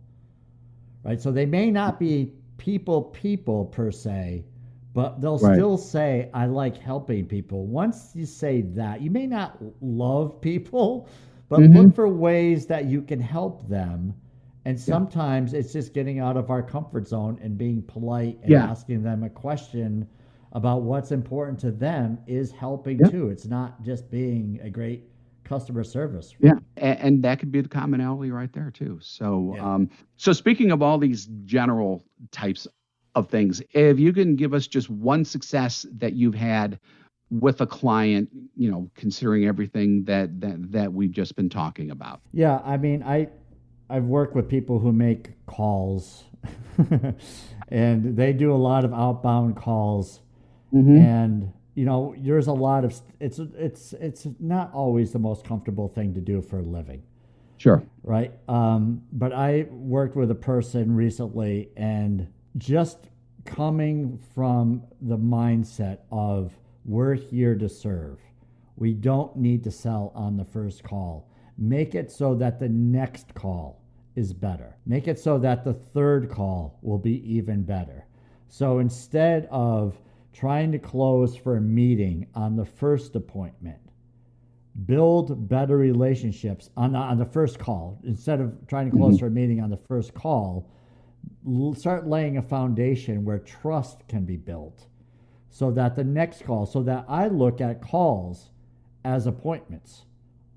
Right. 1.04 1.22
So 1.22 1.32
they 1.32 1.46
may 1.46 1.72
not 1.72 2.00
be 2.00 2.34
people, 2.58 3.04
people 3.04 3.66
per 3.66 3.92
se, 3.92 4.46
but 4.94 5.22
they'll 5.22 5.38
Right. 5.40 5.64
still 5.64 5.78
say, 5.78 6.30
I 6.34 6.46
like 6.46 6.78
helping 6.78 7.26
people. 7.28 7.66
Once 7.68 8.16
you 8.16 8.26
say 8.26 8.62
that, 8.62 9.02
you 9.02 9.12
may 9.12 9.28
not 9.28 9.58
love 9.82 10.42
people, 10.42 11.08
but 11.50 11.66
Mhm. 11.66 11.70
look 11.70 11.94
for 11.94 12.08
ways 12.10 12.66
that 12.68 12.86
you 12.86 13.02
can 13.02 13.20
help 13.20 13.68
them. 13.68 14.14
And 14.66 14.80
sometimes 14.80 15.54
it's 15.54 15.72
just 15.72 15.94
getting 15.94 16.20
out 16.20 16.38
of 16.38 16.50
our 16.50 16.64
comfort 16.64 17.08
zone 17.08 17.40
and 17.42 17.56
being 17.58 17.84
polite 17.84 18.40
and 18.42 18.52
Yeah. 18.52 18.66
asking 18.66 19.04
them 19.04 19.24
a 19.24 19.30
question 19.30 20.08
about 20.54 20.82
what's 20.82 21.12
important 21.12 21.60
to 21.60 21.72
them 21.72 22.18
is 22.26 22.52
helping 22.52 23.00
Yeah. 23.00 23.10
too. 23.10 23.30
It's 23.30 23.46
not 23.46 23.84
just 23.84 24.10
being 24.10 24.60
a 24.64 24.70
great 24.70 25.04
customer 25.44 25.84
service. 25.84 26.34
Yeah, 26.40 26.54
and, 26.78 27.00
and 27.00 27.24
that 27.24 27.38
could 27.38 27.52
be 27.52 27.62
the 27.62 27.70
commonality 27.70 28.32
right 28.32 28.52
there 28.52 28.72
too. 28.72 28.98
So, 29.02 29.54
Yeah. 29.56 29.76
um, 29.76 29.90
so 30.18 30.34
speaking 30.34 30.72
of 30.72 30.82
all 30.82 30.98
these 30.98 31.28
general 31.44 32.04
types 32.32 32.68
of 33.14 33.30
things, 33.30 33.62
if 33.74 34.00
you 34.00 34.12
can 34.14 34.36
give 34.36 34.56
us 34.56 34.66
just 34.66 34.90
one 34.90 35.24
success 35.26 35.86
that 35.98 36.14
you've 36.14 36.34
had 36.34 36.80
with 37.30 37.62
a 37.62 37.68
client, 37.68 38.30
you 38.56 38.72
know, 38.72 38.90
considering 38.96 39.46
everything 39.46 40.04
that 40.06 40.40
that 40.42 40.72
that 40.72 40.94
we've 40.94 41.12
just 41.12 41.36
been 41.36 41.50
talking 41.50 41.92
about. 41.92 42.22
Yeah, 42.34 42.62
I 42.64 42.78
mean, 42.78 43.04
I 43.04 43.30
I've 43.90 44.06
worked 44.06 44.36
with 44.36 44.50
people 44.50 44.80
who 44.80 44.92
make 44.92 45.32
calls, 45.46 46.24
and 47.70 48.16
they 48.18 48.34
do 48.34 48.54
a 48.54 48.58
lot 48.58 48.86
of 48.86 48.94
outbound 48.94 49.56
calls, 49.56 50.22
Mm-hmm. 50.74 50.98
and 50.98 51.54
you 51.76 51.86
know, 51.86 52.16
there's 52.18 52.48
a 52.48 52.54
lot 52.54 52.84
of 52.84 52.94
it's 53.20 53.40
it's 53.40 53.94
it's 53.94 54.28
not 54.40 54.74
always 54.74 55.12
the 55.14 55.20
most 55.20 55.46
comfortable 55.46 55.88
thing 55.88 56.14
to 56.16 56.20
do 56.22 56.42
for 56.42 56.60
a 56.60 56.64
living. 56.64 57.04
Sure. 57.58 57.82
right? 58.04 58.34
Um, 58.50 59.02
but 59.14 59.32
I 59.32 59.68
worked 59.72 60.16
with 60.18 60.32
a 60.32 60.36
person 60.36 60.94
recently, 60.96 61.70
and 61.78 62.28
just 62.58 62.98
coming 63.46 64.20
from 64.34 64.84
the 65.02 65.18
mindset 65.18 66.00
of 66.12 66.52
we're 66.84 67.14
here 67.14 67.56
to 67.56 67.70
serve, 67.70 68.20
we 68.76 68.94
don't 68.94 69.36
need 69.38 69.64
to 69.64 69.72
sell 69.72 70.12
on 70.16 70.36
the 70.36 70.44
first 70.46 70.84
call. 70.84 71.30
Make 71.58 71.96
it 71.96 72.12
so 72.12 72.36
that 72.36 72.60
the 72.60 72.70
next 72.70 73.34
call 73.34 73.82
is 74.16 74.34
better. 74.34 74.78
Make 74.86 75.08
it 75.08 75.20
so 75.20 75.38
that 75.40 75.64
the 75.64 75.74
third 75.74 76.30
call 76.30 76.80
will 76.82 76.98
be 76.98 77.22
even 77.32 77.64
better. 77.64 78.06
So 78.48 78.80
instead 78.80 79.48
of 79.52 80.00
trying 80.34 80.72
to 80.72 80.80
close 80.80 81.36
for 81.36 81.58
a 81.58 81.62
meeting 81.62 82.28
on 82.36 82.56
the 82.56 82.66
first 82.66 83.16
appointment, 83.16 83.80
build 84.86 85.48
better 85.48 85.78
relationships 85.78 86.70
on 86.76 86.92
the, 86.92 86.98
on 86.98 87.18
the 87.18 87.26
first 87.26 87.58
call 87.58 88.00
instead 88.04 88.42
of 88.42 88.54
trying 88.68 88.92
to 88.92 88.98
close 88.98 89.14
mm-hmm. 89.14 89.20
for 89.20 89.28
a 89.28 89.32
meeting 89.32 89.62
on 89.62 89.70
the 89.70 89.78
first 89.78 90.14
call 90.14 90.70
start 91.76 92.08
laying 92.08 92.38
a 92.38 92.42
foundation 92.42 93.24
where 93.24 93.40
trust 93.40 94.06
can 94.08 94.26
be 94.26 94.36
built 94.36 94.88
so 95.50 95.72
that 95.72 95.96
the 95.96 96.04
next 96.04 96.44
call 96.44 96.66
so 96.66 96.84
that 96.84 97.06
i 97.08 97.28
look 97.28 97.62
at 97.62 97.82
calls 97.82 98.50
as 99.06 99.28
appointments 99.28 100.04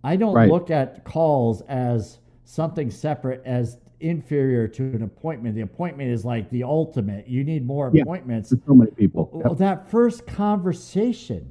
i 0.05 0.16
don't 0.16 0.34
Right. 0.34 0.51
look 0.51 0.70
at 0.70 1.05
calls 1.05 1.61
as 1.62 2.18
something 2.44 2.90
separate 2.90 3.42
as 3.44 3.78
inferior 4.01 4.68
to 4.68 4.84
an 4.94 5.03
appointment 5.03 5.55
the 5.55 5.62
appointment 5.62 6.09
is 6.11 6.24
like 6.24 6.49
the 6.51 6.62
ultimate 6.62 7.26
you 7.28 7.42
need 7.44 7.66
more 7.66 7.90
Yeah. 7.92 8.03
appointments 8.03 8.51
so 8.51 8.74
many 8.74 8.90
people. 8.92 9.28
well, 9.32 9.55
that 9.55 9.88
first 9.88 10.26
conversation 10.26 11.51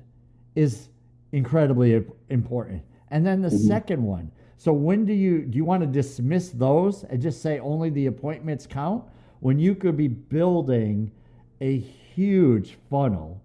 is 0.55 0.89
incredibly 1.33 2.05
important. 2.29 2.81
And 3.11 3.25
then 3.25 3.41
the 3.41 3.49
Mhm. 3.49 3.67
second 3.67 4.01
one. 4.03 4.31
So 4.55 4.71
when 4.73 5.03
do 5.05 5.13
you 5.13 5.41
do 5.45 5.57
you 5.57 5.65
want 5.65 5.81
to 5.81 5.87
dismiss 5.87 6.49
those 6.51 7.03
and 7.03 7.21
just 7.21 7.41
say 7.41 7.59
only 7.59 7.89
the 7.89 8.05
appointments 8.07 8.65
count 8.65 9.03
when 9.41 9.59
you 9.59 9.75
could 9.75 9.97
be 9.97 10.07
building 10.07 11.11
a 11.59 11.77
huge 11.77 12.75
funnel 12.89 13.41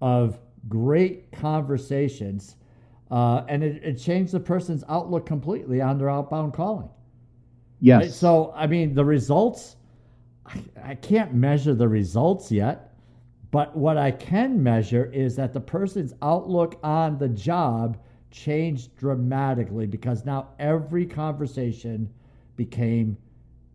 of 0.00 0.40
great 0.68 1.30
conversations 1.32 2.56
uh, 3.12 3.44
and 3.46 3.62
it, 3.62 3.82
it 3.84 3.94
changed 3.98 4.32
the 4.32 4.40
person's 4.40 4.82
outlook 4.88 5.26
completely 5.26 5.82
on 5.82 5.98
their 5.98 6.08
outbound 6.08 6.54
calling. 6.54 6.88
Yes. 7.78 8.02
Right? 8.02 8.10
So, 8.10 8.52
I 8.56 8.66
mean, 8.66 8.94
the 8.94 9.04
results, 9.04 9.76
I, 10.46 10.62
I 10.82 10.94
can't 10.94 11.34
measure 11.34 11.74
the 11.74 11.86
results 11.86 12.50
yet, 12.50 12.94
but 13.50 13.76
what 13.76 13.98
I 13.98 14.12
can 14.12 14.62
measure 14.62 15.10
is 15.12 15.36
that 15.36 15.52
the 15.52 15.60
person's 15.60 16.14
outlook 16.22 16.80
on 16.82 17.18
the 17.18 17.28
job 17.28 17.98
changed 18.30 18.96
dramatically 18.96 19.86
because 19.86 20.24
now 20.24 20.48
every 20.58 21.04
conversation 21.04 22.08
became 22.56 23.18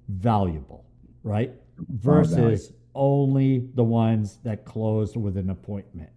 valuable, 0.09 0.83
right? 1.21 1.53
Versus 1.89 2.73
only 2.95 3.69
the 3.75 3.83
ones 3.83 4.39
that 4.43 4.65
closed 4.65 5.15
with 5.15 5.37
an 5.37 5.51
appointment. 5.51 6.09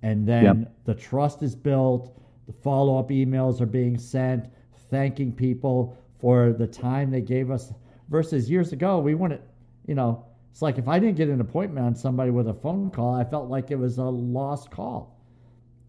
And 0.00 0.26
then 0.26 0.44
Yep. 0.60 0.74
the 0.84 0.94
trust 0.94 1.42
is 1.42 1.54
built, 1.54 2.18
the 2.46 2.52
follow 2.52 2.98
up 2.98 3.10
emails 3.10 3.60
are 3.60 3.66
being 3.66 3.98
sent. 3.98 4.46
thanking 4.90 5.32
people 5.32 5.96
for 6.20 6.52
the 6.52 6.66
time 6.66 7.10
they 7.10 7.20
gave 7.20 7.50
us 7.50 7.72
versus 8.08 8.50
years 8.50 8.72
ago 8.72 8.98
we 8.98 9.14
wouldn't 9.14 9.40
you 9.86 9.94
know 9.94 10.24
it's 10.50 10.62
like 10.62 10.78
if 10.78 10.88
i 10.88 10.98
didn't 10.98 11.16
get 11.16 11.28
an 11.28 11.40
appointment 11.40 11.86
on 11.86 11.94
somebody 11.94 12.30
with 12.30 12.48
a 12.48 12.54
phone 12.54 12.90
call 12.90 13.14
i 13.14 13.24
felt 13.24 13.48
like 13.48 13.70
it 13.70 13.78
was 13.78 13.98
a 13.98 14.04
lost 14.04 14.70
call 14.70 15.18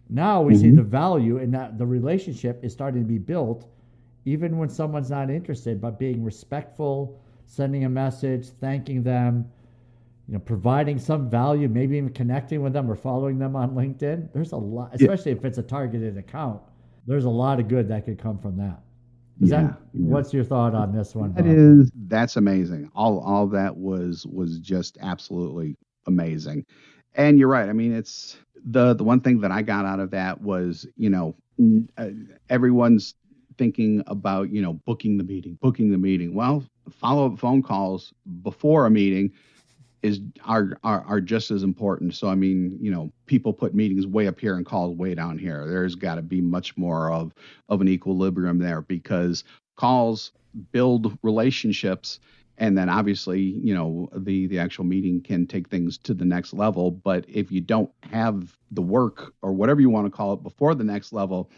now 0.09 0.41
we 0.41 0.53
mm-hmm. 0.53 0.61
see 0.61 0.69
the 0.71 0.83
value 0.83 1.37
in 1.37 1.51
that 1.51 1.77
the 1.77 1.85
relationship 1.85 2.63
is 2.63 2.71
starting 2.71 3.01
to 3.01 3.07
be 3.07 3.17
built 3.17 3.67
even 4.25 4.57
when 4.57 4.69
someone's 4.69 5.09
not 5.09 5.29
interested 5.29 5.79
but 5.79 5.99
being 5.99 6.23
respectful 6.23 7.21
sending 7.45 7.85
a 7.85 7.89
message 7.89 8.49
thanking 8.61 9.03
them 9.03 9.45
you 10.27 10.33
know 10.33 10.39
providing 10.39 10.97
some 10.97 11.29
value 11.29 11.67
maybe 11.67 11.97
even 11.97 12.09
connecting 12.09 12.61
with 12.61 12.73
them 12.73 12.89
or 12.89 12.95
following 12.95 13.37
them 13.37 13.55
on 13.55 13.71
linkedin 13.71 14.31
there's 14.33 14.51
a 14.51 14.57
lot 14.57 14.89
especially 14.93 15.31
yeah. 15.31 15.37
if 15.37 15.45
it's 15.45 15.57
a 15.57 15.63
targeted 15.63 16.17
account 16.17 16.61
there's 17.07 17.25
a 17.25 17.29
lot 17.29 17.59
of 17.59 17.67
good 17.67 17.87
that 17.87 18.05
could 18.05 18.17
come 18.17 18.37
from 18.37 18.57
that 18.57 18.81
is 19.41 19.51
yeah, 19.51 19.63
that 19.63 19.77
what's 19.91 20.33
your 20.33 20.45
thought 20.45 20.73
on 20.73 20.93
this 20.95 21.13
one? 21.13 21.33
That 21.33 21.43
Bob? 21.43 21.53
is 21.53 21.91
that's 22.07 22.37
amazing. 22.37 22.89
All 22.95 23.19
all 23.19 23.47
that 23.47 23.75
was 23.75 24.25
was 24.27 24.59
just 24.59 24.97
absolutely 25.01 25.75
amazing. 26.07 26.65
And 27.15 27.37
you're 27.37 27.49
right. 27.49 27.67
I 27.67 27.73
mean, 27.73 27.93
it's 27.93 28.37
the 28.65 28.93
the 28.93 29.03
one 29.03 29.19
thing 29.19 29.41
that 29.41 29.51
I 29.51 29.61
got 29.61 29.85
out 29.85 29.99
of 29.99 30.11
that 30.11 30.41
was, 30.41 30.87
you 30.95 31.09
know, 31.09 31.35
uh, 31.97 32.09
everyone's 32.49 33.15
thinking 33.57 34.03
about, 34.07 34.51
you 34.51 34.61
know, 34.61 34.73
booking 34.73 35.17
the 35.17 35.23
meeting, 35.23 35.57
booking 35.61 35.91
the 35.91 35.97
meeting. 35.97 36.33
Well, 36.33 36.63
follow 36.89 37.31
up 37.31 37.39
phone 37.39 37.61
calls 37.61 38.13
before 38.41 38.85
a 38.85 38.89
meeting 38.89 39.31
is 40.05 40.21
are, 40.45 40.77
are 40.83 41.03
are 41.07 41.21
just 41.21 41.51
as 41.51 41.63
important. 41.63 42.13
So 42.13 42.29
I 42.29 42.35
mean, 42.35 42.77
you 42.79 42.91
know, 42.91 43.11
people 43.25 43.51
put 43.51 43.73
meetings 43.73 44.05
way 44.05 44.27
up 44.27 44.39
here 44.39 44.55
and 44.55 44.65
calls 44.65 44.95
way 44.95 45.15
down 45.15 45.37
here. 45.37 45.67
There's 45.67 45.95
got 45.95 46.15
to 46.15 46.21
be 46.21 46.41
much 46.41 46.77
more 46.77 47.11
of 47.11 47.33
of 47.69 47.81
an 47.81 47.87
equilibrium 47.87 48.59
there 48.59 48.81
because 48.81 49.43
calls 49.75 50.31
build 50.71 51.17
relationships 51.21 52.19
and 52.57 52.77
then 52.77 52.87
obviously 52.87 53.41
you 53.41 53.73
know 53.73 54.07
the 54.15 54.47
the 54.47 54.57
actual 54.57 54.85
meeting 54.85 55.21
can 55.21 55.45
take 55.45 55.67
things 55.67 55.97
to 55.97 56.13
the 56.13 56.23
next 56.23 56.53
level 56.53 56.91
but 56.91 57.25
if 57.27 57.51
you 57.51 57.59
don't 57.59 57.91
have 58.09 58.57
the 58.71 58.81
work 58.81 59.33
or 59.41 59.51
whatever 59.51 59.81
you 59.81 59.89
want 59.89 60.05
to 60.05 60.09
call 60.09 60.31
it 60.31 60.41
before 60.41 60.73
the 60.73 60.83
next 60.83 61.11
level 61.11 61.49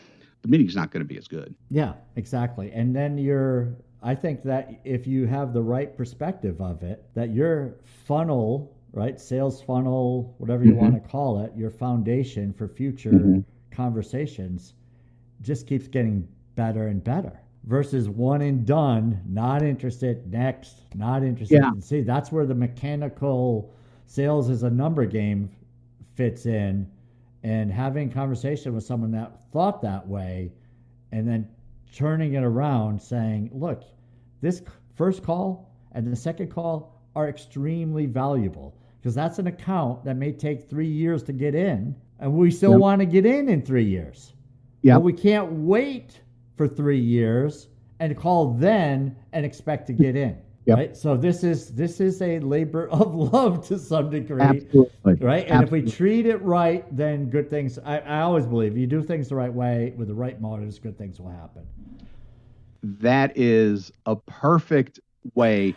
the 0.42 0.48
meeting's 0.48 0.76
not 0.76 0.90
going 0.90 1.02
to 1.02 1.08
be 1.08 1.16
as 1.16 1.28
good 1.28 1.54
yeah 1.70 1.94
exactly 2.16 2.72
and 2.72 2.96
then 2.96 3.20
you're 3.20 3.76
I 4.02 4.16
think 4.16 4.44
that 4.44 4.80
if 4.84 5.08
you 5.08 5.26
have 5.26 5.54
the 5.54 5.62
right 5.62 5.96
perspective 5.96 6.62
of 6.62 6.84
it, 6.84 7.04
that 7.16 7.34
your 7.34 7.76
funnel, 8.06 8.76
right, 8.94 9.20
sales 9.20 9.62
funnel, 9.62 10.36
whatever 10.38 10.64
you 10.64 10.72
mm-hmm. 10.72 10.82
want 10.82 11.04
to 11.04 11.10
call 11.10 11.44
it, 11.44 11.52
your 11.56 11.72
foundation 11.72 12.54
for 12.54 12.68
future 12.68 13.12
mm-hmm. 13.12 13.40
conversations 13.72 14.74
just 15.42 15.68
keeps 15.68 15.88
getting 15.88 16.28
better 16.56 16.88
and 16.88 17.04
better 17.04 17.40
versus 17.66 18.08
one 18.08 18.42
and 18.42 18.66
done, 18.66 19.22
not 19.28 19.62
interested, 19.62 20.32
next, 20.32 20.84
not 20.96 21.24
interested. 21.24 21.56
Yeah. 21.62 21.72
See, 21.80 22.02
that's 22.02 22.32
where 22.32 22.46
the 22.46 22.56
mechanical 22.56 23.74
sales 24.06 24.50
is 24.50 24.64
a 24.64 24.70
number 24.70 25.06
game 25.06 25.50
fits 26.16 26.46
in 26.46 26.90
and 27.44 27.72
having 27.72 28.10
conversation 28.10 28.74
with 28.74 28.84
someone 28.84 29.12
that 29.12 29.52
thought 29.52 29.82
that 29.82 30.08
way 30.08 30.52
and 31.12 31.28
then 31.28 31.48
turning 31.94 32.34
it 32.34 32.44
around 32.44 33.02
saying, 33.02 33.50
look, 33.54 33.84
this 34.42 34.62
first 34.96 35.24
call 35.24 35.72
and 35.94 36.06
the 36.06 36.16
second 36.16 36.52
call 36.52 37.02
are 37.16 37.30
extremely 37.30 38.06
valuable 38.06 38.76
because 39.00 39.16
that's 39.16 39.40
an 39.40 39.48
account 39.48 40.04
that 40.04 40.16
may 40.16 40.32
take 40.32 40.70
three 40.70 40.88
years 40.88 41.24
to 41.24 41.34
get 41.34 41.56
in, 41.56 41.96
and 42.20 42.34
we 42.34 42.52
still 42.52 42.72
yep. 42.72 42.80
want 42.80 43.00
to 43.00 43.06
get 43.06 43.26
in 43.26 43.50
in 43.50 43.62
three 43.62 43.86
years. 43.86 44.34
Yeah. 44.82 44.98
We 44.98 45.14
can't 45.14 45.52
wait 45.52 46.20
for 46.56 46.68
three 46.68 47.00
years 47.00 47.68
and 48.00 48.16
call 48.18 48.54
then 48.54 49.16
and 49.34 49.46
expect 49.46 49.88
to 49.88 49.94
get 49.94 50.16
in. 50.16 50.38
Yep. 50.68 50.78
Right. 50.78 50.98
So 50.98 51.18
this 51.18 51.44
is 51.44 51.70
this 51.74 52.00
is 52.00 52.22
a 52.22 52.40
labor 52.40 52.90
of 52.92 53.16
love 53.16 53.66
to 53.68 53.80
some 53.80 54.10
degree. 54.10 54.42
Absolutely. 54.42 55.16
Right. 55.16 55.46
And 55.46 55.64
Absolutely. 55.64 55.80
if 55.80 55.86
we 55.86 55.92
treat 55.92 56.26
it 56.26 56.42
right, 56.44 56.86
then 56.96 57.30
good 57.30 57.50
things 57.50 57.80
I, 57.80 58.00
I 58.00 58.22
always 58.22 58.46
believe 58.46 58.78
you 58.78 58.86
do 58.86 59.02
things 59.02 59.30
the 59.30 59.36
right 59.36 59.54
way 59.54 59.94
with 59.98 60.10
the 60.10 60.14
right 60.14 60.40
motives, 60.40 60.78
good 60.78 60.98
things 60.98 61.20
will 61.20 61.32
happen 61.32 61.66
that 62.84 63.34
is 63.36 63.92
a 64.06 64.16
perfect 64.16 65.00
way 65.36 65.76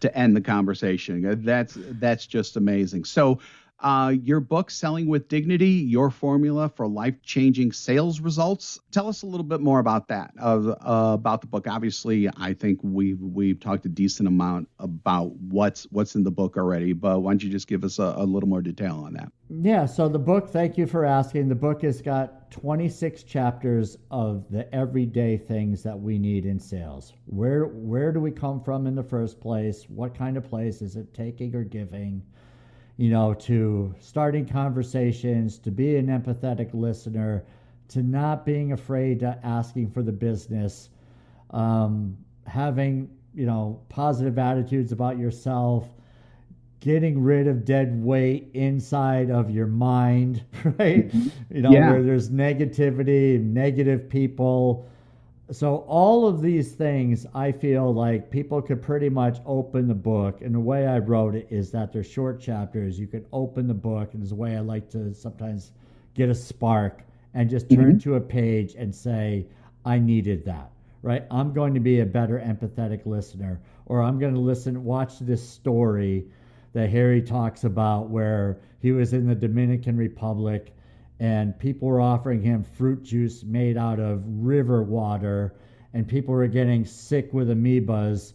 to 0.00 0.16
end 0.16 0.36
the 0.36 0.40
conversation. 0.40 1.42
That's 1.44 1.76
that's 1.76 2.26
just 2.26 2.56
amazing. 2.56 3.04
So, 3.04 3.38
uh, 3.82 4.14
your 4.22 4.38
book, 4.38 4.70
Selling 4.70 5.06
with 5.08 5.28
Dignity: 5.28 5.70
Your 5.70 6.08
Formula 6.08 6.68
for 6.68 6.86
Life-Changing 6.86 7.72
Sales 7.72 8.20
Results. 8.20 8.78
Tell 8.92 9.08
us 9.08 9.22
a 9.22 9.26
little 9.26 9.44
bit 9.44 9.60
more 9.60 9.80
about 9.80 10.08
that. 10.08 10.32
Uh, 10.40 10.76
uh, 10.80 11.14
about 11.14 11.40
the 11.40 11.48
book. 11.48 11.66
Obviously, 11.66 12.30
I 12.36 12.54
think 12.54 12.78
we've 12.82 13.20
we've 13.20 13.58
talked 13.58 13.84
a 13.84 13.88
decent 13.88 14.28
amount 14.28 14.68
about 14.78 15.34
what's 15.36 15.84
what's 15.90 16.14
in 16.14 16.22
the 16.22 16.30
book 16.30 16.56
already. 16.56 16.92
But 16.92 17.20
why 17.20 17.32
don't 17.32 17.42
you 17.42 17.50
just 17.50 17.66
give 17.66 17.82
us 17.82 17.98
a, 17.98 18.14
a 18.16 18.24
little 18.24 18.48
more 18.48 18.62
detail 18.62 19.02
on 19.04 19.14
that? 19.14 19.32
Yeah. 19.50 19.86
So 19.86 20.08
the 20.08 20.18
book. 20.18 20.48
Thank 20.48 20.78
you 20.78 20.86
for 20.86 21.04
asking. 21.04 21.48
The 21.48 21.54
book 21.56 21.82
has 21.82 22.00
got 22.00 22.52
26 22.52 23.24
chapters 23.24 23.98
of 24.10 24.48
the 24.50 24.72
everyday 24.72 25.36
things 25.36 25.82
that 25.82 25.98
we 25.98 26.18
need 26.18 26.46
in 26.46 26.60
sales. 26.60 27.14
Where 27.26 27.64
where 27.64 28.12
do 28.12 28.20
we 28.20 28.30
come 28.30 28.62
from 28.62 28.86
in 28.86 28.94
the 28.94 29.02
first 29.02 29.40
place? 29.40 29.86
What 29.88 30.14
kind 30.14 30.36
of 30.36 30.44
place 30.44 30.82
is 30.82 30.94
it 30.94 31.12
taking 31.12 31.54
or 31.56 31.64
giving? 31.64 32.22
You 33.02 33.10
know, 33.10 33.34
to 33.34 33.92
starting 33.98 34.46
conversations, 34.46 35.58
to 35.58 35.72
be 35.72 35.96
an 35.96 36.06
empathetic 36.06 36.70
listener, 36.72 37.44
to 37.88 38.00
not 38.00 38.46
being 38.46 38.70
afraid 38.70 39.18
to 39.20 39.36
asking 39.42 39.90
for 39.90 40.04
the 40.04 40.12
business, 40.12 40.88
um, 41.50 42.16
having 42.46 43.10
you 43.34 43.44
know 43.44 43.80
positive 43.88 44.38
attitudes 44.38 44.92
about 44.92 45.18
yourself 45.18 45.88
getting 46.78 47.20
rid 47.20 47.48
of 47.48 47.64
dead 47.64 48.00
weight 48.04 48.50
inside 48.54 49.30
of 49.30 49.50
your 49.50 49.66
mind, 49.66 50.44
right? 50.78 51.08
Mm-hmm. 51.08 51.56
You 51.56 51.62
know, 51.62 51.70
yeah. 51.72 51.90
where 51.90 52.04
there's 52.04 52.30
negativity, 52.30 53.42
negative 53.42 54.08
people. 54.08 54.88
So, 55.52 55.84
all 55.86 56.26
of 56.26 56.40
these 56.40 56.72
things, 56.72 57.26
I 57.34 57.52
feel 57.52 57.92
like 57.92 58.30
people 58.30 58.62
could 58.62 58.80
pretty 58.80 59.10
much 59.10 59.38
open 59.44 59.86
the 59.86 59.94
book. 59.94 60.40
And 60.40 60.54
the 60.54 60.60
way 60.60 60.86
I 60.86 60.98
wrote 60.98 61.34
it 61.34 61.46
is 61.50 61.70
that 61.72 61.92
they're 61.92 62.02
short 62.02 62.40
chapters. 62.40 62.98
You 62.98 63.06
could 63.06 63.26
open 63.34 63.66
the 63.66 63.74
book, 63.74 64.14
and 64.14 64.22
there's 64.22 64.32
a 64.32 64.36
way 64.36 64.56
I 64.56 64.60
like 64.60 64.88
to 64.90 65.12
sometimes 65.12 65.72
get 66.14 66.30
a 66.30 66.34
spark 66.34 67.02
and 67.34 67.50
just 67.50 67.68
turn 67.68 67.98
mm-hmm. 67.98 67.98
to 67.98 68.14
a 68.14 68.20
page 68.20 68.74
and 68.78 68.94
say, 68.94 69.46
I 69.84 69.98
needed 69.98 70.46
that, 70.46 70.70
right? 71.02 71.24
I'm 71.30 71.52
going 71.52 71.74
to 71.74 71.80
be 71.80 72.00
a 72.00 72.06
better 72.06 72.38
empathetic 72.38 73.04
listener, 73.04 73.60
or 73.84 74.02
I'm 74.02 74.18
going 74.18 74.34
to 74.34 74.40
listen, 74.40 74.82
watch 74.84 75.18
this 75.18 75.46
story 75.46 76.24
that 76.72 76.88
Harry 76.88 77.20
talks 77.20 77.64
about 77.64 78.08
where 78.08 78.58
he 78.80 78.92
was 78.92 79.12
in 79.12 79.26
the 79.26 79.34
Dominican 79.34 79.98
Republic 79.98 80.74
and 81.22 81.56
people 81.56 81.86
were 81.86 82.00
offering 82.00 82.42
him 82.42 82.64
fruit 82.64 83.00
juice 83.04 83.44
made 83.44 83.76
out 83.76 84.00
of 84.00 84.24
river 84.26 84.82
water 84.82 85.54
and 85.94 86.08
people 86.08 86.34
were 86.34 86.48
getting 86.48 86.84
sick 86.84 87.32
with 87.32 87.48
amoebas 87.48 88.32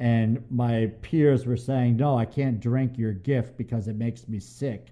and 0.00 0.44
my 0.50 0.92
peers 1.00 1.46
were 1.46 1.56
saying 1.56 1.96
no 1.96 2.16
i 2.16 2.26
can't 2.26 2.60
drink 2.60 2.98
your 2.98 3.12
gift 3.12 3.56
because 3.56 3.88
it 3.88 3.96
makes 3.96 4.28
me 4.28 4.38
sick 4.38 4.88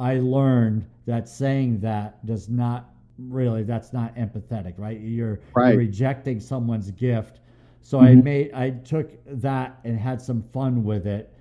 i 0.00 0.14
learned 0.16 0.84
that 1.06 1.28
saying 1.28 1.78
that 1.78 2.26
does 2.26 2.48
not 2.48 2.90
really 3.18 3.62
that's 3.62 3.92
not 3.92 4.12
empathetic 4.16 4.74
right 4.76 5.00
you're, 5.00 5.38
right. 5.54 5.68
you're 5.68 5.78
rejecting 5.78 6.40
someone's 6.40 6.90
gift 6.90 7.38
so 7.82 7.98
mm-hmm. 7.98 8.06
i 8.06 8.14
made 8.16 8.52
i 8.52 8.70
took 8.70 9.12
that 9.26 9.78
and 9.84 9.96
had 9.96 10.20
some 10.20 10.42
fun 10.52 10.82
with 10.82 11.06
it 11.06 11.32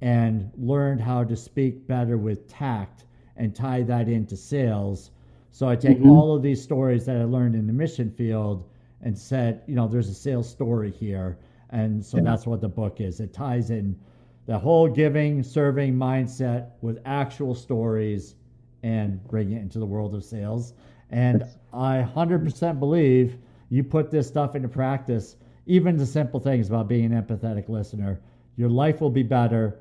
and 0.00 0.48
learned 0.56 1.00
how 1.00 1.24
to 1.24 1.34
speak 1.34 1.88
better 1.88 2.16
with 2.16 2.46
tact 2.46 3.05
and 3.36 3.54
tie 3.54 3.82
that 3.82 4.08
into 4.08 4.36
sales. 4.36 5.10
So 5.50 5.68
I 5.68 5.76
take 5.76 5.98
mm-hmm. 5.98 6.10
all 6.10 6.34
of 6.34 6.42
these 6.42 6.62
stories 6.62 7.06
that 7.06 7.16
I 7.16 7.24
learned 7.24 7.54
in 7.54 7.66
the 7.66 7.72
mission 7.72 8.10
field 8.10 8.68
and 9.02 9.16
said, 9.16 9.62
you 9.66 9.74
know, 9.74 9.88
there's 9.88 10.08
a 10.08 10.14
sales 10.14 10.48
story 10.48 10.90
here. 10.90 11.38
And 11.70 12.04
so 12.04 12.18
yeah. 12.18 12.24
that's 12.24 12.46
what 12.46 12.60
the 12.60 12.68
book 12.68 13.00
is. 13.00 13.20
It 13.20 13.32
ties 13.32 13.70
in 13.70 13.98
the 14.46 14.58
whole 14.58 14.88
giving, 14.88 15.42
serving 15.42 15.94
mindset 15.94 16.70
with 16.80 16.98
actual 17.04 17.54
stories 17.54 18.34
and 18.82 19.22
bring 19.28 19.52
it 19.52 19.60
into 19.60 19.78
the 19.78 19.86
world 19.86 20.14
of 20.14 20.24
sales. 20.24 20.74
And 21.10 21.44
I 21.72 22.06
100% 22.14 22.78
believe 22.78 23.38
you 23.68 23.82
put 23.82 24.10
this 24.10 24.28
stuff 24.28 24.54
into 24.54 24.68
practice, 24.68 25.36
even 25.66 25.96
the 25.96 26.06
simple 26.06 26.38
things 26.38 26.68
about 26.68 26.88
being 26.88 27.12
an 27.12 27.22
empathetic 27.22 27.68
listener, 27.68 28.20
your 28.56 28.68
life 28.68 29.00
will 29.00 29.10
be 29.10 29.22
better 29.22 29.78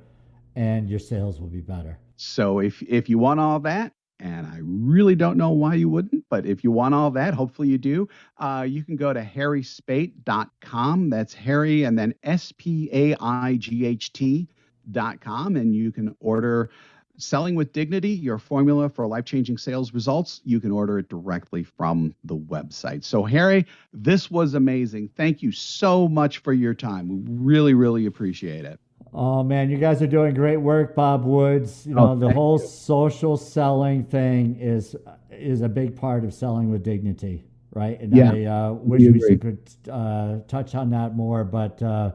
and 0.56 0.89
your 0.89 0.99
sales 0.99 1.39
will 1.39 1.47
be 1.47 1.62
better. 1.62 1.99
So 2.18 2.59
if 2.59 2.82
if 2.84 3.09
you 3.09 3.18
want 3.18 3.39
all 3.39 3.59
that, 3.61 3.93
and 4.20 4.47
I 4.47 4.59
really 4.61 5.16
don't 5.16 5.38
know 5.38 5.51
why 5.51 5.76
you 5.76 5.89
wouldn't, 5.89 6.24
but 6.30 6.45
if 6.45 6.63
you 6.63 6.72
want 6.72 6.95
all 6.95 7.11
that, 7.11 7.34
hopefully 7.34 7.68
you 7.68 7.78
do. 7.78 8.07
Uh, 8.38 8.66
you 8.68 8.84
can 8.84 8.95
go 8.95 9.13
to 9.13 9.22
harryspaight.com. 9.22 11.09
That's 11.09 11.34
Harry 11.34 11.84
and 11.84 11.97
then 11.97 12.13
S 12.24 12.53
P 12.57 12.89
A 12.93 13.16
I 13.20 13.57
G 13.57 13.86
H 13.86 14.13
T.com, 14.13 15.55
and 15.55 15.76
you 15.76 15.91
can 15.91 16.16
order 16.20 16.70
Selling 17.18 17.55
with 17.55 17.72
Dignity, 17.72 18.09
your 18.09 18.38
formula 18.38 18.89
for 18.89 19.07
life 19.07 19.26
changing 19.26 19.57
sales 19.57 19.93
results, 19.93 20.41
you 20.43 20.59
can 20.59 20.72
order 20.72 20.99
it 20.99 21.07
directly 21.07 21.63
from 21.63 22.13
the 22.26 22.36
website. 22.36 23.03
So, 23.03 23.24
Harry, 23.24 23.66
this 23.93 24.30
was 24.30 24.53
amazing. 24.53 25.09
Thank 25.16 25.41
you 25.41 25.51
so 25.51 26.09
much 26.09 26.39
for 26.39 26.51
your 26.51 26.74
time. 26.74 27.07
We 27.07 27.22
really, 27.26 27.74
really 27.74 28.05
appreciate 28.05 28.66
it. 28.66 28.80
Oh 29.18 29.43
man, 29.43 29.70
you 29.70 29.78
guys 29.78 30.01
are 30.01 30.07
doing 30.07 30.34
great 30.34 30.57
work, 30.57 30.93
Bob 30.93 31.24
Woods. 31.24 31.88
You 31.88 31.95
know, 31.95 32.11
oh, 32.11 32.16
the 32.18 32.34
whole 32.34 32.59
you. 32.59 32.68
social 32.68 33.38
selling 33.38 34.03
thing 34.03 34.57
is 34.59 34.93
is 35.32 35.61
a 35.61 35.70
big 35.70 35.95
part 35.95 36.26
of 36.26 36.34
selling 36.34 36.70
with 36.70 36.84
dignity, 36.84 37.45
right? 37.72 37.97
And 38.01 38.13
yeah, 38.13 38.34
I 38.34 38.43
uh, 38.43 38.74
wish 38.74 39.03
we, 39.03 39.11
we 39.11 39.38
could 39.38 39.70
uh, 39.89 40.39
touch 40.49 40.76
on 40.76 40.89
that 40.89 41.16
more, 41.16 41.45
but 41.45 41.82
uh, 41.82 42.11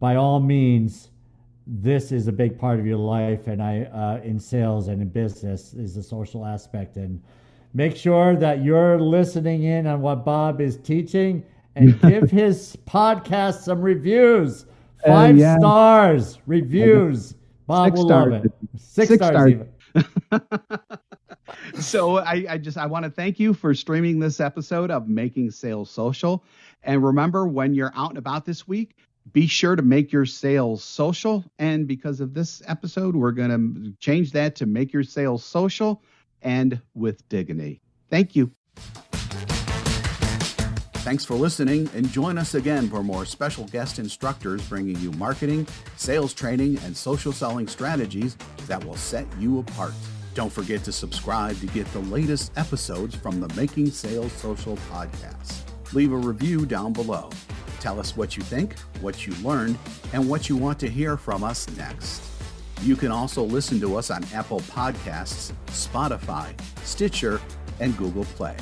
by 0.00 0.16
all 0.16 0.38
means, 0.38 1.08
this 1.66 2.12
is 2.12 2.28
a 2.28 2.32
big 2.32 2.58
part 2.58 2.78
of 2.78 2.84
your 2.84 2.98
life, 2.98 3.46
and 3.46 3.62
I 3.62 3.84
uh, 3.84 4.20
in 4.22 4.38
sales 4.38 4.88
and 4.88 5.00
in 5.00 5.08
business 5.08 5.72
is 5.72 5.94
the 5.94 6.02
social 6.02 6.44
aspect. 6.44 6.98
And 6.98 7.22
make 7.72 7.96
sure 7.96 8.36
that 8.36 8.62
you're 8.62 9.00
listening 9.00 9.62
in 9.62 9.86
on 9.86 10.02
what 10.02 10.26
Bob 10.26 10.60
is 10.60 10.76
teaching, 10.76 11.42
and 11.74 11.98
give 12.02 12.30
his 12.30 12.76
podcast 12.86 13.62
some 13.62 13.80
reviews. 13.80 14.66
Uh, 15.04 15.08
Five 15.08 15.34
uh, 15.34 15.38
yeah. 15.38 15.58
stars 15.58 16.38
reviews. 16.46 17.34
Bob 17.66 17.86
Six 17.86 17.98
will 17.98 18.08
stars. 18.08 18.32
love 18.32 18.44
it. 18.44 18.52
Six, 18.76 19.08
Six 19.08 19.26
stars. 19.26 19.54
stars. 19.94 20.42
so 21.80 22.18
I, 22.18 22.44
I 22.48 22.58
just 22.58 22.76
I 22.76 22.86
want 22.86 23.04
to 23.04 23.10
thank 23.10 23.38
you 23.38 23.54
for 23.54 23.74
streaming 23.74 24.18
this 24.18 24.40
episode 24.40 24.90
of 24.90 25.08
Making 25.08 25.50
Sales 25.50 25.90
Social. 25.90 26.44
And 26.82 27.04
remember, 27.04 27.46
when 27.46 27.74
you're 27.74 27.92
out 27.94 28.10
and 28.10 28.18
about 28.18 28.44
this 28.44 28.68
week, 28.68 28.96
be 29.32 29.46
sure 29.46 29.74
to 29.76 29.82
make 29.82 30.12
your 30.12 30.26
sales 30.26 30.84
social. 30.84 31.44
And 31.58 31.86
because 31.86 32.20
of 32.20 32.34
this 32.34 32.62
episode, 32.66 33.16
we're 33.16 33.32
going 33.32 33.50
to 33.50 33.92
change 33.98 34.32
that 34.32 34.54
to 34.56 34.66
make 34.66 34.92
your 34.92 35.02
sales 35.02 35.44
social 35.44 36.02
and 36.42 36.80
with 36.94 37.26
dignity. 37.28 37.80
Thank 38.10 38.36
you. 38.36 38.50
Thanks 41.04 41.22
for 41.22 41.34
listening 41.34 41.90
and 41.94 42.08
join 42.08 42.38
us 42.38 42.54
again 42.54 42.88
for 42.88 43.02
more 43.02 43.26
special 43.26 43.66
guest 43.66 43.98
instructors 43.98 44.66
bringing 44.70 44.98
you 45.00 45.12
marketing, 45.12 45.68
sales 45.96 46.32
training, 46.32 46.78
and 46.78 46.96
social 46.96 47.30
selling 47.30 47.68
strategies 47.68 48.38
that 48.68 48.82
will 48.82 48.96
set 48.96 49.26
you 49.38 49.58
apart. 49.58 49.92
Don't 50.32 50.50
forget 50.50 50.82
to 50.84 50.92
subscribe 50.92 51.60
to 51.60 51.66
get 51.66 51.86
the 51.92 51.98
latest 51.98 52.52
episodes 52.56 53.14
from 53.14 53.38
the 53.38 53.54
Making 53.54 53.90
Sales 53.90 54.32
Social 54.32 54.78
podcast. 54.90 55.60
Leave 55.92 56.10
a 56.10 56.16
review 56.16 56.64
down 56.64 56.94
below. 56.94 57.28
Tell 57.80 58.00
us 58.00 58.16
what 58.16 58.38
you 58.38 58.42
think, 58.42 58.78
what 59.02 59.26
you 59.26 59.34
learned, 59.46 59.76
and 60.14 60.26
what 60.26 60.48
you 60.48 60.56
want 60.56 60.80
to 60.80 60.88
hear 60.88 61.18
from 61.18 61.44
us 61.44 61.68
next. 61.76 62.22
You 62.80 62.96
can 62.96 63.12
also 63.12 63.42
listen 63.42 63.78
to 63.80 63.98
us 63.98 64.10
on 64.10 64.24
Apple 64.32 64.60
Podcasts, 64.60 65.52
Spotify, 65.66 66.58
Stitcher, 66.82 67.42
and 67.78 67.94
Google 67.98 68.24
Play. 68.24 68.56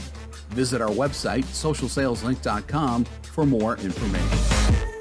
Visit 0.54 0.80
our 0.80 0.90
website, 0.90 1.44
socialsaleslink.com, 1.44 3.04
for 3.04 3.46
more 3.46 3.76
information. 3.78 4.91